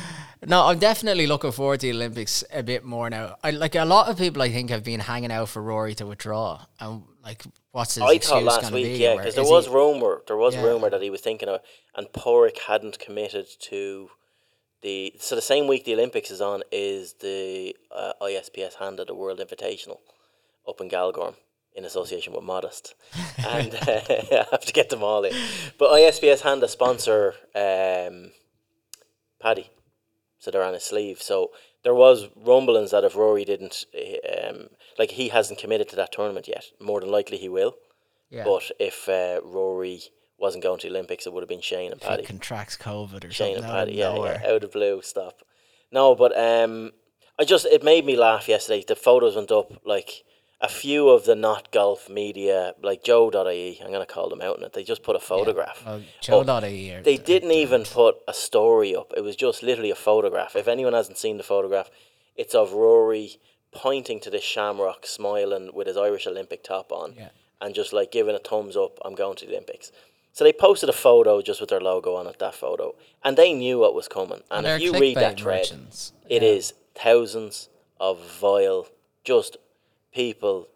no, 0.51 0.67
I'm 0.67 0.79
definitely 0.79 1.27
looking 1.27 1.53
forward 1.53 1.81
to 1.81 1.87
the 1.87 1.93
Olympics 1.97 2.45
a 2.53 2.63
bit 2.63 2.85
more 2.85 3.09
now. 3.09 3.37
I 3.43 3.51
like 3.53 3.75
a 3.77 3.85
lot 3.85 4.09
of 4.11 4.19
people. 4.19 4.43
I 4.43 4.51
think 4.51 4.71
have 4.71 4.85
been 4.85 5.01
hanging 5.01 5.33
out 5.33 5.49
for 5.49 5.63
Rory 5.63 5.95
to 5.97 6.07
withdraw, 6.07 6.67
and 6.81 7.03
like, 7.25 7.43
what's 7.73 7.95
his 7.95 8.03
I 8.03 8.19
thought 8.19 8.43
last 8.43 8.73
week, 8.73 8.85
be? 8.87 8.99
yeah, 9.05 9.17
because 9.17 9.35
there 9.35 9.45
was 9.45 9.67
he- 9.67 9.73
rumor, 9.73 10.23
there 10.27 10.37
was 10.37 10.55
Yeah. 10.55 10.65
rumor 10.65 10.91
that 10.91 11.03
he 11.03 11.11
was 11.11 11.21
thinking 11.21 11.49
of, 11.49 11.61
and 11.97 12.13
Padraig 12.13 12.59
hadn't 12.67 12.99
committed 12.99 13.47
to 13.71 14.11
the 14.83 15.13
so 15.19 15.35
the 15.35 15.43
same 15.53 15.67
week 15.69 15.85
the 15.85 15.93
Olympics 15.95 16.31
is 16.31 16.41
on 16.41 16.63
is 16.73 17.15
the 17.21 17.77
uh, 17.95 18.13
ISPS 18.23 18.75
Handa 18.81 19.07
the 19.07 19.15
World 19.15 19.39
Invitational 19.39 19.99
up 20.69 20.81
in 20.81 20.89
Galgorm 20.89 21.35
in 21.75 21.85
association 21.85 22.33
with 22.33 22.43
Modest, 22.45 22.95
and 23.39 23.75
uh, 23.75 23.81
I 23.87 24.47
have 24.51 24.65
to 24.71 24.73
get 24.73 24.89
them 24.91 25.03
all 25.05 25.23
in. 25.25 25.33
But 25.79 25.91
ISPS 25.91 26.41
Handa 26.43 26.69
sponsor 26.69 27.35
um, 27.55 28.33
Paddy, 29.39 29.71
so 30.41 30.51
they're 30.51 30.65
on 30.65 30.75
his 30.75 30.83
sleeve. 30.83 31.23
So 31.23 31.51
there 31.85 31.95
was 31.95 32.27
rumblings 32.35 32.91
that 32.91 33.05
if 33.05 33.15
Rory 33.15 33.45
didn't, 33.45 33.85
um, 34.45 34.71
like 34.99 35.13
he 35.13 35.29
hasn't 35.29 35.61
committed 35.61 35.89
to 35.91 35.97
that 35.97 36.11
tournament 36.13 36.49
yet. 36.49 36.65
More 36.81 36.99
than 37.01 37.11
likely 37.11 37.37
he 37.39 37.49
will. 37.49 37.75
Yeah. 38.31 38.45
But 38.45 38.71
if 38.81 39.09
uh, 39.09 39.41
Rory 39.45 40.03
wasn't 40.39 40.65
going 40.65 40.81
to 40.81 40.89
the 40.89 40.93
Olympics, 40.95 41.27
it 41.27 41.33
would 41.33 41.43
have 41.43 41.49
been 41.49 41.61
Shane 41.61 41.93
and 41.93 42.01
if 42.01 42.07
he 42.07 42.09
Paddy. 42.09 42.23
contracts 42.25 42.77
COVID 42.77 43.25
or 43.25 43.31
Shane 43.31 43.55
something. 43.57 43.65
and 43.65 43.73
Paddy, 43.73 43.93
yeah, 43.95 44.13
nowhere. 44.15 44.41
yeah, 44.43 44.51
out 44.53 44.65
of 44.65 44.73
blue, 44.73 45.01
stop. 45.03 45.43
No, 45.93 46.15
but 46.15 46.37
um, 46.39 46.93
I 47.39 47.45
just 47.45 47.67
it 47.67 47.83
made 47.83 48.05
me 48.05 48.17
laugh 48.17 48.49
yesterday. 48.49 48.85
The 48.87 48.97
photos 48.97 49.37
went 49.37 49.51
up 49.53 49.71
like 49.85 50.23
a 50.63 50.69
few 50.69 51.09
of 51.09 51.25
the 51.25 51.35
not 51.35 51.71
golf 51.71 52.09
media, 52.11 52.75
like 52.83 53.03
Joe.ie. 53.03 53.81
I'm 53.83 53.91
gonna 53.93 54.05
call 54.07 54.29
them 54.29 54.43
out 54.43 54.59
in 54.59 54.65
it. 54.65 54.73
They 54.75 54.85
just 54.85 55.03
put 55.03 55.17
a 55.17 55.21
photograph. 55.21 55.83
Well, 55.87 55.97
up. 55.97 56.03
Joe 56.21 56.45
Dottie 56.45 56.93
or 56.95 57.03
They 57.03 57.17
didn't 57.17 57.53
even 57.53 57.85
put 57.85 58.17
a 58.29 58.35
story 58.35 58.95
up. 58.95 59.13
It 59.17 59.23
was 59.23 59.37
just 59.37 59.63
literally 59.63 59.91
a 59.91 59.95
photograph. 59.95 60.55
If 60.57 60.69
anyone 60.69 60.93
hasn't 60.93 61.17
seen 61.19 61.39
the 61.39 61.43
photograph, 61.43 61.91
it's 62.37 62.55
of 62.55 62.73
Rory 62.73 63.37
pointing 63.73 64.21
to 64.21 64.31
this 64.31 64.43
shamrock, 64.45 65.07
smiling 65.07 65.71
with 65.73 65.87
his 65.87 65.97
Irish 65.97 66.27
Olympic 66.27 66.63
top 66.63 66.93
on, 66.93 67.15
Yeah. 67.17 67.29
and 67.61 67.75
just 67.75 67.93
like 67.93 68.11
giving 68.13 68.35
a 68.35 68.39
thumbs 68.41 68.77
up. 68.77 68.99
I'm 69.05 69.15
going 69.15 69.37
to 69.37 69.47
the 69.47 69.53
Olympics. 69.53 69.91
So 70.33 70.45
they 70.45 70.53
posted 70.53 70.89
a 70.89 70.93
photo 70.93 71.41
just 71.41 71.61
with 71.61 71.71
their 71.71 71.81
logo 71.81 72.15
on 72.17 72.27
it. 72.27 72.39
That 72.39 72.55
photo, 72.55 72.95
and 73.25 73.37
they 73.37 73.53
knew 73.53 73.79
what 73.79 73.95
was 73.95 74.09
coming. 74.09 74.43
And 74.51 74.67
They're 74.67 74.77
if 74.77 74.83
you 74.83 74.93
read 74.93 75.17
that 75.17 75.41
thread, 75.41 75.61
merchants. 75.61 76.13
it 76.29 76.43
Yeah. 76.43 76.49
is 76.51 76.75
thousands 76.95 77.69
of 77.99 78.19
vile, 78.21 78.87
just 79.25 79.57
people 80.13 80.69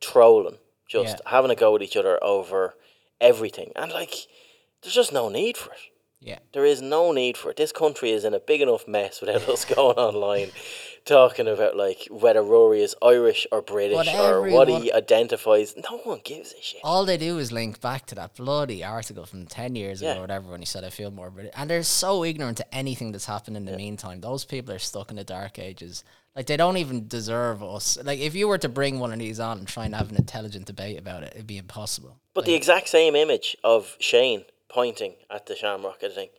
trolling, 0.00 0.58
just 0.88 1.16
Yeah. 1.24 1.30
having 1.30 1.50
a 1.50 1.54
go 1.56 1.74
at 1.76 1.82
each 1.82 1.96
other 1.96 2.22
over 2.22 2.74
everything, 3.20 3.72
and 3.76 3.92
like, 3.92 4.14
there's 4.82 4.94
just 4.94 5.12
no 5.12 5.28
need 5.28 5.56
for 5.56 5.72
it. 5.72 5.78
Yeah. 6.24 6.38
There 6.52 6.64
is 6.64 6.80
no 6.80 7.10
need 7.10 7.36
for 7.36 7.50
it. 7.50 7.56
This 7.56 7.72
country 7.72 8.12
is 8.12 8.24
in 8.24 8.32
a 8.32 8.38
big 8.38 8.60
enough 8.60 8.86
mess 8.86 9.20
without 9.20 9.48
us 9.48 9.64
going 9.76 9.96
online 9.96 10.52
talking 11.04 11.48
about 11.48 11.76
like 11.76 12.06
whether 12.12 12.40
Rory 12.44 12.80
is 12.80 12.94
Irish 13.02 13.44
or 13.50 13.60
British 13.60 14.06
or 14.14 14.48
what 14.48 14.68
he 14.68 14.92
identifies. 14.92 15.74
No 15.76 15.98
one 15.98 16.20
gives 16.22 16.52
a 16.52 16.62
shit. 16.62 16.80
All 16.84 17.04
they 17.04 17.16
do 17.16 17.38
is 17.38 17.50
link 17.50 17.80
back 17.80 18.06
to 18.06 18.14
that 18.14 18.36
bloody 18.36 18.84
article 18.84 19.26
from 19.26 19.46
10 19.46 19.74
years 19.74 20.00
ago 20.00 20.12
Yeah. 20.12 20.18
or 20.18 20.20
whatever 20.20 20.48
when 20.52 20.60
he 20.60 20.66
said, 20.66 20.84
I 20.84 20.90
feel 20.90 21.10
more 21.10 21.28
British. 21.28 21.52
And 21.56 21.68
they're 21.68 21.82
so 21.82 22.22
ignorant 22.22 22.56
to 22.58 22.72
anything 22.74 23.10
that's 23.10 23.26
happened 23.26 23.56
in 23.56 23.64
the 23.64 23.76
meantime. 23.76 24.20
Those 24.20 24.44
people 24.44 24.72
are 24.72 24.78
stuck 24.78 25.10
in 25.10 25.16
the 25.16 25.24
dark 25.24 25.58
ages. 25.58 26.04
Like, 26.34 26.46
they 26.46 26.56
don't 26.56 26.78
even 26.78 27.08
deserve 27.08 27.62
us. 27.62 27.98
Like, 28.02 28.18
if 28.18 28.34
you 28.34 28.48
were 28.48 28.58
to 28.58 28.68
bring 28.68 28.98
one 28.98 29.12
of 29.12 29.18
these 29.18 29.38
on 29.38 29.58
and 29.58 29.68
try 29.68 29.84
and 29.84 29.94
have 29.94 30.10
an 30.10 30.16
intelligent 30.16 30.64
debate 30.66 30.98
about 30.98 31.22
it, 31.22 31.32
it'd 31.34 31.46
be 31.46 31.58
impossible. 31.58 32.18
But 32.34 32.46
the 32.46 32.54
exact 32.54 32.88
same 32.88 33.14
image 33.14 33.56
of 33.62 33.96
Shane 34.00 34.44
pointing 34.70 35.14
at 35.30 35.44
the 35.46 35.54
Shamrock, 35.54 35.98
I 36.02 36.08
think, 36.08 36.30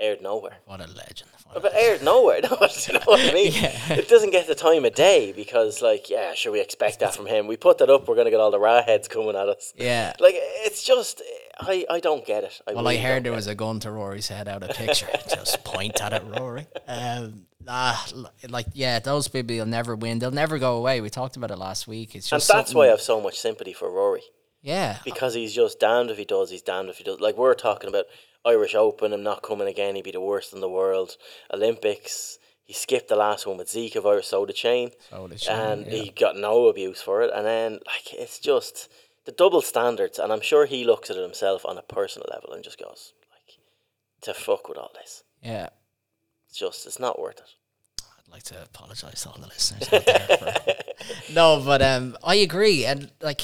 aired 0.00 0.22
nowhere. 0.22 0.56
What 0.64 0.80
a 0.80 0.86
legend. 0.86 1.30
What 1.44 1.58
a 1.58 1.60
But 1.60 1.74
aired 1.74 2.02
nowhere. 2.02 2.40
No, 2.50 2.50
you 2.50 2.92
know 2.94 3.00
what 3.04 3.20
I 3.20 3.34
mean? 3.34 3.52
Yeah. 3.52 3.92
It 3.92 4.08
doesn't 4.08 4.30
get 4.30 4.46
the 4.46 4.54
time 4.54 4.86
of 4.86 4.94
day 4.94 5.32
because, 5.32 5.82
like, 5.82 6.08
yeah, 6.08 6.32
sure, 6.32 6.50
we 6.52 6.60
expect 6.62 7.00
that 7.00 7.14
from 7.14 7.26
him. 7.26 7.46
We 7.46 7.58
put 7.58 7.76
that 7.78 7.90
up, 7.90 8.08
we're 8.08 8.14
going 8.14 8.24
to 8.24 8.30
get 8.30 8.40
all 8.40 8.50
the 8.50 8.58
raw 8.58 8.82
heads 8.82 9.08
coming 9.08 9.36
at 9.36 9.48
us. 9.48 9.74
Yeah. 9.76 10.14
Like, 10.20 10.36
it's 10.38 10.82
just, 10.82 11.20
I, 11.60 11.86
I 11.90 12.00
don't 12.00 12.26
get 12.26 12.44
it. 12.44 12.60
I 12.66 12.72
Well, 12.72 12.84
really 12.84 12.98
I 12.98 13.02
heard 13.02 13.24
there 13.24 13.32
was 13.32 13.46
a 13.46 13.54
gun 13.54 13.80
to 13.80 13.90
Rory's 13.90 14.28
head 14.28 14.48
out 14.48 14.62
of 14.62 14.70
picture. 14.76 15.08
Just 15.28 15.62
point 15.64 16.00
at 16.02 16.12
it, 16.12 16.22
Rory. 16.24 16.66
Um, 16.88 17.46
ah, 17.68 18.06
like 18.48 18.66
yeah, 18.72 18.98
those 18.98 19.28
people 19.28 19.56
will 19.56 19.66
never 19.66 19.94
win. 19.96 20.18
They'll 20.18 20.30
never 20.30 20.58
go 20.58 20.76
away. 20.76 21.00
We 21.00 21.10
talked 21.10 21.36
about 21.36 21.50
it 21.50 21.58
last 21.58 21.86
week. 21.86 22.14
It's 22.14 22.30
And 22.32 22.40
just 22.40 22.50
that's 22.52 22.74
why 22.74 22.86
I 22.86 22.88
have 22.88 23.00
so 23.00 23.20
much 23.20 23.38
sympathy 23.38 23.72
for 23.72 23.90
Rory. 23.90 24.22
yeah, 24.62 24.98
because 25.04 25.34
he's 25.34 25.54
just 25.54 25.80
damned 25.80 26.10
if 26.10 26.18
he 26.18 26.24
does, 26.24 26.50
he's 26.50 26.62
damned 26.62 26.88
if 26.88 26.98
he 26.98 27.04
does. 27.04 27.20
Like 27.20 27.36
we're 27.36 27.54
talking 27.54 27.88
about 27.88 28.06
Irish 28.44 28.74
Open, 28.74 29.12
him 29.12 29.22
not 29.22 29.42
coming 29.42 29.68
again, 29.68 29.94
he'd 29.94 30.04
be 30.04 30.10
the 30.10 30.20
worst 30.20 30.52
in 30.52 30.60
the 30.60 30.68
world. 30.68 31.16
Olympics, 31.52 32.38
he 32.62 32.72
skipped 32.74 33.08
the 33.08 33.16
last 33.16 33.46
one 33.46 33.56
with 33.58 33.70
Zeke 33.70 33.96
of 33.96 34.06
Irish 34.06 34.26
Soda 34.26 34.52
Chain, 34.52 34.90
So 35.10 35.28
did 35.28 35.40
Shane, 35.40 35.56
and 35.58 35.86
yeah. 35.86 35.92
he 35.92 36.10
got 36.10 36.36
no 36.36 36.66
abuse 36.68 37.00
for 37.00 37.22
it. 37.22 37.30
And 37.34 37.46
then 37.46 37.72
like 37.86 38.12
it's 38.12 38.38
just 38.38 38.90
the 39.24 39.32
double 39.32 39.62
standards, 39.62 40.18
and 40.18 40.32
I'm 40.32 40.40
sure 40.40 40.66
he 40.66 40.84
looks 40.84 41.10
at 41.10 41.16
it 41.16 41.22
himself 41.22 41.64
on 41.64 41.78
a 41.78 41.82
personal 41.82 42.28
level 42.30 42.52
and 42.52 42.62
just 42.64 42.78
goes 42.78 43.12
like, 43.32 43.58
to 44.22 44.34
fuck 44.34 44.68
with 44.68 44.78
all 44.78 44.90
this. 44.94 45.22
yeah. 45.42 45.68
It's 46.48 46.58
just 46.58 46.86
it's 46.86 47.00
not 47.00 47.18
worth 47.18 47.38
it. 47.38 47.50
I'd 48.02 48.32
like 48.32 48.42
to 48.44 48.62
apologize 48.62 49.22
to 49.22 49.30
all 49.30 49.38
the 49.40 49.48
listeners. 49.48 49.88
For, 49.88 51.32
no, 51.32 51.60
but 51.64 51.82
um, 51.82 52.16
I 52.22 52.36
agree, 52.36 52.84
and 52.84 53.10
like 53.20 53.40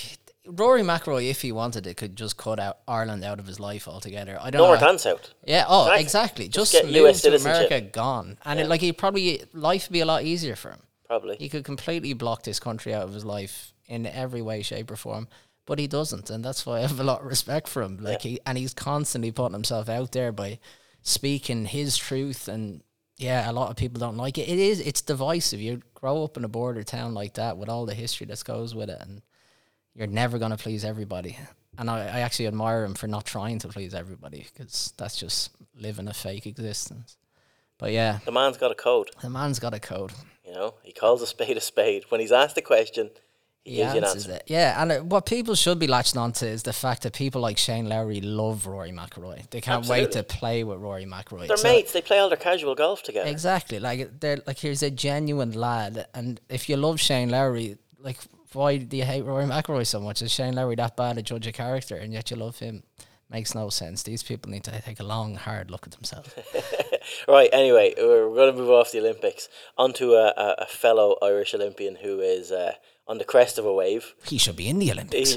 Rory 0.47 0.83
McIlroy, 0.83 1.29
if 1.29 1.43
he 1.43 1.51
wanted 1.51 1.87
it, 1.89 1.97
could 1.97 2.15
just 2.15 2.37
cut 2.37 2.61
out 2.61 2.79
Ireland 2.87 3.25
out 3.25 3.41
of 3.41 3.47
his 3.47 3.59
life 3.59 3.89
altogether. 3.89 4.39
I 4.41 4.51
don't 4.51 4.63
North 4.63 4.81
know. 4.81 4.91
and 4.91 5.01
south. 5.01 5.31
Yeah. 5.45 5.65
Oh, 5.69 5.87
Exactly. 5.93 6.01
exactly. 6.03 6.49
Just, 6.49 6.73
get 6.73 6.85
move 6.91 7.21
to. 7.21 7.35
America, 7.37 7.81
gone, 7.81 8.39
and 8.45 8.61
it, 8.61 8.69
like 8.69 8.81
he 8.81 8.93
probably 8.93 9.43
life 9.53 9.89
would 9.89 9.93
be 9.93 10.01
a 10.01 10.07
lot 10.07 10.23
easier 10.23 10.55
for 10.55 10.71
him. 10.71 10.81
Probably. 11.09 11.37
He 11.37 11.49
could 11.49 11.65
completely 11.65 12.13
block 12.13 12.45
this 12.45 12.61
country 12.61 12.95
out 12.95 13.03
of 13.03 13.13
his 13.13 13.25
life 13.25 13.73
in 13.89 14.07
every 14.07 14.41
way, 14.43 14.63
shape, 14.63 14.89
or 14.91 14.97
form. 14.97 15.27
But 15.71 15.79
he 15.79 15.87
doesn't, 15.87 16.31
and 16.31 16.45
that's 16.45 16.67
why 16.67 16.79
I 16.79 16.81
have 16.81 16.99
a 16.99 17.05
lot 17.05 17.21
of 17.21 17.27
respect 17.27 17.69
for 17.69 17.81
him. 17.81 17.99
Like 17.99 18.23
he 18.23 18.41
and 18.45 18.59
he's 18.59 18.75
constantly 18.75 19.31
putting 19.31 19.53
himself 19.53 19.89
out 19.89 20.11
there 20.11 20.33
by 20.33 20.59
speaking 21.03 21.65
his 21.65 21.97
truth 21.97 22.49
and 22.49 22.83
yeah, 23.19 23.49
a 23.49 23.53
lot 23.53 23.71
of 23.71 23.77
people 23.77 24.01
don't 24.01 24.17
like 24.17 24.37
it. 24.37 24.49
It 24.49 24.59
is 24.59 24.81
it's 24.81 25.01
divisive. 25.01 25.61
You 25.61 25.81
grow 25.95 26.25
up 26.25 26.37
in 26.37 26.43
a 26.43 26.49
border 26.49 26.83
town 26.83 27.15
like 27.15 27.35
that 27.35 27.57
with 27.57 27.69
all 27.69 27.87
the 27.87 27.95
history 27.95 28.27
that 28.27 28.43
goes 28.45 28.75
with 28.75 28.91
it 28.91 28.99
and 29.01 29.23
you're 29.95 30.09
never 30.09 30.41
gonna 30.41 30.57
please 30.57 30.85
everybody. 30.85 31.39
And 31.79 31.89
I, 31.89 31.99
I 32.01 32.21
actually 32.23 32.49
admire 32.49 32.85
him 32.85 32.95
for 32.95 33.07
not 33.07 33.25
trying 33.25 33.61
to 33.61 33.69
please 33.69 33.95
everybody 33.95 34.49
because 34.53 34.93
that's 34.97 35.17
just 35.17 35.53
living 35.77 36.09
a 36.09 36.13
fake 36.15 36.47
existence. 36.49 37.17
But 37.79 37.93
yeah, 37.93 38.19
The 38.25 38.33
man's 38.33 38.57
got 38.57 38.73
a 38.73 38.75
code. 38.75 39.11
the 39.23 39.31
man's 39.31 39.61
got 39.61 39.73
a 39.73 39.79
code. 39.79 40.11
You 40.45 40.53
know, 40.53 40.75
he 40.83 40.93
calls 40.93 41.23
a 41.23 41.29
spade 41.29 41.57
a 41.57 41.61
spade. 41.61 42.07
When 42.09 42.21
he's 42.21 42.33
asked 42.33 42.59
a 42.59 42.61
question, 42.63 43.11
he 43.65 43.73
He 43.73 43.77
gives 43.79 43.93
you 43.93 43.99
an 43.99 44.05
answers 44.05 44.27
answer. 44.27 44.37
it. 44.37 44.43
Yeah, 44.47 44.83
and 44.83 44.93
uh, 44.93 44.99
what 45.01 45.27
people 45.27 45.55
should 45.55 45.79
be 45.79 45.87
latching 45.87 46.19
onto 46.19 46.47
is 46.47 46.63
the 46.63 46.73
fact 46.73 47.03
that 47.03 47.13
people 47.13 47.41
like 47.41 47.59
Shane 47.59 47.89
Lowry 47.89 48.21
love 48.21 48.67
Rory 48.67 48.91
McIlroy. 48.91 49.49
They 49.51 49.61
can't 49.61 49.87
wait 49.87 50.13
to 50.13 50.23
play 50.23 50.65
with 50.65 50.79
Rory 50.79 51.05
McIlroy. 51.05 51.47
They're 51.49 51.57
So- 51.57 51.69
mates. 51.69 51.93
They 51.93 52.01
play 52.03 52.19
all 52.19 52.29
their 52.29 52.39
casual 52.39 52.75
golf 52.75 53.03
together. 53.03 53.29
Exactly. 53.31 53.79
Like 53.79 54.21
they're 54.21 54.41
like 54.47 54.59
here's 54.59 54.83
a 54.83 54.91
genuine 54.91 55.53
lad, 55.53 56.07
and 56.15 56.41
if 56.49 56.69
you 56.69 56.77
love 56.77 56.99
Shane 57.01 57.29
Lowry, 57.31 57.77
like 57.99 58.19
why 58.53 58.79
do 58.79 58.97
you 58.97 59.05
hate 59.05 59.23
Rory 59.25 59.45
McIlroy 59.45 59.87
so 59.87 60.01
much? 60.01 60.23
Is 60.23 60.33
Shane 60.33 60.55
Lowry 60.55 60.75
that 60.77 60.97
bad 60.97 61.19
a 61.19 61.23
judge 61.23 61.47
of 61.47 61.55
character, 61.55 61.97
and 61.97 62.13
yet 62.13 62.31
you 62.31 62.37
love 62.37 62.59
him? 62.59 62.83
Makes 63.31 63.55
no 63.55 63.69
sense. 63.69 64.03
These 64.03 64.25
people 64.25 64.51
need 64.51 64.65
to 64.65 64.83
take 64.83 64.99
a 64.99 65.05
long, 65.05 65.37
hard 65.37 65.71
look 65.71 65.87
at 65.87 65.93
themselves. 65.93 66.31
Right. 67.29 67.49
Anyway, 67.53 67.95
we're 67.97 68.29
going 68.35 68.53
to 68.53 68.59
move 68.61 68.71
off 68.71 68.93
the 68.93 68.99
Olympics 69.01 69.49
onto 69.79 70.13
a, 70.13 70.29
a, 70.37 70.55
a 70.59 70.67
fellow 70.67 71.17
Irish 71.23 71.55
Olympian 71.55 71.97
who 71.97 72.21
is 72.21 72.53
uh, 72.53 72.75
on 73.11 73.19
the 73.19 73.25
crest 73.25 73.59
of 73.59 73.67
a 73.67 73.73
wave. 73.83 74.15
he 74.25 74.39
should 74.39 74.55
be 74.55 74.69
in 74.69 74.79
the 74.79 74.91
Olympics. 74.93 75.35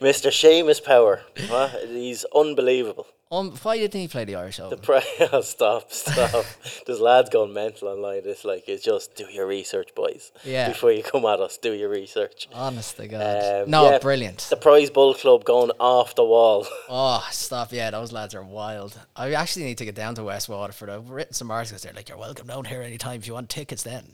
Mr. 0.00 0.30
Seamus 0.40 0.82
Power. 0.82 1.22
Huh? 1.38 1.68
He's 1.86 2.24
unbelievable. 2.34 3.06
Um, 3.34 3.50
why 3.62 3.78
didn't 3.78 4.00
he 4.00 4.08
play 4.08 4.24
the 4.24 4.36
Irish 4.36 4.60
Open? 4.60 4.78
Pri- 4.78 5.02
oh, 5.32 5.40
stop, 5.40 5.90
stop. 5.92 6.44
There's 6.86 7.00
lads 7.00 7.30
going 7.30 7.52
mental 7.52 7.88
online. 7.88 8.22
It's 8.24 8.44
like 8.44 8.68
it's 8.68 8.84
just 8.84 9.16
do 9.16 9.26
your 9.30 9.46
research, 9.46 9.94
boys. 9.94 10.30
Yeah. 10.44 10.68
Before 10.68 10.92
you 10.92 11.02
come 11.02 11.24
at 11.26 11.40
us, 11.40 11.58
do 11.58 11.72
your 11.72 11.88
research. 11.88 12.48
Honest 12.52 12.96
to 12.98 13.08
God. 13.08 13.62
Um, 13.64 13.70
no, 13.70 13.90
yeah, 13.90 13.98
brilliant. 13.98 14.46
The 14.50 14.56
Prize 14.56 14.90
Bull 14.90 15.14
Club 15.14 15.44
going 15.44 15.70
off 15.80 16.14
the 16.14 16.24
wall. 16.24 16.66
Oh, 16.96 17.26
stop. 17.32 17.72
Yeah, 17.72 17.90
those 17.90 18.12
lads 18.12 18.34
are 18.34 18.42
wild. 18.42 18.98
I 19.16 19.32
actually 19.32 19.64
need 19.64 19.78
to 19.78 19.84
get 19.84 19.94
down 19.94 20.14
to 20.16 20.22
West 20.24 20.48
Waterford. 20.48 20.90
I've 20.90 21.08
written 21.08 21.32
some 21.32 21.50
articles 21.50 21.82
there, 21.82 21.92
like, 21.94 22.08
you're 22.08 22.18
welcome 22.18 22.46
down 22.46 22.66
here 22.66 22.82
anytime 22.82 23.16
if 23.16 23.26
you 23.26 23.32
want 23.32 23.48
tickets 23.48 23.82
then. 23.82 24.04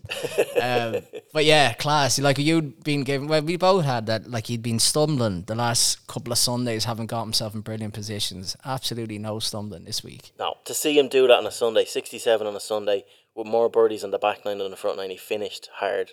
um, 0.63 1.03
but 1.33 1.45
yeah, 1.45 1.73
class. 1.75 2.19
Like, 2.19 2.39
you'd 2.39 2.83
been 2.85 3.03
given, 3.03 3.29
well, 3.29 3.43
we 3.43 3.57
both 3.57 3.85
had 3.85 4.07
that, 4.07 4.31
like, 4.31 4.47
he'd 4.47 4.63
been 4.63 4.79
stumbling 4.79 5.43
the 5.43 5.55
last 5.55 6.07
couple 6.07 6.33
of 6.33 6.39
Sundays, 6.39 6.85
haven't 6.85 7.07
got 7.07 7.23
himself 7.25 7.55
in 7.55 7.61
brilliant 7.61 7.93
positions. 7.93 8.57
Absolutely 8.65 9.10
no 9.19 9.39
something 9.39 9.85
this 9.85 10.03
week. 10.05 10.33
No, 10.39 10.55
to 10.65 10.75
see 10.75 10.99
him 10.99 11.09
do 11.09 11.27
that 11.27 11.39
on 11.39 11.47
a 11.47 11.51
Sunday, 11.51 11.85
67 11.85 12.47
on 12.47 12.55
a 12.57 12.61
Sunday, 12.61 13.05
with 13.35 13.47
more 13.47 13.69
birdies 13.69 14.05
on 14.05 14.11
the 14.11 14.19
back 14.19 14.45
nine 14.45 14.59
than 14.59 14.67
on 14.67 14.71
the 14.71 14.77
front 14.77 14.97
nine, 14.97 15.11
he 15.11 15.17
finished 15.17 15.69
hard, 15.77 16.11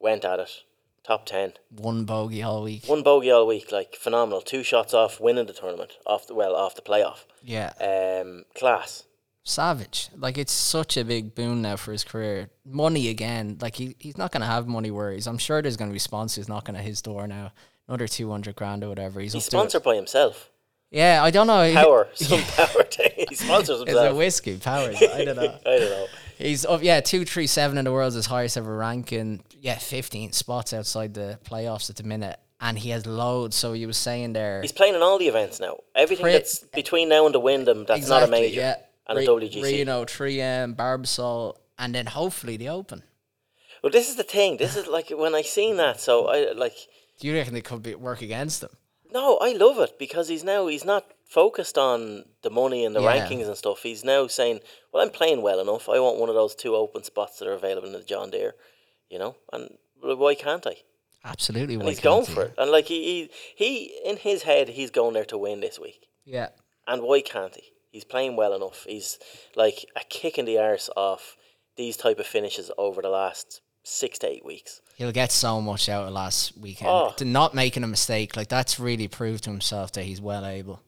went 0.00 0.24
at 0.24 0.38
it, 0.40 0.50
top 1.04 1.26
10. 1.26 1.54
One 1.70 2.04
bogey 2.04 2.42
all 2.42 2.62
week. 2.62 2.86
One 2.86 3.02
bogey 3.02 3.30
all 3.30 3.46
week, 3.46 3.70
like 3.70 3.94
phenomenal. 3.96 4.40
Two 4.40 4.62
shots 4.62 4.94
off 4.94 5.20
winning 5.20 5.46
the 5.46 5.52
tournament, 5.52 5.92
off 6.06 6.26
the, 6.26 6.34
well, 6.34 6.54
off 6.54 6.74
the 6.74 6.82
playoff. 6.82 7.24
Yeah. 7.42 7.72
Um, 7.80 8.44
class. 8.54 9.04
Savage. 9.46 10.08
Like, 10.16 10.38
it's 10.38 10.52
such 10.52 10.96
a 10.96 11.04
big 11.04 11.34
boon 11.34 11.60
now 11.60 11.76
for 11.76 11.92
his 11.92 12.02
career. 12.02 12.48
Money 12.64 13.08
again. 13.08 13.58
Like, 13.60 13.76
he, 13.76 13.94
he's 13.98 14.16
not 14.16 14.32
going 14.32 14.40
to 14.40 14.46
have 14.46 14.66
money 14.66 14.90
worries. 14.90 15.26
I'm 15.26 15.36
sure 15.36 15.60
there's 15.60 15.76
going 15.76 15.90
to 15.90 15.92
be 15.92 15.98
sponsors 15.98 16.48
knocking 16.48 16.74
at 16.76 16.82
his 16.82 17.02
door 17.02 17.26
now. 17.26 17.52
Another 17.86 18.08
200 18.08 18.56
grand 18.56 18.82
or 18.82 18.88
whatever. 18.88 19.20
He's, 19.20 19.34
He's 19.34 19.46
up 19.46 19.50
to 19.50 19.56
it. 19.56 19.60
sponsored 19.60 19.82
by 19.82 19.96
himself. 19.96 20.48
Yeah, 20.94 21.24
I 21.24 21.30
don't 21.32 21.48
know. 21.48 21.72
Power, 21.74 22.06
some 22.14 22.40
power. 22.40 22.84
He 23.28 23.34
sponsors 23.34 23.76
Is 23.76 23.82
it 23.82 23.88
himself. 23.88 24.16
whiskey? 24.16 24.56
Powers? 24.58 25.02
I 25.02 25.24
don't 25.24 25.34
know. 25.36 25.58
I 25.66 25.78
don't 25.78 25.90
know. 25.90 26.06
He's 26.38 26.64
up, 26.64 26.82
yeah, 26.84 27.00
two 27.00 27.24
three 27.24 27.48
seven 27.48 27.78
in 27.78 27.84
the 27.84 27.92
world's 27.92 28.14
his 28.14 28.26
highest 28.26 28.56
ever 28.56 28.76
ranking. 28.76 29.42
Yeah, 29.60 29.76
fifteen 29.78 30.30
spots 30.32 30.72
outside 30.72 31.14
the 31.14 31.38
playoffs 31.44 31.90
at 31.90 31.96
the 31.96 32.04
minute, 32.04 32.38
and 32.60 32.78
he 32.78 32.90
has 32.90 33.06
loads. 33.06 33.56
So 33.56 33.72
you 33.72 33.88
was 33.88 33.96
saying 33.96 34.34
there, 34.34 34.62
He's 34.62 34.70
playing 34.70 34.94
in 34.94 35.02
all 35.02 35.18
the 35.18 35.26
events 35.26 35.58
now. 35.58 35.78
Everything 35.96 36.26
that's 36.26 36.60
between 36.60 37.08
now 37.08 37.26
and 37.26 37.34
the 37.34 37.40
Wyndham, 37.40 37.78
um, 37.78 37.84
that's 37.86 38.08
not 38.08 38.22
a 38.22 38.28
major. 38.28 38.60
yeah. 38.60 38.76
And 39.06 39.18
Re- 39.18 39.24
a 39.26 39.28
WGC. 39.28 39.62
Reno, 39.62 40.04
3M, 40.06 40.76
Barbasol, 40.76 41.56
and 41.78 41.94
then 41.94 42.06
hopefully 42.06 42.56
the 42.56 42.68
Open. 42.70 43.02
Well, 43.82 43.90
this 43.92 44.08
is 44.08 44.16
the 44.16 44.22
thing. 44.22 44.56
This 44.56 44.76
is 44.76 44.86
like 44.86 45.10
when 45.10 45.34
I 45.34 45.42
seen 45.42 45.76
that. 45.76 46.00
So 46.00 46.28
I 46.28 46.52
like. 46.52 46.74
Do 47.20 47.28
you 47.28 47.34
reckon 47.34 47.52
they 47.52 47.60
could 47.60 47.82
be 47.82 47.94
work 47.96 48.22
against 48.22 48.60
them? 48.60 48.70
No, 49.14 49.38
I 49.38 49.52
love 49.52 49.78
it 49.78 49.98
because 49.98 50.28
he's 50.28 50.42
now 50.44 50.66
he's 50.66 50.84
not 50.84 51.04
focused 51.24 51.78
on 51.78 52.24
the 52.42 52.50
money 52.50 52.84
and 52.84 52.94
the 52.94 53.00
Yeah. 53.00 53.12
rankings 53.14 53.46
and 53.46 53.56
stuff. 53.56 53.82
He's 53.84 54.04
now 54.04 54.26
saying, 54.26 54.60
"Well, 54.92 55.02
I'm 55.02 55.10
playing 55.10 55.40
well 55.42 55.60
enough. 55.60 55.88
I 55.88 55.98
want 56.00 56.18
one 56.18 56.28
of 56.28 56.34
those 56.34 56.54
two 56.54 56.74
open 56.76 57.04
spots 57.04 57.38
that 57.38 57.48
are 57.48 57.52
available 57.52 57.86
in 57.86 57.92
the 57.94 58.02
John 58.02 58.30
Deere, 58.30 58.54
you 59.08 59.18
know, 59.18 59.36
and 59.52 59.78
why 60.02 60.34
can't 60.34 60.66
I?" 60.66 60.76
Absolutely. 61.24 61.76
And 61.76 61.88
he's 61.88 62.00
going 62.00 62.26
can't 62.26 62.34
for 62.36 62.44
he? 62.44 62.48
it. 62.50 62.54
And 62.58 62.70
like 62.70 62.86
he, 62.86 63.00
he 63.04 63.30
he 63.64 64.00
in 64.04 64.16
his 64.18 64.42
head, 64.42 64.68
he's 64.70 64.90
going 64.90 65.14
there 65.14 65.24
to 65.26 65.38
win 65.38 65.60
this 65.60 65.78
week. 65.78 66.08
Yeah. 66.24 66.48
And 66.86 67.02
why 67.02 67.20
can't 67.22 67.54
he? 67.54 67.72
He's 67.92 68.04
playing 68.04 68.34
well 68.36 68.52
enough. 68.52 68.84
He's 68.84 69.18
like 69.54 69.86
a 69.96 70.04
kick 70.04 70.36
in 70.38 70.44
the 70.44 70.58
arse 70.58 70.90
off 70.96 71.36
these 71.76 71.96
type 71.96 72.18
of 72.18 72.26
finishes 72.26 72.70
over 72.76 73.00
the 73.00 73.08
last 73.08 73.60
six 73.84 74.18
to 74.20 74.28
eight 74.28 74.44
weeks. 74.44 74.80
He'll 74.96 75.12
get 75.12 75.30
so 75.30 75.60
much 75.60 75.88
out 75.88 76.06
of 76.06 76.12
last 76.12 76.56
weekend. 76.58 76.90
Oh. 76.90 77.12
To 77.18 77.24
not 77.24 77.54
making 77.54 77.84
a 77.84 77.86
mistake, 77.86 78.36
like 78.36 78.48
that's 78.48 78.80
really 78.80 79.06
proved 79.08 79.44
to 79.44 79.50
himself 79.50 79.92
that 79.92 80.02
he's 80.04 80.20
well 80.20 80.44
able. 80.44 80.80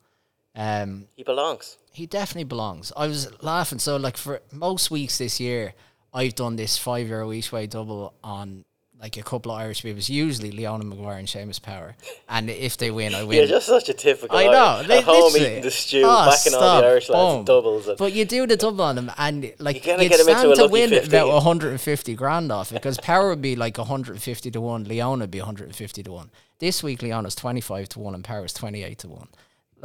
Um, 0.55 1.07
He 1.15 1.23
belongs. 1.23 1.77
he 1.93 2.07
definitely 2.07 2.45
belongs. 2.45 2.93
I 2.97 3.07
was 3.07 3.31
laughing. 3.43 3.79
So, 3.79 3.97
like 3.97 4.17
for 4.17 4.41
most 4.51 4.91
weeks 4.91 5.19
this 5.19 5.39
year, 5.39 5.75
I've 6.15 6.35
done 6.35 6.57
this 6.57 6.79
five 6.79 7.07
euro 7.09 7.33
each 7.33 7.53
way 7.53 7.67
double 7.67 8.15
on 8.25 8.65
like 9.01 9.17
a 9.17 9.23
couple 9.23 9.53
of 9.53 9.59
Irish 9.61 9.83
people. 9.83 9.99
It's 9.99 10.09
usually 10.09 10.51
Leona 10.51 10.85
Maguire 10.85 11.19
and 11.19 11.29
Seamus 11.29 11.61
Power, 11.61 11.97
and 12.29 12.49
if 12.49 12.77
they 12.79 12.91
win, 12.91 13.15
I 13.15 13.25
win. 13.25 13.37
You're 13.39 13.47
just 13.47 13.67
such 13.67 13.89
a 13.89 13.95
typical. 13.95 14.37
I 14.37 14.45
know. 14.45 14.83
Li- 14.89 14.97
At 14.99 15.05
home 15.05 15.33
eating 15.37 15.63
the 15.63 15.71
stew, 15.71 16.03
Oh, 16.05 16.27
backing 16.31 16.55
all 16.55 16.81
the 16.81 16.87
Irish 16.87 17.09
lads 17.09 17.45
doubles. 17.47 17.89
And 17.89 17.99
But 17.99 18.13
you 18.15 18.25
do 18.25 18.47
the 18.47 18.57
double 18.57 18.83
on 18.83 18.97
them, 18.97 19.13
and 19.19 19.53
like 19.59 19.77
You 19.77 19.83
gotta 19.83 20.03
you'd 20.03 20.09
get 20.11 20.21
'em 20.21 20.29
into 20.29 20.41
stand 20.41 20.53
a 20.53 20.57
to 20.57 20.69
win 20.69 20.91
15. 20.91 21.09
about 21.11 21.29
150 21.33 22.15
grand 22.15 22.51
off 22.51 22.71
it 22.73 22.75
because 22.75 22.99
Power 22.99 23.29
would 23.29 23.43
be 23.43 23.55
like 23.57 23.77
150 23.79 24.51
to 24.51 24.61
one, 24.61 24.85
Leona 24.85 25.25
would 25.25 25.31
be 25.31 25.41
150 25.41 26.03
to 26.03 26.13
one. 26.13 26.31
This 26.59 26.83
week, 26.83 27.03
Leona's 27.03 27.35
25 27.35 27.89
to 27.91 27.99
one, 28.01 28.15
and 28.15 28.25
Power's 28.25 28.55
28 28.55 28.99
to 29.01 29.09
one. 29.09 29.29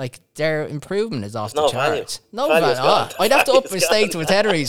Like 0.01 0.19
their 0.33 0.67
improvement 0.67 1.25
is 1.25 1.35
off 1.35 1.53
There's 1.53 1.71
the 1.71 1.77
no 1.77 1.79
value. 1.83 1.99
charts. 1.99 2.21
No 2.31 2.47
value. 2.47 2.73
gone. 2.75 3.09
Oh, 3.19 3.23
I'd 3.23 3.31
have 3.31 3.45
to 3.45 3.51
up 3.53 3.69
my 3.69 3.77
stake 3.77 4.09
to 4.13 4.19
a 4.21 4.25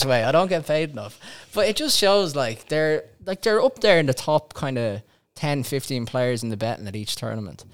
way. 0.06 0.24
I 0.24 0.30
don't 0.30 0.48
get 0.48 0.66
paid 0.66 0.90
enough, 0.90 1.18
but 1.54 1.66
it 1.66 1.74
just 1.74 1.96
shows 1.96 2.36
like 2.36 2.68
they're 2.68 3.04
like 3.24 3.40
they're 3.40 3.62
up 3.62 3.80
there 3.80 3.98
in 3.98 4.04
the 4.04 4.12
top 4.12 4.52
kind 4.52 4.76
of 4.76 5.00
10, 5.36 5.62
15 5.62 6.04
players 6.04 6.42
in 6.42 6.50
the 6.50 6.56
betting 6.58 6.86
at 6.86 6.94
each 6.94 7.16
tournament 7.16 7.64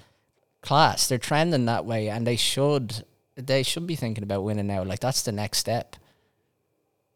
class. 0.61 1.05
They're 1.09 1.17
trending 1.17 1.65
that 1.65 1.83
way, 1.83 2.07
and 2.07 2.25
they 2.25 2.37
should 2.37 3.03
they 3.35 3.63
should 3.63 3.85
be 3.85 3.97
thinking 3.97 4.23
about 4.23 4.45
winning 4.45 4.67
now. 4.67 4.83
Like 4.83 5.01
that's 5.01 5.23
the 5.23 5.33
next 5.33 5.57
step. 5.57 5.97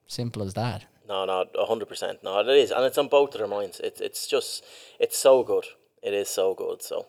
Simple 0.07 0.43
as 0.43 0.55
that. 0.55 0.83
No, 1.07 1.23
no, 1.23 1.45
hundred 1.65 1.87
percent. 1.87 2.21
No, 2.21 2.41
it 2.41 2.49
is, 2.49 2.69
and 2.71 2.83
it's 2.83 2.97
on 2.97 3.07
both 3.07 3.33
of 3.33 3.39
their 3.39 3.47
minds. 3.47 3.79
It's 3.79 4.01
it's 4.01 4.27
just 4.27 4.65
it's 4.99 5.17
so 5.17 5.41
good. 5.41 5.63
It 6.01 6.13
is 6.13 6.27
so 6.27 6.53
good. 6.53 6.81
So 6.81 7.07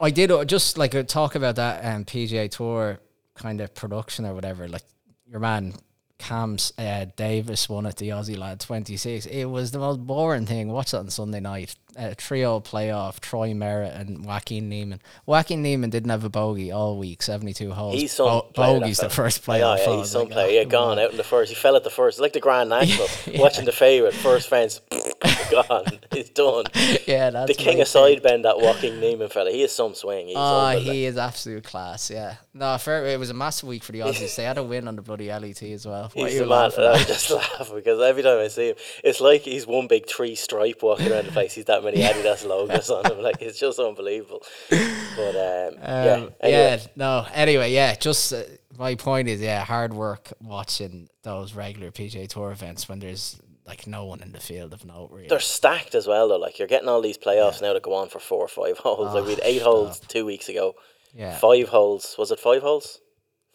I 0.00 0.10
did 0.10 0.30
uh, 0.30 0.44
just 0.44 0.76
like 0.76 0.94
uh, 0.94 1.02
talk 1.02 1.34
about 1.34 1.56
that 1.56 1.84
um, 1.84 2.04
PGA 2.04 2.50
Tour 2.50 3.00
kind 3.34 3.60
of 3.60 3.74
production 3.74 4.26
or 4.26 4.34
whatever. 4.34 4.68
Like 4.68 4.82
your 5.26 5.40
man 5.40 5.74
Cam's 6.18 6.72
uh, 6.78 7.06
Davis 7.16 7.68
won 7.68 7.86
at 7.86 7.96
the 7.96 8.10
Aussie 8.10 8.38
Lad 8.38 8.60
26. 8.60 9.26
It 9.26 9.44
was 9.44 9.70
the 9.72 9.78
most 9.78 10.06
boring 10.06 10.46
thing. 10.46 10.68
Watch 10.68 10.92
that 10.92 10.98
on 10.98 11.10
Sunday 11.10 11.40
night. 11.40 11.74
Uh, 11.96 12.12
trio 12.16 12.58
playoff, 12.60 13.20
Troy 13.20 13.54
Merritt 13.54 13.92
and 13.94 14.24
Joaquin 14.24 14.68
Niemann. 14.68 15.00
Joaquin 15.26 15.62
Niemann 15.62 15.90
didn't 15.90 16.10
have 16.10 16.24
a 16.24 16.28
bogey 16.28 16.72
all 16.72 16.98
week, 16.98 17.22
72 17.22 17.70
holes. 17.72 17.94
he's 17.94 18.12
some 18.12 18.26
Bo- 18.26 18.50
bogey's 18.54 18.98
the 18.98 19.08
first 19.10 19.46
Yeah, 19.46 19.54
playoff. 19.54 19.78
yeah, 19.86 19.92
I 19.92 19.96
he's 19.98 20.10
some 20.10 20.22
like, 20.22 20.30
player. 20.32 20.46
oh, 20.46 20.50
Yeah, 20.50 20.64
gone 20.64 20.98
out 20.98 21.12
in 21.12 21.16
the 21.16 21.22
first. 21.24 21.50
He 21.50 21.54
fell 21.54 21.76
at 21.76 21.84
the 21.84 21.90
first. 21.90 22.18
Like 22.18 22.32
the 22.32 22.40
Grand 22.40 22.68
National. 22.70 23.06
Watching 23.38 23.64
the 23.64 23.72
favourite 23.72 24.12
first 24.14 24.48
fence, 24.48 24.80
gone. 25.50 25.84
He's 26.12 26.30
done. 26.30 26.64
Yeah, 27.06 27.30
that's 27.30 27.48
the 27.48 27.54
king 27.62 27.80
of 27.80 27.88
side 27.88 28.22
bend, 28.22 28.44
that 28.46 28.58
Joaquin 28.58 28.98
Niemann 28.98 29.28
fella. 29.28 29.50
He 29.50 29.62
is 29.62 29.72
some 29.72 29.94
swing. 29.94 30.28
He's 30.28 30.36
Oh, 30.38 30.70
he 30.78 31.04
is 31.04 31.16
absolute 31.18 31.62
class. 31.64 32.10
Yeah. 32.10 32.36
No, 32.54 32.76
fair. 32.78 33.04
It 33.06 33.18
was 33.18 33.30
a 33.30 33.34
massive 33.34 33.68
week 33.68 33.82
for 33.84 33.92
the 33.92 34.00
Aussies. 34.00 34.34
they 34.36 34.44
had 34.44 34.58
a 34.58 34.62
win 34.62 34.88
on 34.88 34.96
the 34.96 35.02
bloody 35.02 35.28
LET 35.28 35.62
as 35.62 35.86
well. 35.86 36.10
What 36.14 36.30
He's 36.30 36.38
the 36.38 36.46
man. 36.46 36.48
laughing 36.48 36.84
I 36.84 36.98
just 37.04 37.30
laugh 37.30 37.70
because 37.74 38.00
every 38.00 38.22
time 38.22 38.38
I 38.38 38.48
see 38.48 38.70
him, 38.70 38.76
it's 39.02 39.20
like 39.20 39.42
he's 39.42 39.66
one 39.66 39.86
big 39.86 40.08
three 40.08 40.34
stripe 40.34 40.82
walking 40.82 41.12
around 41.12 41.26
the 41.26 41.32
place. 41.32 41.52
He's 41.54 41.66
that 41.66 41.83
many 41.84 41.98
Adidas 41.98 42.46
logos 42.46 42.90
on 42.90 43.04
him. 43.10 43.20
Like 43.22 43.40
it's 43.40 43.58
just 43.58 43.78
unbelievable. 43.78 44.42
But 44.70 44.78
um, 44.78 45.74
yeah, 45.82 46.14
Um, 46.14 46.32
anyway, 46.40 46.40
yeah, 46.42 46.78
no. 46.96 47.26
Anyway, 47.32 47.72
yeah. 47.72 47.94
Just 47.94 48.32
uh, 48.32 48.42
my 48.78 48.94
point 48.94 49.28
is, 49.28 49.40
yeah, 49.40 49.64
hard 49.64 49.94
work 49.94 50.32
watching 50.40 51.08
those 51.22 51.54
regular 51.54 51.90
PGA 51.90 52.28
Tour 52.28 52.50
events 52.50 52.88
when 52.88 52.98
there's 52.98 53.40
like 53.66 53.86
no 53.86 54.04
one 54.04 54.20
in 54.22 54.32
the 54.32 54.40
field 54.40 54.72
of 54.74 54.84
note. 54.84 55.10
Really, 55.12 55.28
they're 55.28 55.40
stacked 55.40 55.94
as 55.94 56.06
well 56.06 56.28
though. 56.28 56.36
Like 56.38 56.58
you're 56.58 56.68
getting 56.68 56.88
all 56.88 57.00
these 57.00 57.18
playoffs 57.18 57.62
now 57.62 57.72
that 57.72 57.82
go 57.82 57.94
on 57.94 58.08
for 58.08 58.18
four 58.18 58.40
or 58.40 58.48
five 58.48 58.78
holes. 58.78 59.14
like 59.14 59.24
we 59.24 59.30
had 59.30 59.40
eight 59.44 59.62
holes 59.62 60.00
two 60.00 60.24
weeks 60.26 60.48
ago. 60.48 60.74
yeah. 61.14 61.36
Five 61.38 61.68
holes. 61.68 62.14
Was 62.18 62.30
it 62.30 62.40
five 62.40 62.62
holes? 62.62 63.00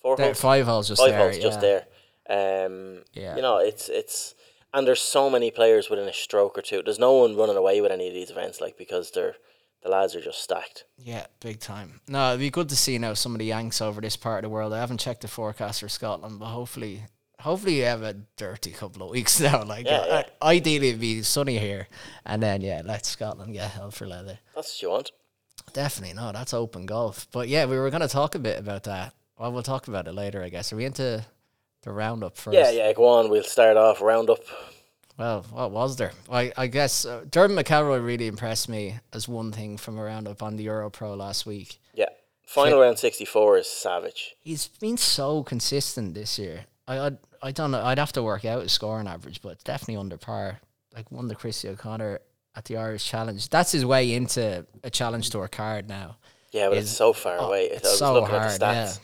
Four 0.02 0.16
There- 0.16 0.28
holes. 0.28 0.40
five 0.42 0.66
holes 0.66 0.88
just 0.88 1.02
five 1.02 1.12
there. 1.12 1.20
holes 1.20 1.38
just 1.38 1.62
there. 1.62 1.86
Um, 2.30 3.04
Yeah. 3.14 3.36
you 3.36 3.42
know, 3.42 3.58
it's 3.58 3.90
it's 3.90 4.34
and 4.74 4.86
there's 4.88 5.02
so 5.02 5.30
many 5.30 5.52
players 5.52 5.90
within 5.90 6.08
a 6.08 6.14
stroke 6.14 6.58
or 6.58 6.62
two. 6.62 6.82
There's 6.84 7.00
no 7.00 7.14
one 7.14 7.36
running 7.36 7.58
away 7.58 7.82
with 7.82 7.92
any 7.92 8.08
of 8.08 8.14
these 8.14 8.30
events, 8.32 8.60
like 8.62 8.78
because 8.78 9.12
they're 9.12 9.36
the 9.82 9.90
lads 9.90 10.14
are 10.14 10.22
just 10.22 10.44
stacked. 10.44 10.84
Yeah, 10.98 11.26
big 11.40 11.60
time. 11.62 12.02
No, 12.08 12.30
it'd 12.30 12.42
be 12.42 12.50
good 12.50 12.68
to 12.70 12.76
see 12.76 12.98
now 12.98 13.14
some 13.14 13.34
of 13.34 13.40
the 13.40 13.46
Yanks 13.46 13.82
over 13.82 14.02
this 14.02 14.18
part 14.18 14.44
of 14.44 14.50
the 14.50 14.54
world. 14.54 14.74
I 14.74 14.80
haven't 14.80 15.00
checked 15.00 15.22
the 15.22 15.30
forecast 15.30 15.80
for 15.80 15.88
Scotland, 15.88 16.38
but 16.40 16.48
hopefully, 16.48 17.04
hopefully 17.40 17.78
you 17.78 17.86
have 17.86 18.02
a 18.04 18.16
dirty 18.36 18.72
couple 18.72 19.04
of 19.04 19.10
weeks 19.10 19.40
now. 19.40 19.64
Like, 19.64 19.86
Yeah, 19.86 20.06
yeah. 20.06 20.24
ideally 20.42 20.90
it'd 20.90 21.00
be 21.00 21.22
sunny 21.22 21.58
here, 21.60 21.88
and 22.26 22.44
then 22.44 22.60
yeah, 22.60 22.82
let 22.84 23.06
Scotland 23.06 23.54
get 23.54 23.72
hell 23.72 23.90
for 23.92 24.06
leather. 24.06 24.40
That's 24.54 24.76
what 24.76 24.82
you 24.82 24.90
want. 24.90 25.12
Definitely, 25.72 26.16
no, 26.16 26.32
that's 26.34 26.54
open 26.54 26.86
golf. 26.86 27.28
But 27.32 27.48
yeah, 27.48 27.64
we 27.66 27.78
were 27.78 27.90
going 27.90 28.02
to 28.02 28.08
talk 28.10 28.36
a 28.36 28.40
bit 28.40 28.60
about 28.60 28.84
that. 28.84 29.14
Well, 29.38 29.54
we'll 29.54 29.64
talk 29.64 29.88
about 29.88 30.08
it 30.10 30.14
later, 30.14 30.44
I 30.44 30.50
guess. 30.50 30.74
Are 30.74 30.76
we 30.76 30.84
into 30.84 31.24
the 31.82 31.92
roundup 31.92 32.38
first? 32.38 32.56
Yeah, 32.56 32.72
yeah. 32.72 32.94
Go 32.94 33.08
on. 33.08 33.30
We'll 33.30 33.44
start 33.44 33.78
off 33.78 34.02
roundup. 34.02 34.40
Well, 35.18 35.46
what 35.52 35.72
was 35.72 35.98
there? 35.98 36.14
I, 36.32 36.54
I 36.56 36.68
guess 36.68 37.06
uh, 37.06 37.26
Jordan 37.30 37.58
McElroy 37.58 38.04
really 38.04 38.28
impressed 38.28 38.70
me 38.70 39.00
as 39.12 39.28
one 39.28 39.52
thing 39.52 39.78
from 39.78 39.98
a 39.98 40.04
roundup 40.04 40.42
on 40.42 40.56
the 40.56 40.64
Euro 40.64 40.90
Pro 40.90 41.14
last 41.14 41.46
week. 41.46 41.80
Yeah. 41.94 42.06
Final 42.46 42.80
round 42.80 42.98
sixty 42.98 43.26
four 43.26 43.58
is 43.58 43.68
savage. 43.68 44.36
He's 44.40 44.68
been 44.68 44.98
so 44.98 45.44
consistent 45.44 46.16
this 46.16 46.40
year. 46.40 46.66
I 46.88 47.00
I'd, 47.00 47.18
I 47.44 47.52
don't 47.52 47.72
know. 47.72 47.84
I'd 47.84 48.00
have 48.00 48.14
to 48.14 48.24
work 48.24 48.44
out 48.44 48.64
his 48.64 48.72
scoring 48.72 49.08
average, 49.08 49.42
but 49.42 49.64
definitely 49.64 49.98
under 49.98 50.18
par. 50.18 50.60
Like 50.96 51.12
won 51.12 51.28
the 51.28 51.36
Christy 51.36 51.68
O'Connor 51.68 52.20
at 52.56 52.66
the 52.66 52.78
Irish 52.78 53.06
Challenge. 53.06 53.48
That's 53.50 53.72
his 53.72 53.86
way 53.86 54.14
into 54.14 54.66
a 54.84 54.90
Challenge 54.90 55.30
Tour 55.30 55.48
card 55.48 55.88
now. 55.88 56.18
Yeah, 56.52 56.70
but 56.70 56.80
it's 56.80 56.90
so 56.90 57.14
far 57.14 57.38
oh, 57.40 57.48
away. 57.48 57.66
it's 57.66 57.88
I 57.88 57.96
so 57.96 58.26
hard, 58.26 58.42
at 58.42 58.60
the 58.60 58.66
stats. 58.66 59.00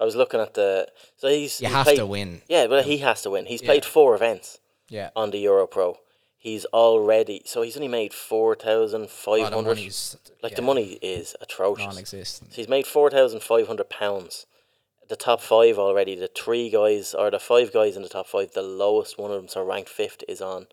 I 0.00 0.04
was 0.04 0.16
looking 0.16 0.40
at 0.40 0.54
the 0.54 0.88
so 1.16 1.28
he's 1.28 1.60
You 1.60 1.66
he's 1.68 1.74
have 1.76 1.84
played, 1.86 1.98
to 1.98 2.06
win. 2.06 2.42
Yeah, 2.48 2.66
but 2.66 2.84
he 2.86 2.98
has 2.98 3.22
to 3.22 3.30
win. 3.30 3.46
He's 3.46 3.60
Yeah. 3.62 3.66
played 3.68 3.84
four 3.84 4.14
events 4.14 4.58
Yeah. 4.88 5.10
on 5.14 5.30
the 5.30 5.38
Euro 5.38 5.66
Pro. 5.66 5.98
He's 6.38 6.64
already 6.66 7.42
so 7.44 7.60
he's 7.62 7.76
only 7.76 7.88
made 7.88 8.12
oh, 8.14 8.16
four 8.16 8.54
thousand 8.54 9.10
five 9.10 9.52
hundred. 9.52 9.62
money's 9.76 10.16
Like 10.42 10.56
the 10.56 10.62
money 10.62 10.98
is 11.02 11.36
atrocious. 11.40 11.84
non-existent. 11.86 12.52
So 12.52 12.56
he's 12.56 12.68
made 12.68 12.86
four 12.86 13.10
thousand 13.10 13.42
five 13.42 13.66
hundred 13.66 13.90
pounds. 13.90 14.46
The 15.10 15.16
top 15.16 15.40
five 15.42 15.76
already. 15.78 16.14
The 16.14 16.28
three 16.28 16.70
guys 16.70 17.14
or 17.14 17.30
the 17.30 17.38
five 17.40 17.72
guys 17.72 17.94
in 17.96 18.02
the 18.02 18.08
top 18.08 18.26
five. 18.26 18.52
The 18.52 18.62
lowest 18.62 19.18
one 19.18 19.30
of 19.32 19.36
them, 19.36 19.48
so 19.48 19.62
ranked 19.62 19.90
fifth, 19.90 20.22
is 20.28 20.40
on 20.40 20.68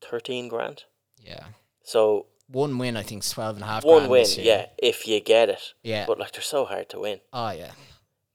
thirteen 0.00 0.48
grand. 0.48 0.84
Yeah. 1.18 1.44
So 1.82 2.26
One 2.48 2.78
win, 2.78 2.96
I 2.96 3.02
think, 3.02 3.22
is 3.22 3.30
twelve 3.30 3.56
and 3.56 3.64
a 3.64 3.66
half. 3.66 3.84
one 3.84 4.08
win, 4.08 4.26
yeah, 4.38 4.66
if 4.78 5.06
you 5.06 5.20
get 5.20 5.48
it. 5.50 5.74
Yeah. 5.82 6.04
But 6.06 6.18
like 6.18 6.32
they're 6.32 6.42
so 6.42 6.64
hard 6.64 6.88
to 6.90 7.00
win. 7.00 7.20
oh 7.32 7.50
yeah. 7.50 7.72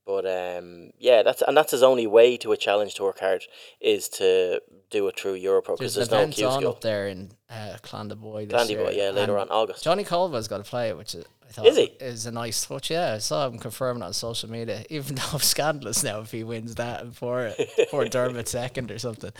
But 0.09 0.25
um, 0.25 0.89
yeah, 0.97 1.21
that's 1.21 1.43
and 1.43 1.55
that's 1.55 1.69
his 1.69 1.83
only 1.83 2.07
way 2.07 2.35
to 2.37 2.51
a 2.51 2.57
challenge 2.57 2.95
tour 2.95 3.13
card 3.13 3.43
is 3.79 4.09
to 4.09 4.59
do 4.89 5.07
it 5.07 5.19
through 5.19 5.39
Europro 5.39 5.77
because 5.77 5.93
There's, 5.93 6.09
there's, 6.09 6.27
no 6.29 6.33
queue 6.33 6.47
on 6.47 6.65
up 6.65 6.81
there 6.81 7.07
in 7.07 7.29
uh, 7.47 7.77
Clandeboye 7.83 8.49
this 8.49 8.53
Glandy 8.53 8.69
year. 8.69 8.85
boy, 8.85 8.93
yeah, 8.93 9.11
later 9.11 9.37
and 9.37 9.51
on 9.51 9.55
August. 9.55 9.83
Johnny 9.83 10.03
Colva's 10.03 10.47
got 10.47 10.57
to 10.57 10.63
play 10.63 10.89
it, 10.89 10.97
which 10.97 11.13
is, 11.13 11.25
I 11.47 11.51
thought 11.51 11.67
Is 11.67 11.77
he? 11.77 11.83
is 11.99 12.25
a 12.25 12.31
nice 12.31 12.65
touch. 12.65 12.89
Yeah, 12.89 13.13
I 13.13 13.17
saw 13.19 13.45
him 13.45 13.59
confirming 13.59 14.01
on 14.01 14.11
social 14.13 14.49
media. 14.49 14.83
Even 14.89 15.13
though 15.13 15.35
it's 15.35 15.45
scandalous 15.45 16.03
now 16.03 16.21
if 16.21 16.31
he 16.31 16.43
wins 16.43 16.73
that 16.75 17.01
and 17.03 17.15
for 17.15 17.53
for 17.91 18.03
Dermot 18.09 18.47
second 18.47 18.89
or 18.89 18.97
something. 18.97 19.31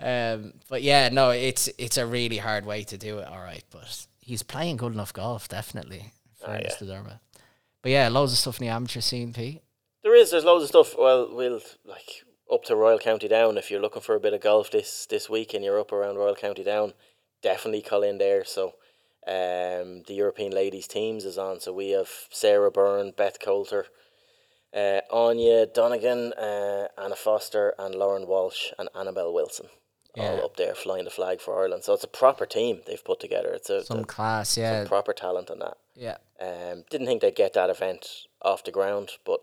Um, 0.00 0.54
but 0.68 0.82
yeah, 0.82 1.10
no, 1.10 1.30
it's 1.30 1.68
it's 1.78 1.96
a 1.96 2.04
really 2.04 2.38
hard 2.38 2.66
way 2.66 2.82
to 2.82 2.98
do 2.98 3.20
it. 3.20 3.28
All 3.28 3.38
right, 3.38 3.62
but 3.70 4.04
he's 4.18 4.42
playing 4.42 4.78
good 4.78 4.94
enough 4.94 5.12
golf, 5.12 5.46
definitely. 5.46 6.12
Ah, 6.42 6.46
Fairness 6.46 6.72
yeah. 6.72 6.78
to 6.78 6.92
Dermot. 6.92 7.18
But 7.82 7.92
yeah, 7.92 8.08
loads 8.08 8.32
of 8.32 8.38
stuff 8.38 8.58
in 8.58 8.66
the 8.66 8.72
amateur 8.72 9.00
scene, 9.00 9.32
Pete. 9.32 9.62
There 10.08 10.16
is. 10.16 10.30
There's 10.30 10.44
loads 10.46 10.62
of 10.62 10.68
stuff. 10.70 10.94
Well, 10.98 11.28
we'll 11.30 11.60
like 11.84 12.24
up 12.50 12.64
to 12.64 12.74
Royal 12.74 12.98
County 12.98 13.28
Down. 13.28 13.58
If 13.58 13.70
you're 13.70 13.78
looking 13.82 14.00
for 14.00 14.14
a 14.14 14.20
bit 14.20 14.32
of 14.32 14.40
golf 14.40 14.70
this 14.70 15.04
this 15.04 15.28
week 15.28 15.52
and 15.52 15.62
you're 15.62 15.78
up 15.78 15.92
around 15.92 16.16
Royal 16.16 16.34
County 16.34 16.64
Down, 16.64 16.94
definitely 17.42 17.82
call 17.82 18.02
in 18.02 18.16
there. 18.16 18.42
So, 18.42 18.68
um, 19.26 20.04
the 20.06 20.14
European 20.14 20.52
ladies 20.52 20.86
teams 20.86 21.26
is 21.26 21.36
on. 21.36 21.60
So 21.60 21.74
we 21.74 21.90
have 21.90 22.08
Sarah 22.30 22.70
Byrne, 22.70 23.12
Beth 23.14 23.38
Coulter, 23.38 23.88
uh, 24.74 25.00
Aine 25.14 25.66
Donegan, 25.74 26.32
uh, 26.32 26.88
Anna 26.96 27.14
Foster, 27.14 27.74
and 27.78 27.94
Lauren 27.94 28.26
Walsh 28.26 28.68
and 28.78 28.88
Annabelle 28.98 29.34
Wilson. 29.34 29.66
Yeah. 30.16 30.30
All 30.30 30.44
up 30.46 30.56
there 30.56 30.74
flying 30.74 31.04
the 31.04 31.10
flag 31.10 31.42
for 31.42 31.60
Ireland. 31.62 31.84
So 31.84 31.92
it's 31.92 32.02
a 32.02 32.08
proper 32.08 32.46
team 32.46 32.80
they've 32.86 33.04
put 33.04 33.20
together. 33.20 33.50
It's 33.52 33.68
a, 33.68 33.84
Some 33.84 33.98
a- 33.98 34.04
class, 34.04 34.56
yeah, 34.56 34.78
some 34.80 34.88
proper 34.88 35.12
talent 35.12 35.50
on 35.50 35.58
that. 35.58 35.76
yeah. 35.94 36.16
Um, 36.40 36.84
didn't 36.88 37.06
think 37.08 37.20
they'd 37.20 37.34
get 37.36 37.52
that 37.52 37.68
event 37.68 38.06
off 38.40 38.64
the 38.64 38.70
ground, 38.70 39.10
but 39.26 39.40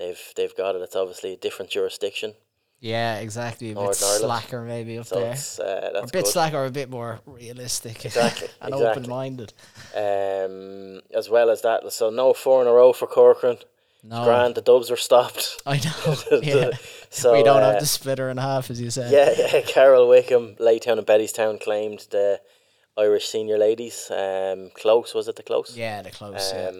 they've 0.00 0.32
they've 0.36 0.56
got 0.56 0.74
it. 0.74 0.82
It's 0.82 0.96
obviously 0.96 1.34
a 1.34 1.36
different 1.36 1.70
jurisdiction, 1.70 2.34
Yeah, 2.80 3.18
exactly. 3.18 3.68
A 3.70 3.74
bit 3.74 3.82
Northern 3.82 4.02
Ireland. 4.04 4.20
slacker 4.24 4.62
maybe 4.62 4.98
up 4.98 5.06
so 5.06 5.20
there. 5.20 5.32
it's 5.32 5.60
uh, 5.60 5.90
a 5.94 6.02
bit 6.02 6.12
good. 6.12 6.26
slacker 6.26 6.64
a 6.64 6.70
bit 6.70 6.90
more 6.90 7.20
realistic. 7.26 8.04
Exactly, 8.06 8.48
and 8.60 8.74
exactly. 8.74 9.02
open 9.02 9.10
minded. 9.10 9.52
Um, 9.94 11.00
as 11.16 11.28
well 11.30 11.50
as 11.50 11.62
that, 11.62 11.92
so 11.92 12.10
no 12.10 12.32
four 12.32 12.62
in 12.62 12.68
a 12.68 12.72
row 12.72 12.92
for 12.92 13.06
Corcoran. 13.06 13.58
No. 14.02 14.24
Grand, 14.24 14.54
the 14.54 14.62
Dubs 14.62 14.90
are 14.90 14.96
stopped. 14.96 15.60
I 15.66 15.76
know. 15.76 16.14
yeah. 16.42 16.70
so 17.10 17.34
we 17.34 17.42
don't 17.42 17.62
uh, 17.62 17.72
have 17.72 17.80
the 17.80 17.86
splitter 17.86 18.30
in 18.30 18.38
half, 18.38 18.70
as 18.70 18.80
you 18.80 18.88
said. 18.90 19.12
Yeah, 19.12 19.34
yeah. 19.36 19.60
Carol 19.60 20.08
Wickham, 20.08 20.56
Laytown 20.58 20.96
and 20.96 21.06
Bettystown 21.06 21.60
claimed 21.60 22.06
the 22.10 22.40
Irish 22.96 23.28
senior 23.28 23.58
ladies. 23.58 24.10
Um, 24.10 24.70
close 24.74 25.12
was 25.14 25.28
it 25.28 25.36
the 25.36 25.42
close? 25.42 25.76
Yeah, 25.76 26.00
the 26.00 26.10
close. 26.10 26.50
yeah. 26.54 26.70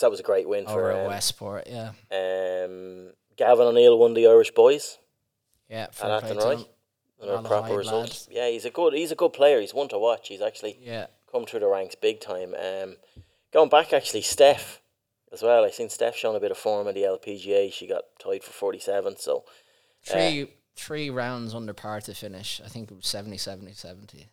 So 0.00 0.06
that 0.06 0.10
was 0.12 0.20
a 0.20 0.22
great 0.22 0.48
win 0.48 0.64
Over 0.66 0.72
for 0.80 0.90
at 0.92 1.00
um, 1.04 1.06
Westport, 1.08 1.66
yeah. 1.68 1.90
um, 2.10 3.12
Gavin 3.36 3.66
O'Neill 3.66 3.98
won 3.98 4.14
the 4.14 4.26
Irish 4.28 4.50
boys. 4.52 4.96
Yeah, 5.68 5.82
at 5.82 5.94
fair 5.94 6.20
play 6.20 6.30
Athenry. 6.30 6.66
Another 7.22 7.46
proper 7.48 7.76
result. 7.76 8.00
lads. 8.04 8.28
Yeah, 8.30 8.48
he's 8.48 8.64
a 8.64 8.70
good 8.70 8.94
he's 8.94 9.12
a 9.12 9.14
good 9.14 9.34
player. 9.34 9.60
He's 9.60 9.74
one 9.74 9.88
to 9.88 9.98
watch. 9.98 10.28
He's 10.28 10.40
actually 10.40 10.78
Yeah. 10.80 11.08
come 11.30 11.44
through 11.44 11.60
the 11.60 11.66
ranks 11.66 11.96
big 11.96 12.18
time. 12.18 12.54
Um, 12.54 12.96
going 13.52 13.68
back 13.68 13.92
actually, 13.92 14.22
Steph 14.22 14.80
as 15.34 15.42
well. 15.42 15.64
I 15.66 15.70
seen 15.70 15.90
Steph 15.90 16.16
showing 16.16 16.34
a 16.36 16.40
bit 16.40 16.50
of 16.50 16.56
form 16.56 16.88
in 16.88 16.94
the 16.94 17.02
LPGA. 17.02 17.70
She 17.70 17.86
got 17.86 18.04
tied 18.18 18.42
for 18.42 18.52
forty 18.52 18.78
seven. 18.78 19.18
So 19.18 19.44
Three 20.02 20.48
three 20.76 21.10
rounds 21.10 21.54
under 21.54 21.74
par 21.74 22.00
to 22.00 22.14
finish. 22.14 22.58
I 22.64 22.68
think 22.68 22.90
it 22.90 22.94
was 22.96 23.06
70, 23.06 23.36
70, 23.36 23.74
70. 23.74 24.28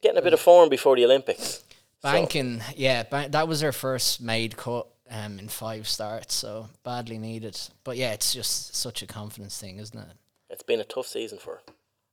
getting 0.00 0.18
a 0.18 0.22
bit 0.22 0.32
of 0.32 0.38
form 0.38 0.68
before 0.68 0.94
the 0.94 1.04
Olympics. 1.04 1.64
So, 2.02 2.12
Banking, 2.12 2.62
yeah, 2.76 3.02
ban- 3.02 3.32
that 3.32 3.48
was 3.48 3.62
her 3.62 3.72
first 3.72 4.20
made 4.20 4.56
cut 4.56 4.86
um, 5.10 5.38
in 5.38 5.48
five 5.48 5.88
starts, 5.88 6.34
so 6.34 6.68
badly 6.84 7.18
needed. 7.18 7.58
But 7.84 7.96
yeah, 7.96 8.12
it's 8.12 8.32
just 8.32 8.74
such 8.74 9.02
a 9.02 9.06
confidence 9.06 9.58
thing, 9.58 9.78
isn't 9.78 9.98
it? 9.98 10.16
it's 10.50 10.62
been 10.62 10.80
a 10.80 10.84
tough 10.84 11.06
season 11.06 11.38
for 11.38 11.56
her. 11.56 11.60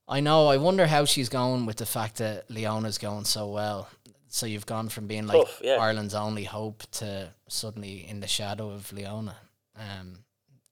I 0.07 0.19
know. 0.19 0.47
I 0.47 0.57
wonder 0.57 0.85
how 0.87 1.05
she's 1.05 1.29
going 1.29 1.65
with 1.65 1.77
the 1.77 1.85
fact 1.85 2.17
that 2.17 2.49
Leona's 2.49 2.97
going 2.97 3.25
so 3.25 3.47
well. 3.47 3.89
So 4.27 4.45
you've 4.45 4.65
gone 4.65 4.89
from 4.89 5.07
being 5.07 5.25
like 5.25 5.37
Tough, 5.37 5.61
yeah. 5.63 5.77
Ireland's 5.77 6.13
only 6.13 6.43
hope 6.43 6.83
to 6.93 7.29
suddenly 7.47 8.05
in 8.07 8.19
the 8.19 8.27
shadow 8.27 8.69
of 8.69 8.91
Leona. 8.91 9.37
Um, 9.77 10.19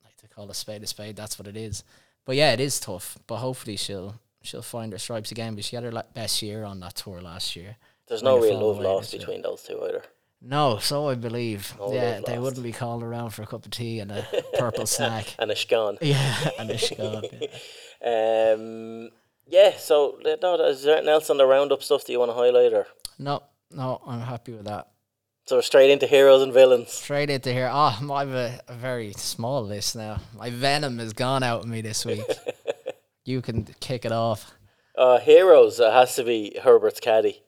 like 0.04 0.18
to 0.18 0.28
call 0.28 0.52
a 0.52 0.54
spade 0.54 0.84
a 0.84 0.88
spade. 0.88 1.16
That's 1.16 1.40
what 1.40 1.48
it 1.48 1.56
is. 1.56 1.84
But 2.26 2.36
yeah, 2.36 2.52
it 2.52 2.60
is 2.60 2.80
tough. 2.80 3.18
But 3.26 3.38
hopefully 3.38 3.78
she'll 3.78 4.16
she'll 4.42 4.62
find 4.62 4.92
her 4.92 5.00
stripes 5.00 5.32
again. 5.32 5.56
But 5.56 5.64
she 5.64 5.78
had 5.78 5.86
her 5.86 5.92
la- 5.92 6.04
best 6.14 6.42
year 6.42 6.64
on 6.64 6.80
that 6.82 6.96
tour 6.96 7.22
last 7.22 7.56
year. 7.56 7.78
There's 8.08 8.22
no 8.22 8.38
real 8.38 8.60
love 8.60 8.80
lost 8.80 9.14
between 9.14 9.42
those 9.42 9.64
two 9.64 9.82
either. 9.84 10.04
No, 10.46 10.78
so 10.78 11.08
I 11.08 11.16
believe. 11.16 11.74
No 11.80 11.94
yeah, 11.94 12.20
they 12.26 12.38
wouldn't 12.38 12.64
be 12.64 12.74
called 12.74 13.02
around 13.02 13.30
for 13.30 13.44
a 13.44 13.48
cup 13.48 13.64
of 13.66 13.72
tea 13.72 14.00
and 14.00 14.12
a 14.12 14.28
purple 14.58 14.86
snack. 14.86 15.34
And 15.40 15.50
a 15.50 15.56
scone. 15.56 15.98
Yeah, 16.02 16.36
and 16.60 16.70
a 16.70 16.78
scone. 16.78 17.24
yeah. 17.40 17.48
Um, 18.06 19.10
yeah. 19.48 19.78
So 19.78 20.20
no, 20.42 20.56
is 20.66 20.84
there 20.84 20.96
anything 20.98 21.10
else 21.14 21.30
on 21.30 21.38
the 21.38 21.46
roundup 21.46 21.82
stuff 21.82 22.04
that 22.06 22.12
you 22.12 22.20
want 22.20 22.32
to 22.32 22.36
highlight, 22.36 22.74
or 22.74 22.86
No, 23.18 23.44
no, 23.72 24.02
I'm 24.06 24.20
happy 24.20 24.52
with 24.52 24.66
that. 24.66 24.88
so 25.46 25.56
we're 25.56 25.62
straight 25.62 25.90
into 25.90 26.06
heroes 26.06 26.42
and 26.42 26.52
villains? 26.52 26.92
Straight 26.92 27.30
into 27.30 27.54
here. 27.54 27.70
Oh, 27.72 28.12
I 28.12 28.20
have 28.26 28.34
a, 28.34 28.60
a 28.68 28.74
very 28.74 29.14
small 29.14 29.64
list 29.64 29.96
now. 29.96 30.20
My 30.38 30.50
venom 30.50 31.00
has 31.00 31.14
gone 31.14 31.44
out 31.44 31.62
of 31.62 31.68
me 31.70 31.80
this 31.80 32.04
week. 32.06 32.26
you 33.24 33.42
can 33.42 33.64
kick 33.80 34.04
it 34.04 34.12
off. 34.12 34.52
Uh, 34.98 35.20
heroes 35.20 35.80
uh, 35.80 35.92
has 35.92 36.16
to 36.18 36.24
be 36.26 36.60
Herbert's 36.62 37.00
caddy. 37.00 37.42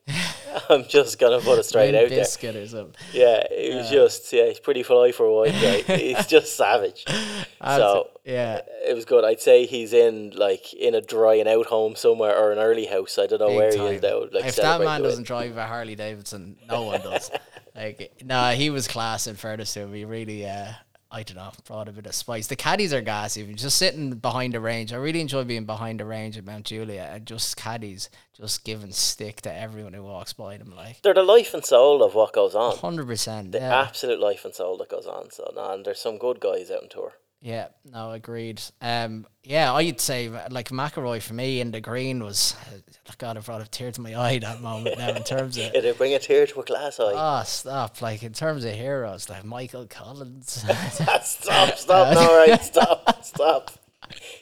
I'm 0.69 0.85
just 0.85 1.19
gonna 1.19 1.39
put 1.39 1.59
it 1.59 1.63
straight 1.63 1.95
out 1.95 2.09
there. 2.09 2.19
biscuit 2.19 2.55
or 2.55 2.67
something. 2.67 2.95
Yeah, 3.13 3.43
it 3.51 3.75
was 3.75 3.89
just 3.89 4.31
yeah, 4.33 4.47
he's 4.47 4.59
pretty 4.59 4.83
fly 4.83 5.11
for 5.11 5.25
a 5.25 5.33
white 5.33 5.53
guy. 5.53 5.81
he's 5.97 6.25
just 6.27 6.55
savage. 6.55 7.03
That's- 7.05 7.45
So 7.59 8.09
yeah, 8.23 8.61
it 8.87 8.95
was 8.95 9.05
good. 9.05 9.23
I'd 9.23 9.41
say 9.41 9.65
he's 9.65 9.93
in 9.93 10.31
like 10.31 10.73
in 10.73 10.95
a 10.95 11.01
drying 11.01 11.47
out 11.47 11.67
home 11.67 11.95
somewhere 11.95 12.35
or 12.37 12.51
an 12.51 12.59
early 12.59 12.85
house. 12.85 13.17
I 13.19 13.27
don't 13.27 13.39
know 13.39 13.47
big 13.47 13.57
where 13.57 13.71
he 13.71 13.95
is 13.95 14.01
now. 14.01 14.19
Like 14.31 14.45
if 14.45 14.55
that 14.57 14.81
man 14.81 15.01
doesn't 15.01 15.27
drive 15.27 15.57
a 15.57 15.65
Harley 15.65 15.95
Davidson, 15.95 16.57
no 16.67 16.83
one 16.83 17.01
does. 17.01 17.29
like, 17.75 18.13
nah, 18.23 18.51
he 18.51 18.69
was 18.69 18.87
class 18.87 19.27
in 19.27 19.35
fairness 19.35 19.73
to 19.73 19.81
him. 19.81 19.93
He 19.93 20.05
really, 20.05 20.47
uh, 20.47 20.71
I 21.15 21.23
don't 21.23 21.37
know, 21.37 21.51
brought 21.65 21.87
a 21.87 21.93
bit 21.93 22.05
of 22.07 22.13
spice. 22.13 22.47
The 22.47 22.57
caddies 22.57 22.93
are 22.93 22.99
gas. 22.99 23.37
Even 23.37 23.55
just 23.55 23.77
sitting 23.77 24.15
behind 24.15 24.53
the 24.53 24.59
range, 24.59 24.91
I 24.91 24.97
really 24.97 25.21
enjoy 25.21 25.45
being 25.45 25.65
behind 25.65 26.01
the 26.01 26.05
range 26.05 26.37
at 26.37 26.43
Mount 26.43 26.65
Juliet 26.65 27.09
and 27.15 27.25
just 27.25 27.55
caddies 27.55 28.09
just 28.35 28.65
giving 28.65 28.91
stick 28.91 29.39
to 29.43 29.53
everyone 29.53 29.93
who 29.93 30.03
walks 30.03 30.33
by 30.33 30.57
them. 30.57 30.73
Like, 30.75 31.01
They're 31.03 31.13
the 31.13 31.23
life 31.23 31.53
and 31.53 31.63
soul 31.63 32.03
of 32.03 32.15
what 32.15 32.33
goes 32.33 32.53
on. 32.53 32.75
hundred 32.79 33.07
percent. 33.07 33.53
The 33.53 33.59
Yeah. 33.59 33.81
absolute 33.83 34.19
life 34.19 34.43
and 34.43 34.53
soul 34.53 34.75
that 34.79 34.89
goes 34.89 35.07
on. 35.07 35.31
So 35.31 35.53
no, 35.55 35.71
and 35.71 35.85
there's 35.85 36.01
some 36.01 36.17
good 36.17 36.41
guys 36.41 36.69
out 36.69 36.83
on 36.83 36.89
tour. 36.89 37.13
Yeah, 37.45 37.67
no, 37.91 38.09
agreed. 38.09 38.59
Um, 38.81 39.27
yeah, 39.43 39.71
I'd 39.71 40.01
say 40.01 40.29
like 40.49 40.69
McIlroy 40.69 41.21
for 41.21 41.35
me 41.35 41.61
in 41.61 41.69
the 41.69 41.79
green 41.79 42.23
was, 42.23 42.55
God, 43.19 43.37
it 43.37 43.45
brought 43.45 43.61
a 43.61 43.67
tear 43.67 43.91
to 43.91 44.01
my 44.01 44.15
eye 44.19 44.39
that 44.39 44.61
moment. 44.61 44.97
Now 44.97 45.09
in 45.09 45.23
terms 45.23 45.55
of 45.57 45.65
It'll 45.75 45.93
bring 45.93 46.15
a 46.15 46.19
tear 46.19 46.47
to 46.47 46.61
a 46.61 46.63
glass 46.63 46.99
eye. 46.99 47.13
oh 47.13 47.43
stop, 47.45 48.01
like 48.01 48.23
in 48.23 48.33
terms 48.33 48.65
of 48.65 48.73
heroes, 48.73 49.29
like 49.29 49.45
Michael 49.45 49.85
Collins. 49.85 50.65
stop, 51.21 51.77
stop, 51.77 52.15
no, 52.15 52.35
right, 52.35 52.59
stop, 52.59 53.23
stop. 53.23 53.69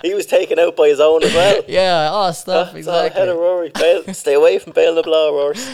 He 0.01 0.13
was 0.13 0.25
taken 0.25 0.59
out 0.59 0.75
by 0.75 0.89
his 0.89 0.99
own 0.99 1.23
as 1.23 1.33
well. 1.33 1.63
yeah, 1.67 2.09
oh 2.11 2.15
all 2.15 2.29
ahead 2.29 2.75
exactly. 2.75 3.21
of 3.29 3.37
Rory. 3.37 3.69
Bail, 3.69 4.13
stay 4.13 4.33
away 4.33 4.59
from 4.59 4.73
Béal 4.73 4.95
na 4.95 5.01
Bláth, 5.01 5.31
Rory. 5.31 5.55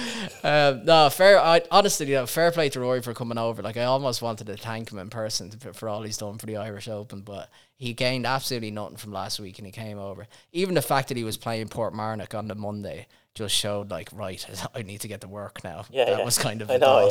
Um, 0.42 0.86
no, 0.86 1.10
fair. 1.10 1.38
I 1.38 1.62
honestly, 1.70 2.06
you 2.06 2.16
know, 2.16 2.26
fair 2.26 2.50
play 2.52 2.70
to 2.70 2.80
Rory 2.80 3.02
for 3.02 3.14
coming 3.14 3.38
over. 3.38 3.62
Like 3.62 3.76
I 3.76 3.84
almost 3.84 4.22
wanted 4.22 4.48
to 4.48 4.56
thank 4.56 4.90
him 4.90 4.98
in 4.98 5.10
person 5.10 5.50
to, 5.50 5.74
for 5.74 5.90
all 5.90 6.02
he's 6.04 6.16
done 6.16 6.38
for 6.38 6.46
the 6.46 6.56
Irish 6.56 6.88
Open, 6.88 7.20
but 7.22 7.50
he 7.76 7.94
gained 7.94 8.26
absolutely 8.26 8.72
nothing 8.72 8.96
from 8.96 9.12
last 9.12 9.42
week, 9.42 9.60
and 9.60 9.66
he 9.66 9.72
came 9.74 9.98
over. 9.98 10.28
Even 10.54 10.76
the 10.76 10.82
fact 10.82 11.10
that 11.10 11.18
he 11.18 11.26
was 11.26 11.36
playing 11.36 11.68
Portmarnock 11.68 12.38
on 12.38 12.48
the 12.48 12.56
Monday 12.56 13.08
just 13.36 13.54
showed 13.54 13.90
like, 13.92 14.10
right, 14.14 14.46
I 14.76 14.82
need 14.84 15.02
to 15.02 15.08
get 15.08 15.22
to 15.22 15.28
work 15.28 15.64
now. 15.64 15.86
Yeah, 15.90 16.06
that 16.06 16.20
yeah. 16.20 16.26
was 16.26 16.38
kind 16.38 16.62
of 16.62 16.72
I 16.72 16.76
a 16.76 16.78
know, 16.78 17.10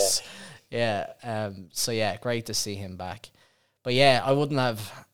yeah. 0.70 1.06
Yeah. 1.22 1.46
Um. 1.46 1.68
So 1.72 1.92
yeah, 1.92 2.16
great 2.16 2.46
to 2.46 2.54
see 2.54 2.76
him 2.76 2.96
back. 2.96 3.30
But 3.82 3.94
yeah, 3.94 4.22
I 4.24 4.32
wouldn't 4.32 4.60
have. 4.60 5.06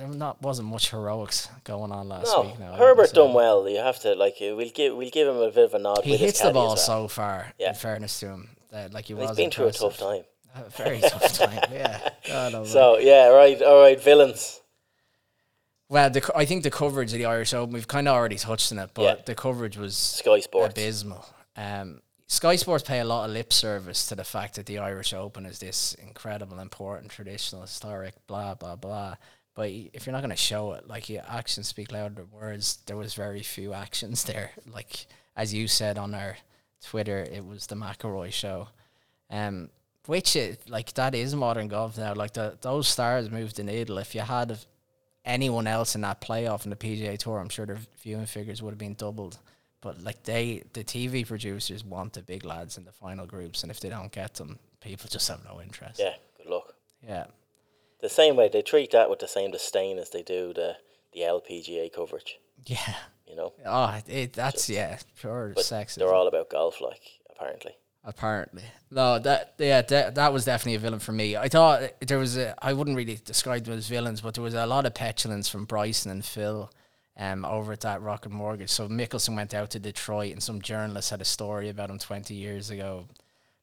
There 0.00 0.08
not 0.08 0.40
wasn't 0.40 0.68
much 0.68 0.90
heroics 0.90 1.48
going 1.64 1.92
on 1.92 2.08
last 2.08 2.24
No, 2.34 2.40
week. 2.42 2.58
Now 2.58 2.72
I 2.72 2.76
Herbert 2.78 3.12
done 3.12 3.34
well. 3.34 3.68
You 3.68 3.78
have 3.78 3.98
to 4.00 4.14
like. 4.14 4.34
uh, 4.40 4.56
We'll 4.56 4.70
give 4.70 4.96
we'll 4.96 5.10
give 5.10 5.28
him 5.28 5.36
a 5.36 5.50
bit 5.50 5.64
of 5.64 5.74
a 5.74 5.78
nod. 5.78 6.00
He 6.04 6.16
hits 6.16 6.40
the 6.40 6.50
ball 6.52 6.68
well. 6.68 6.76
so 6.76 7.06
far. 7.08 7.52
Yeah. 7.58 7.68
In 7.70 7.74
fairness 7.74 8.18
to 8.20 8.28
him, 8.28 8.48
that 8.70 8.94
like 8.94 9.04
he 9.06 9.14
He's 9.14 9.28
was. 9.28 9.36
been 9.36 9.50
through 9.50 9.66
a 9.68 9.72
tough 9.72 9.98
time. 9.98 10.22
A 10.56 10.68
very 10.70 11.00
tough 11.00 11.32
time. 11.34 11.60
Yeah. 11.70 12.08
God, 12.26 12.66
So 12.66 12.98
yeah, 12.98 13.28
right, 13.28 13.60
all 13.62 13.80
right, 13.82 14.02
villains. 14.02 14.60
well, 15.88 16.10
the, 16.10 16.28
I 16.34 16.44
think 16.44 16.62
the 16.64 16.70
coverage 16.72 17.12
of 17.12 17.18
the 17.18 17.26
Irish 17.26 17.54
Open, 17.54 17.72
we've 17.72 17.86
kind 17.86 18.08
of 18.08 18.14
already 18.16 18.36
touched 18.36 18.72
on 18.72 18.78
it, 18.80 18.90
but 18.94 19.02
Yeah. 19.02 19.14
the 19.26 19.34
coverage 19.36 19.76
was 19.76 19.96
Sky 19.96 20.40
Sports. 20.40 20.72
abysmal. 20.72 21.24
Um, 21.56 22.00
Sky 22.26 22.56
Sports 22.56 22.82
pay 22.84 22.98
a 23.00 23.04
lot 23.04 23.26
of 23.28 23.32
lip 23.34 23.52
service 23.52 24.06
to 24.08 24.14
the 24.16 24.24
fact 24.24 24.54
that 24.56 24.66
the 24.66 24.78
Irish 24.78 25.12
Open 25.12 25.46
is 25.46 25.58
this 25.60 25.94
incredible, 25.94 26.58
important, 26.58 27.12
traditional, 27.12 27.62
historic, 27.62 28.14
blah 28.26 28.54
blah 28.54 28.74
blah. 28.76 29.14
But 29.60 29.72
if 29.92 30.06
you're 30.06 30.14
not 30.14 30.22
going 30.22 30.30
to 30.30 30.36
show 30.36 30.72
it, 30.72 30.88
like 30.88 31.10
your 31.10 31.22
actions 31.28 31.68
speak 31.68 31.92
louder 31.92 32.14
than 32.14 32.30
words, 32.30 32.78
there 32.86 32.96
was 32.96 33.12
very 33.12 33.42
few 33.42 33.74
actions 33.74 34.24
there. 34.30 34.52
Like 34.72 35.04
as 35.36 35.52
you 35.52 35.68
said 35.68 35.98
on 35.98 36.14
our 36.14 36.38
Twitter, 36.82 37.18
it 37.30 37.44
was 37.44 37.66
the 37.66 37.74
McIlroy 37.74 38.32
show. 38.32 38.68
Um, 39.28 39.68
which 40.06 40.34
it, 40.34 40.62
like 40.70 40.94
that 40.94 41.14
is 41.14 41.34
modern 41.34 41.68
golf 41.68 41.98
now. 41.98 42.14
Like 42.14 42.32
the 42.32 42.56
those 42.62 42.88
stars 42.88 43.30
moved 43.30 43.56
the 43.56 43.64
needle. 43.64 43.98
If 43.98 44.14
you 44.14 44.22
had 44.22 44.56
anyone 45.26 45.66
else 45.66 45.94
in 45.94 46.00
that 46.00 46.22
playoff 46.22 46.64
in 46.64 46.70
the 46.70 46.76
PGA 46.76 47.18
Tour, 47.18 47.38
I'm 47.38 47.50
sure 47.50 47.66
their 47.66 47.80
viewing 48.02 48.24
figures 48.24 48.62
would 48.62 48.70
have 48.70 48.78
been 48.78 48.94
doubled. 48.94 49.40
But 49.82 50.02
like 50.02 50.22
they, 50.22 50.62
the 50.72 50.84
TV 50.84 51.26
producers 51.28 51.84
want 51.84 52.14
the 52.14 52.22
big 52.22 52.46
lads 52.46 52.78
in 52.78 52.86
the 52.86 52.92
final 52.92 53.26
groups, 53.26 53.62
and 53.62 53.70
if 53.70 53.78
they 53.78 53.90
don't 53.90 54.10
get 54.10 54.36
them, 54.36 54.58
people 54.80 55.10
just 55.10 55.28
have 55.28 55.44
no 55.44 55.60
interest. 55.60 56.00
Yeah, 56.00 56.14
good 56.38 56.46
luck. 56.46 56.74
yeah, 57.06 57.26
The 58.02 58.08
same 58.08 58.36
way 58.36 58.48
they 58.48 58.62
treat 58.62 58.90
that 58.92 59.10
with 59.10 59.18
the 59.18 59.28
same 59.28 59.50
disdain 59.50 59.98
as 59.98 60.10
they 60.10 60.22
do 60.22 60.52
the 60.54 60.76
the 61.12 61.20
LPGA 61.20 61.92
coverage. 61.92 62.38
yeah. 62.66 62.94
You 63.26 63.36
know, 63.36 63.52
Oh, 63.64 64.00
it, 64.08 64.32
that's 64.32 64.68
yeah, 64.68 64.98
pure 65.20 65.54
sexism. 65.56 65.94
they're 65.96 66.12
all 66.12 66.26
about 66.26 66.50
golf, 66.50 66.80
like 66.80 67.00
apparently. 67.30 67.76
apparently. 68.02 68.64
No, 68.90 69.20
that 69.20 69.54
yeah, 69.58 69.82
that, 69.82 70.16
that 70.16 70.32
was 70.32 70.44
definitely 70.44 70.74
a 70.74 70.78
villain 70.80 70.98
for 70.98 71.12
me. 71.12 71.36
I 71.36 71.48
thought 71.48 71.82
there 72.00 72.18
was 72.18 72.36
a 72.36 72.56
I 72.64 72.72
wouldn't 72.72 72.96
really 72.96 73.20
describe 73.24 73.64
them 73.64 73.78
as 73.78 73.86
villains, 73.86 74.20
but 74.20 74.34
there 74.34 74.42
was 74.42 74.54
a 74.54 74.66
lot 74.66 74.84
of 74.86 74.94
petulance 74.94 75.48
from 75.48 75.64
Bryson 75.64 76.10
and 76.10 76.24
Phil 76.24 76.70
um 77.16 77.44
over 77.44 77.72
at 77.72 77.80
that 77.82 78.02
Rocket 78.02 78.30
Mortgage. 78.32 78.70
So 78.70 78.88
Mickelson 78.88 79.36
went 79.36 79.54
out 79.54 79.70
to 79.70 79.78
Detroit 79.78 80.32
and 80.32 80.42
some 80.42 80.60
journalist 80.60 81.10
had 81.10 81.20
a 81.20 81.24
story 81.24 81.68
about 81.68 81.90
him 81.90 81.98
twenty 81.98 82.34
years 82.34 82.70
ago, 82.70 83.06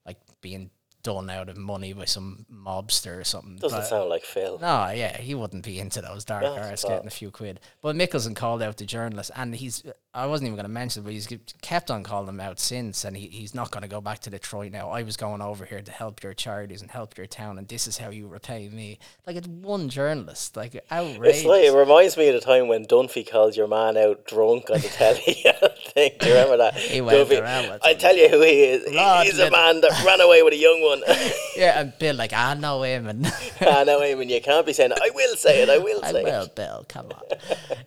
like 0.05 0.17
being 0.39 0.69
done 1.08 1.30
out 1.30 1.47
of 1.47 1.55
money 1.55 1.93
by 1.93 2.03
some 2.03 2.45
mobster 2.53 3.18
or 3.18 3.24
something. 3.24 3.55
Doesn't 3.55 3.80
But- 3.80 3.88
sound 3.88 4.10
like 4.10 4.26
Phil. 4.26 4.60
no, 4.60 4.89
yeah, 4.89 5.18
he 5.18 5.34
wouldn't 5.34 5.64
be 5.64 5.80
into 5.80 6.01
those 6.01 6.26
dark 6.26 6.43
Not 6.43 6.60
arts 6.60 6.84
getting 6.84 7.08
a 7.08 7.10
few 7.10 7.32
quid. 7.32 7.62
But 7.82 7.95
Mickelson 7.95 8.36
called 8.36 8.62
out 8.62 8.76
the 8.76 8.86
journalist, 8.86 9.32
and 9.34 9.55
he's, 9.55 9.84
I 10.14 10.26
wasn't 10.26 10.47
even 10.47 10.58
going 10.58 10.66
to 10.66 10.70
mention 10.70 11.01
it, 11.01 11.05
but 11.05 11.14
he's 11.14 11.30
kept 11.62 11.89
on 11.89 12.03
calling 12.03 12.26
them 12.26 12.41
out 12.41 12.60
since, 12.60 13.05
and 13.05 13.16
he, 13.16 13.28
he's 13.28 13.55
not 13.55 13.72
going 13.72 13.84
to 13.84 13.88
go 13.88 14.01
back 14.01 14.20
to 14.20 14.30
Detroit 14.30 14.74
now. 14.74 14.89
I 14.89 15.03
was 15.03 15.16
going 15.16 15.41
over 15.41 15.64
here 15.64 15.82
to 15.82 15.91
help 15.93 16.22
your 16.24 16.34
charities 16.34 16.82
and 16.82 16.91
help 16.91 17.18
your 17.18 17.26
town, 17.28 17.58
and 17.58 17.70
this 17.70 17.88
is 17.88 17.99
how 17.99 18.10
you 18.10 18.28
repay 18.28 18.68
me. 18.68 18.99
Like, 19.26 19.38
it's 19.38 19.47
one 19.47 19.88
journalist. 19.88 20.58
Like, 20.58 20.84
outrageous. 20.91 21.38
It's 21.38 21.45
like 21.45 21.64
it 21.64 21.74
reminds 21.74 22.18
me 22.18 22.28
of 22.28 22.34
the 22.34 22.41
time 22.41 22.68
when 22.68 22.86
Dunphy 22.86 23.30
called 23.30 23.55
your 23.55 23.68
man 23.70 23.95
out 23.95 24.26
drunk 24.28 24.70
on 24.70 24.82
the 24.82 24.89
telly. 24.89 25.45
I. 25.98 26.16
Do 26.20 26.28
you 26.28 26.34
remember 26.34 26.58
that? 26.58 26.76
He 26.98 27.02
went 27.02 27.30
Dunphy, 27.30 27.41
around 27.41 27.70
with 27.70 27.82
I 27.84 27.93
tell 27.93 28.16
you 28.16 28.30
who 28.30 28.41
he 28.41 28.64
is. 28.64 28.84
He's 28.86 29.39
a 29.39 29.52
man 29.52 29.82
that 29.82 30.04
ran 30.06 30.22
away 30.22 30.43
with 30.43 30.54
a 30.54 30.58
young 30.58 30.82
one. 30.82 31.02
yeah, 31.56 31.80
and 31.80 31.93
Bill, 32.00 32.16
like, 32.16 32.34
I 32.34 32.54
know 32.54 32.84
him, 32.84 33.08
and 33.08 33.26
I 33.62 33.84
know 33.84 34.02
him, 34.02 34.22
and 34.22 34.30
you 34.30 34.41
can't 34.41 34.66
be 34.66 34.74
saying, 34.74 34.91
"I 34.93 35.10
will 35.14 35.36
say 35.36 35.64
it. 35.64 35.70
I 35.70 35.78
will 35.78 36.04
I 36.04 36.12
say 36.12 36.24
will, 36.24 36.43
it." 36.43 36.56
Bill. 36.56 36.86
Come 36.88 37.08
on. 37.08 37.38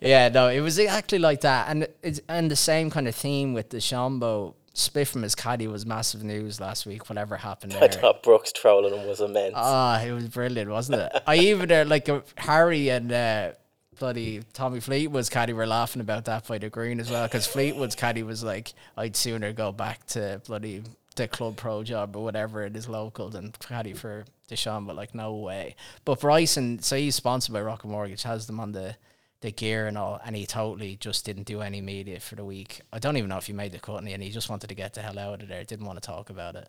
yeah, 0.00 0.28
no, 0.28 0.48
it 0.48 0.60
was 0.60 0.78
exactly 0.78 1.18
like 1.18 1.40
that, 1.42 1.68
and 1.68 1.88
it's 2.02 2.20
and 2.28 2.50
the 2.50 2.56
same 2.56 2.90
kind 2.90 3.08
of 3.08 3.14
theme 3.14 3.54
with 3.54 3.70
DeChambeau 3.70 4.54
split 4.72 5.08
from 5.08 5.22
his 5.22 5.34
caddy 5.34 5.66
was 5.66 5.84
massive 5.84 6.22
news 6.22 6.60
last 6.60 6.86
week. 6.86 7.08
Whatever 7.08 7.36
happened 7.36 7.72
there, 7.72 7.84
I 7.84 7.88
thought 7.88 8.22
Brooks 8.22 8.52
trolling 8.52 8.94
him 8.94 9.06
was 9.06 9.20
immense. 9.20 9.54
Ah, 9.56 10.00
it 10.02 10.12
was 10.12 10.28
brilliant, 10.28 10.70
wasn't 10.70 11.00
it? 11.02 11.22
I 11.26 11.36
even 11.36 11.70
uh, 11.70 11.84
like 11.86 12.08
uh, 12.08 12.20
Harry 12.36 12.88
and 12.88 13.12
uh, 13.12 13.52
bloody 14.00 14.42
Tommy 14.52 14.80
Fleetwood's 14.80 15.28
caddy 15.28 15.52
were 15.52 15.66
laughing 15.66 16.00
about 16.00 16.24
that 16.24 16.48
by 16.48 16.58
the 16.58 16.68
green 16.68 16.98
as 16.98 17.10
well 17.10 17.28
because 17.28 17.46
Fleetwood's 17.46 17.94
caddy 17.94 18.24
was 18.24 18.42
like, 18.42 18.72
"I'd 18.96 19.14
sooner 19.14 19.52
go 19.52 19.70
back 19.70 20.04
to 20.08 20.42
bloody 20.46 20.82
the 21.14 21.28
club 21.28 21.56
pro 21.56 21.84
job 21.84 22.16
or 22.16 22.24
whatever 22.24 22.64
it 22.64 22.74
is 22.74 22.88
local 22.88 23.30
than 23.30 23.52
caddy 23.52 23.92
for 23.92 24.24
Deshaun." 24.48 24.86
But 24.86 24.96
like, 24.96 25.14
no 25.14 25.34
way. 25.34 25.76
But 26.04 26.18
Bryson, 26.18 26.80
so 26.80 26.96
he's 26.96 27.14
sponsored 27.14 27.52
by 27.52 27.60
Rocket 27.60 27.86
Mortgage, 27.86 28.24
has 28.24 28.48
them 28.48 28.58
on 28.58 28.72
the 28.72 28.96
the 29.42 29.52
gear 29.52 29.86
and 29.86 29.96
all, 29.96 30.20
and 30.24 30.34
he 30.34 30.46
totally 30.46 30.96
just 30.96 31.24
didn't 31.24 31.44
do 31.44 31.60
any 31.62 31.80
media 31.80 32.20
for 32.20 32.34
the 32.34 32.44
week. 32.44 32.80
I 32.92 32.98
don't 32.98 33.16
even 33.16 33.30
know 33.30 33.38
if 33.38 33.46
he 33.46 33.52
made 33.52 33.72
the 33.72 33.78
cut, 33.78 34.02
and 34.02 34.22
he 34.22 34.30
just 34.30 34.50
wanted 34.50 34.66
to 34.66 34.74
get 34.74 34.94
the 34.94 35.02
hell 35.02 35.18
out 35.18 35.42
of 35.42 35.48
there. 35.48 35.64
Didn't 35.64 35.86
want 35.86 36.02
to 36.02 36.06
talk 36.06 36.28
about 36.28 36.56
it 36.56 36.68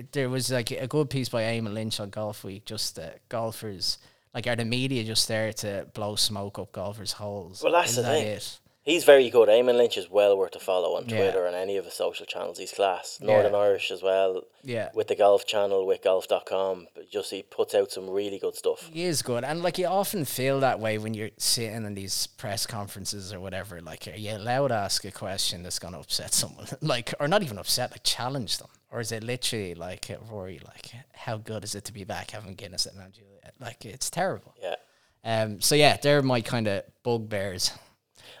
it, 0.00 0.12
there 0.12 0.30
was 0.30 0.50
like 0.50 0.70
a 0.70 0.86
good 0.86 1.10
piece 1.10 1.28
by 1.28 1.42
Eamon 1.42 1.74
Lynch 1.74 2.00
on 2.00 2.10
Golf 2.10 2.42
Week. 2.42 2.64
Just 2.64 2.98
golfers, 3.28 3.98
like, 4.34 4.46
are 4.46 4.56
the 4.56 4.64
media 4.64 5.04
just 5.04 5.28
there 5.28 5.52
to 5.54 5.86
blow 5.94 6.16
smoke 6.16 6.58
up 6.58 6.72
golfers' 6.72 7.12
holes? 7.12 7.62
Well, 7.62 7.72
that's 7.72 7.90
Is 7.90 7.96
the 7.96 8.02
that 8.02 8.08
thing. 8.12 8.26
It? 8.28 8.60
He's 8.82 9.04
very 9.04 9.28
good. 9.28 9.50
Eamon 9.50 9.76
Lynch 9.76 9.98
is 9.98 10.10
well 10.10 10.36
worth 10.38 10.56
a 10.56 10.58
follow 10.58 10.96
on 10.96 11.06
Yeah. 11.06 11.16
Twitter 11.18 11.44
and 11.46 11.54
any 11.54 11.76
of 11.76 11.84
his 11.84 11.92
social 11.94 12.24
channels. 12.24 12.58
He's 12.58 12.72
class. 12.72 13.18
Northern 13.20 13.52
Yeah. 13.52 13.58
Irish 13.58 13.90
as 13.90 14.02
well. 14.02 14.40
Yeah. 14.64 14.88
With 14.94 15.08
the 15.08 15.14
golf 15.16 15.44
channel, 15.46 15.86
with 15.86 16.02
golf.com. 16.02 16.88
But 16.94 17.10
just 17.10 17.30
he 17.30 17.42
puts 17.42 17.74
out 17.74 17.92
some 17.92 18.08
really 18.08 18.38
good 18.38 18.54
stuff. 18.56 18.88
He 18.90 19.04
is 19.04 19.20
good, 19.20 19.44
and 19.44 19.62
like 19.62 19.76
you 19.76 19.86
often 19.86 20.24
feel 20.24 20.60
that 20.60 20.80
way 20.80 20.96
when 20.96 21.12
you're 21.12 21.30
sitting 21.36 21.84
in 21.84 21.94
these 21.94 22.26
press 22.26 22.66
conferences 22.66 23.34
or 23.34 23.38
whatever. 23.38 23.80
Like, 23.82 24.08
are 24.08 24.16
you 24.16 24.32
allowed 24.32 24.68
to 24.68 24.74
ask 24.74 25.04
a 25.04 25.10
question 25.12 25.62
that's 25.62 25.78
going 25.78 25.92
to 25.94 26.00
upset 26.00 26.32
someone? 26.32 26.66
like, 26.80 27.12
or 27.20 27.28
not 27.28 27.42
even 27.42 27.58
upset, 27.58 27.90
like 27.90 28.02
challenge 28.02 28.56
them, 28.58 28.68
or 28.90 29.00
is 29.00 29.12
it 29.12 29.22
literally 29.22 29.74
like, 29.74 30.10
Rory, 30.30 30.60
like, 30.64 30.92
how 31.14 31.36
good 31.36 31.64
is 31.64 31.74
it 31.74 31.84
to 31.86 31.92
be 31.92 32.04
back 32.04 32.30
having 32.32 32.54
Guinness 32.54 32.86
at 32.86 32.96
Mount 32.96 33.12
Juliet? 33.12 33.54
Like, 33.60 33.84
it's 33.84 34.10
terrible. 34.10 34.54
Yeah. 34.60 34.74
Um. 35.24 35.60
So 35.60 35.74
yeah, 35.74 35.96
they're 35.98 36.22
my 36.22 36.40
kind 36.40 36.66
of 36.66 36.84
bugbears. 37.02 37.72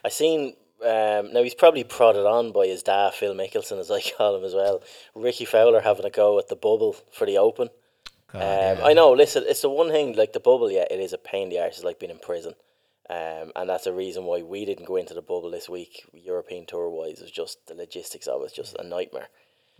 I 0.04 0.08
seen 0.08 0.54
um, 0.82 1.32
now 1.32 1.42
he's 1.42 1.54
probably 1.54 1.84
prodded 1.84 2.24
on 2.24 2.52
by 2.52 2.66
his 2.66 2.82
dad, 2.82 3.12
Phil 3.12 3.34
Mickelson, 3.34 3.78
as 3.78 3.90
I 3.90 4.00
call 4.16 4.36
him 4.36 4.44
as 4.44 4.54
well. 4.54 4.82
Rickie 5.14 5.44
Fowler 5.44 5.80
having 5.80 6.06
a 6.06 6.10
go 6.10 6.38
at 6.38 6.48
the 6.48 6.56
bubble 6.56 6.96
for 7.12 7.26
the 7.26 7.36
Open. 7.38 7.68
God, 8.32 8.38
Um, 8.40 8.78
yeah. 8.78 8.84
I 8.86 8.92
know. 8.94 9.12
Listen, 9.12 9.44
it's 9.46 9.60
the 9.62 9.68
one 9.68 9.90
thing 9.90 10.14
like 10.16 10.32
the 10.32 10.40
bubble. 10.40 10.70
Yeah, 10.70 10.86
it 10.90 11.00
is 11.00 11.12
a 11.12 11.18
pain 11.18 11.44
in 11.44 11.48
the 11.50 11.58
arse. 11.60 11.76
It's 11.76 11.84
like 11.84 11.98
being 11.98 12.12
in 12.12 12.18
prison, 12.18 12.54
um, 13.10 13.52
and 13.56 13.68
that's 13.68 13.86
a 13.86 13.92
reason 13.92 14.24
why 14.24 14.40
we 14.42 14.64
didn't 14.64 14.86
go 14.86 14.96
into 14.96 15.12
the 15.14 15.20
bubble 15.20 15.50
this 15.50 15.68
week. 15.68 16.04
European 16.14 16.64
tour 16.64 16.88
wise, 16.88 17.18
it 17.18 17.22
was 17.22 17.30
just 17.30 17.66
the 17.66 17.74
logistics 17.74 18.26
of 18.26 18.40
it 18.40 18.44
was 18.44 18.52
just 18.52 18.76
a 18.78 18.84
nightmare. 18.84 19.28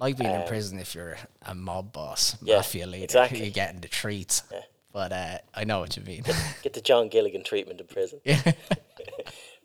Like 0.00 0.16
being 0.16 0.34
in 0.34 0.46
prison 0.46 0.78
if 0.78 0.94
you're 0.94 1.16
a 1.42 1.54
mob 1.54 1.92
boss, 1.92 2.34
Um, 2.34 2.40
Yeah, 2.48 2.56
mafia 2.56 2.86
leader, 2.86 3.04
exactly. 3.04 3.42
you're 3.42 3.50
getting 3.50 3.80
the 3.80 3.88
treats. 3.88 4.42
Yeah. 4.52 4.60
But 4.92 5.12
uh, 5.12 5.38
I 5.54 5.64
know 5.64 5.80
what 5.80 5.96
you 5.96 6.02
mean. 6.02 6.24
Get 6.62 6.72
the 6.72 6.80
John 6.80 7.08
Gilligan 7.08 7.44
treatment 7.44 7.80
in 7.80 7.86
prison. 7.86 8.20
yeah. 8.24 8.40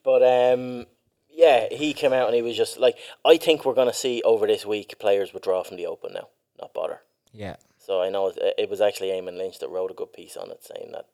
But 0.03 0.21
um, 0.21 0.85
yeah, 1.31 1.67
he 1.71 1.93
came 1.93 2.13
out 2.13 2.27
and 2.27 2.35
he 2.35 2.41
was 2.41 2.55
just 2.55 2.77
like, 2.79 2.95
I 3.25 3.37
think 3.37 3.65
we're 3.65 3.73
gonna 3.73 3.93
see 3.93 4.21
over 4.23 4.45
this 4.45 4.65
week 4.65 4.99
players 4.99 5.33
withdraw 5.33 5.63
from 5.63 5.77
the 5.77 5.87
Open 5.87 6.13
now, 6.13 6.27
not 6.59 6.73
bother. 6.73 7.01
yeah. 7.33 7.55
So 7.79 8.01
I 8.01 8.09
know 8.09 8.27
it, 8.29 8.55
it 8.57 8.69
was 8.69 8.81
actually 8.81 9.09
Eamon 9.09 9.37
Lynch 9.37 9.59
that 9.59 9.69
wrote 9.69 9.91
a 9.91 9.93
good 9.93 10.11
piece 10.11 10.35
on 10.37 10.49
it, 10.49 10.63
saying 10.63 10.91
that 10.93 11.05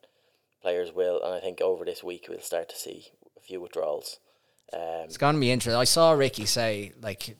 players 0.62 0.90
will, 0.90 1.22
and 1.22 1.34
I 1.34 1.38
think 1.40 1.60
over 1.60 1.84
this 1.84 2.02
week 2.02 2.26
we'll 2.30 2.40
start 2.40 2.70
to 2.70 2.76
see 2.76 3.08
a 3.36 3.40
few 3.40 3.60
withdrawals. 3.60 4.18
Um, 4.72 5.04
It's 5.04 5.18
going 5.18 5.34
to 5.34 5.40
be 5.40 5.50
interesting. 5.50 5.78
I 5.78 5.84
saw 5.84 6.12
Rickie 6.12 6.46
say, 6.46 6.92
like, 7.02 7.36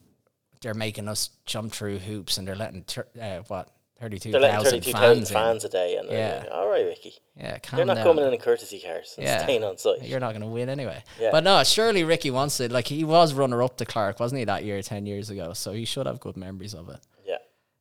they're 0.62 0.74
making 0.74 1.08
us 1.08 1.30
jump 1.44 1.72
through 1.72 1.98
hoops 1.98 2.38
and 2.38 2.46
they're 2.48 2.54
letting, 2.56 2.84
tur 2.84 3.06
uh, 3.20 3.38
what, 3.48 3.68
32,000 4.00 4.64
thirty-two 4.64 4.92
thousand 4.92 5.14
fans, 5.26 5.30
fans, 5.30 5.64
a 5.64 5.68
day, 5.68 5.96
and 5.96 6.10
Yeah. 6.10 6.40
like, 6.42 6.50
all 6.52 6.66
right, 6.68 6.84
Rickie, 6.84 7.14
Yeah, 7.36 7.58
they're 7.72 7.84
not 7.84 7.94
down. 7.94 8.04
coming 8.04 8.24
in 8.26 8.32
in 8.32 8.40
courtesy 8.40 8.80
cars 8.80 9.14
Yeah. 9.16 9.42
staying 9.44 9.62
on 9.62 9.78
site. 9.78 10.02
You're 10.02 10.18
not 10.18 10.30
going 10.32 10.40
to 10.42 10.48
win 10.48 10.68
anyway. 10.68 11.04
Yeah. 11.20 11.30
But 11.30 11.44
no, 11.44 11.62
surely 11.62 12.02
Rickie 12.02 12.32
wants 12.32 12.58
it. 12.58 12.72
Like, 12.72 12.88
he 12.88 13.04
was 13.04 13.32
runner 13.32 13.62
up 13.62 13.76
to 13.76 13.84
Clarke, 13.84 14.18
wasn't 14.18 14.40
he, 14.40 14.44
that 14.46 14.64
year, 14.64 14.82
10 14.82 15.06
years 15.06 15.30
ago? 15.30 15.52
So 15.52 15.72
he 15.72 15.84
should 15.84 16.06
have 16.06 16.18
good 16.18 16.36
memories 16.36 16.74
of 16.74 16.88
it. 16.88 16.98
Yeah, 17.24 17.36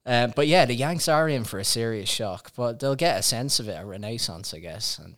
Um, 0.05 0.33
but 0.35 0.45
yeah, 0.47 0.65
the 0.65 0.75
Yanks 0.75 1.07
are 1.07 1.27
in 1.27 1.43
for 1.43 1.57
a 1.57 1.63
serious 1.65 2.09
shock, 2.09 2.51
but 2.55 2.79
they'll 2.79 2.95
get 2.95 3.17
a 3.19 3.23
sense 3.23 3.59
of 3.59 3.67
it, 3.67 3.81
a 3.81 3.85
renaissance, 3.85 4.53
I 4.53 4.59
guess. 4.59 4.99
And 4.99 5.15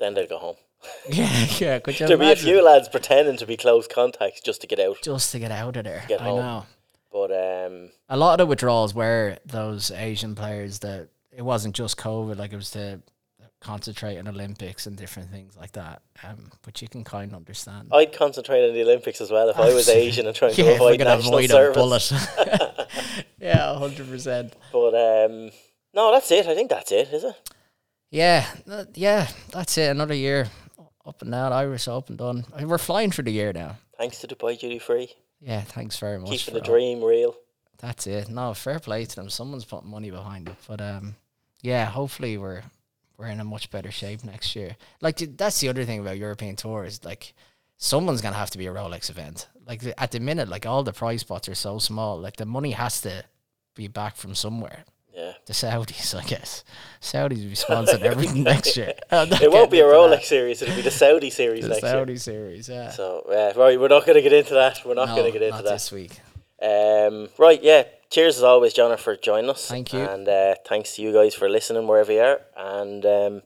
then 0.00 0.14
they'll 0.14 0.26
go 0.26 0.38
home. 0.38 0.56
yeah, 1.10 1.46
yeah. 1.58 1.78
Could 1.78 2.00
you 2.00 2.06
There'll 2.06 2.20
be 2.20 2.32
a 2.32 2.36
few 2.36 2.62
lads 2.64 2.88
pretending 2.88 3.36
to 3.38 3.46
be 3.46 3.56
close 3.56 3.86
contacts 3.86 4.40
just 4.40 4.60
to 4.62 4.66
get 4.66 4.80
out. 4.80 4.96
just 5.02 5.32
to 5.32 5.38
get 5.38 5.50
out 5.50 5.76
of 5.76 5.84
there. 5.84 6.04
Get 6.08 6.20
I 6.20 6.24
home. 6.24 6.38
know. 6.38 6.66
But 7.12 7.32
um, 7.32 7.90
A 8.08 8.16
lot 8.16 8.34
of 8.34 8.38
the 8.38 8.46
withdrawals 8.46 8.94
were 8.94 9.36
those 9.44 9.90
Asian 9.90 10.34
players 10.34 10.78
that 10.80 11.08
it 11.32 11.42
wasn't 11.42 11.74
just 11.74 11.96
COVID, 11.96 12.36
like 12.38 12.52
it 12.52 12.56
was 12.56 12.70
to 12.72 13.02
concentrate 13.60 14.16
on 14.18 14.26
Olympics 14.26 14.86
and 14.86 14.96
different 14.96 15.30
things 15.30 15.56
like 15.56 15.72
that. 15.72 16.02
Um, 16.24 16.50
but 16.62 16.80
you 16.80 16.88
can 16.88 17.04
kind 17.04 17.32
of 17.32 17.36
understand. 17.36 17.88
I'd 17.92 18.12
concentrate 18.12 18.66
on 18.66 18.74
the 18.74 18.82
Olympics 18.82 19.20
as 19.20 19.30
well 19.30 19.48
if 19.48 19.58
I 19.58 19.72
was 19.74 19.88
Asian 19.90 20.26
and 20.26 20.34
trying 20.34 20.54
yeah, 20.54 20.64
to 20.64 20.74
avoid 20.76 21.00
national 21.00 21.34
avoid 21.34 21.50
service. 21.50 22.12
a 22.38 22.46
bullet. 22.46 22.88
yeah, 23.38 23.74
hundred 23.78 24.08
percent. 24.08 24.54
But 24.72 24.94
um, 24.94 25.50
no, 25.92 26.12
that's 26.12 26.30
it. 26.30 26.46
I 26.46 26.54
think 26.54 26.70
that's 26.70 26.92
it. 26.92 27.08
Is 27.12 27.24
it? 27.24 27.50
Yeah, 28.10 28.46
yeah, 28.94 29.28
that's 29.52 29.76
it. 29.78 29.90
Another 29.90 30.14
year 30.14 30.48
up 31.06 31.22
and 31.22 31.30
down, 31.30 31.52
Irish 31.52 31.88
Open 31.88 32.16
done. 32.16 32.44
I 32.54 32.58
mean, 32.60 32.68
We're 32.68 32.78
flying 32.78 33.10
through 33.10 33.24
the 33.24 33.32
year 33.32 33.52
now. 33.52 33.76
Thanks 33.98 34.18
to 34.20 34.26
Dubai 34.28 34.58
Duty 34.58 34.78
Free, 34.78 35.12
Yeah, 35.40 35.60
thanks 35.62 35.98
very 35.98 36.18
much. 36.18 36.30
keeping 36.30 36.54
the 36.54 36.60
all- 36.60 36.66
dream 36.66 37.02
real. 37.04 37.36
That's 37.78 38.06
it. 38.06 38.28
No, 38.28 38.52
fair 38.54 38.78
play 38.78 39.06
to 39.06 39.16
them. 39.16 39.30
Someone's 39.30 39.64
putting 39.64 39.88
money 39.90 40.10
behind 40.10 40.48
it. 40.48 40.56
But 40.68 40.80
um, 40.82 41.16
yeah, 41.62 41.86
hopefully 41.86 42.36
we're 42.36 42.62
we're 43.16 43.28
in 43.28 43.40
a 43.40 43.44
much 43.44 43.70
better 43.70 43.90
shape 43.90 44.22
next 44.22 44.54
year. 44.54 44.76
Like 45.00 45.16
that's 45.36 45.60
the 45.60 45.68
other 45.70 45.84
thing 45.86 46.00
about 46.00 46.18
European 46.18 46.56
tours. 46.56 47.02
Like 47.04 47.32
someone's 47.78 48.20
gonna 48.20 48.36
have 48.36 48.50
to 48.50 48.58
be 48.58 48.66
a 48.66 48.72
Rolex 48.72 49.08
event. 49.08 49.48
Like 49.66 49.82
at 49.96 50.10
the 50.10 50.20
minute, 50.20 50.48
like 50.48 50.66
all 50.66 50.82
the 50.82 50.92
prize 50.92 51.22
spots 51.22 51.48
are 51.48 51.54
so 51.54 51.78
small. 51.78 52.20
Like 52.20 52.36
the 52.36 52.44
money 52.44 52.72
has 52.72 53.00
to 53.02 53.24
be 53.74 53.88
back 53.88 54.16
from 54.16 54.34
somewhere. 54.34 54.84
Yeah. 55.14 55.32
The 55.46 55.52
Saudis, 55.52 56.14
I 56.18 56.24
guess. 56.24 56.64
Saudis 57.00 57.42
will 57.42 57.48
be 57.50 57.54
sponsoring 57.54 58.02
everything 58.02 58.42
next 58.54 58.76
year. 58.76 58.94
It 59.10 59.50
won't 59.50 59.70
be 59.70 59.80
a 59.80 59.84
Rolex 59.84 60.24
series. 60.24 60.62
It'll 60.62 60.76
be 60.76 60.82
the 60.82 60.90
Saudi 60.90 61.30
series 61.40 61.62
The 61.62 61.68
next 61.70 61.80
Saudi 61.82 62.12
year. 62.12 62.18
series, 62.18 62.68
yeah. 62.68 62.90
So 62.90 63.20
uh, 63.28 63.58
right, 63.58 63.78
we're 63.80 63.88
not 63.88 64.06
going 64.06 64.16
to 64.16 64.22
get 64.22 64.32
into 64.32 64.54
that. 64.54 64.80
We're 64.84 64.94
not 64.94 65.08
No, 65.08 65.16
going 65.16 65.32
to 65.32 65.38
get 65.38 65.42
into 65.42 65.56
not 65.56 65.64
that. 65.64 65.70
this 65.72 65.90
week. 65.92 66.20
Um, 66.62 67.28
right, 67.38 67.62
yeah. 67.62 67.84
Cheers 68.10 68.38
as 68.38 68.42
always, 68.42 68.72
Jonah, 68.72 68.96
for 68.96 69.16
joining 69.16 69.50
us. 69.50 69.68
Thank 69.68 69.92
you. 69.92 70.00
And 70.00 70.28
uh, 70.28 70.56
thanks 70.66 70.96
to 70.96 71.02
you 71.02 71.12
guys 71.12 71.34
for 71.34 71.48
listening 71.48 71.86
wherever 71.86 72.12
you 72.12 72.20
are. 72.20 72.40
And 72.56 73.06
um, 73.06 73.42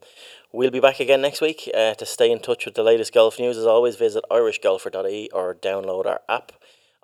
we'll 0.53 0.71
be 0.71 0.81
back 0.81 1.01
again 1.01 1.21
next 1.21 1.41
week. 1.43 1.71
Uh, 1.75 1.93
to 1.95 2.07
stay 2.07 2.31
in 2.33 2.41
touch 2.41 2.65
with 2.65 2.75
the 2.75 2.83
latest 2.83 3.13
golf 3.13 3.39
news, 3.39 3.59
as 3.59 3.67
always, 3.67 3.97
visit 3.97 4.25
irishgolfer.ie 4.31 5.29
or 5.33 5.55
download 5.55 6.07
our 6.07 6.23
app 6.31 6.53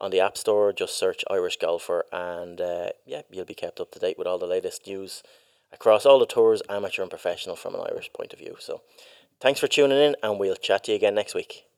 on 0.01 0.11
the 0.11 0.20
App 0.20 0.36
Store. 0.36 0.72
Just 0.72 0.98
search 0.98 1.24
Irish 1.30 1.57
Golfer, 1.59 2.05
and 2.12 2.61
uh, 2.61 2.90
yeah, 3.07 3.22
you'll 3.30 3.44
be 3.44 3.55
kept 3.55 3.80
up 3.80 3.90
to 3.92 3.98
date 3.98 4.18
with 4.18 4.26
all 4.26 4.38
the 4.38 4.46
latest 4.46 4.86
news 4.86 5.22
across 5.72 6.05
all 6.05 6.18
the 6.18 6.26
tours, 6.26 6.62
amateur 6.68 7.03
and 7.03 7.11
professional, 7.11 7.57
from 7.57 7.74
an 7.74 7.82
Irish 7.90 8.12
point 8.12 8.32
of 8.32 8.38
view. 8.38 8.57
So, 8.59 8.82
thanks 9.40 9.61
for 9.61 9.68
tuning 9.68 9.98
in, 9.98 10.16
and 10.22 10.38
we'll 10.38 10.57
chat 10.57 10.84
to 10.84 10.92
you 10.92 10.96
again 10.96 11.14
next 11.14 11.34
week. 11.34 11.69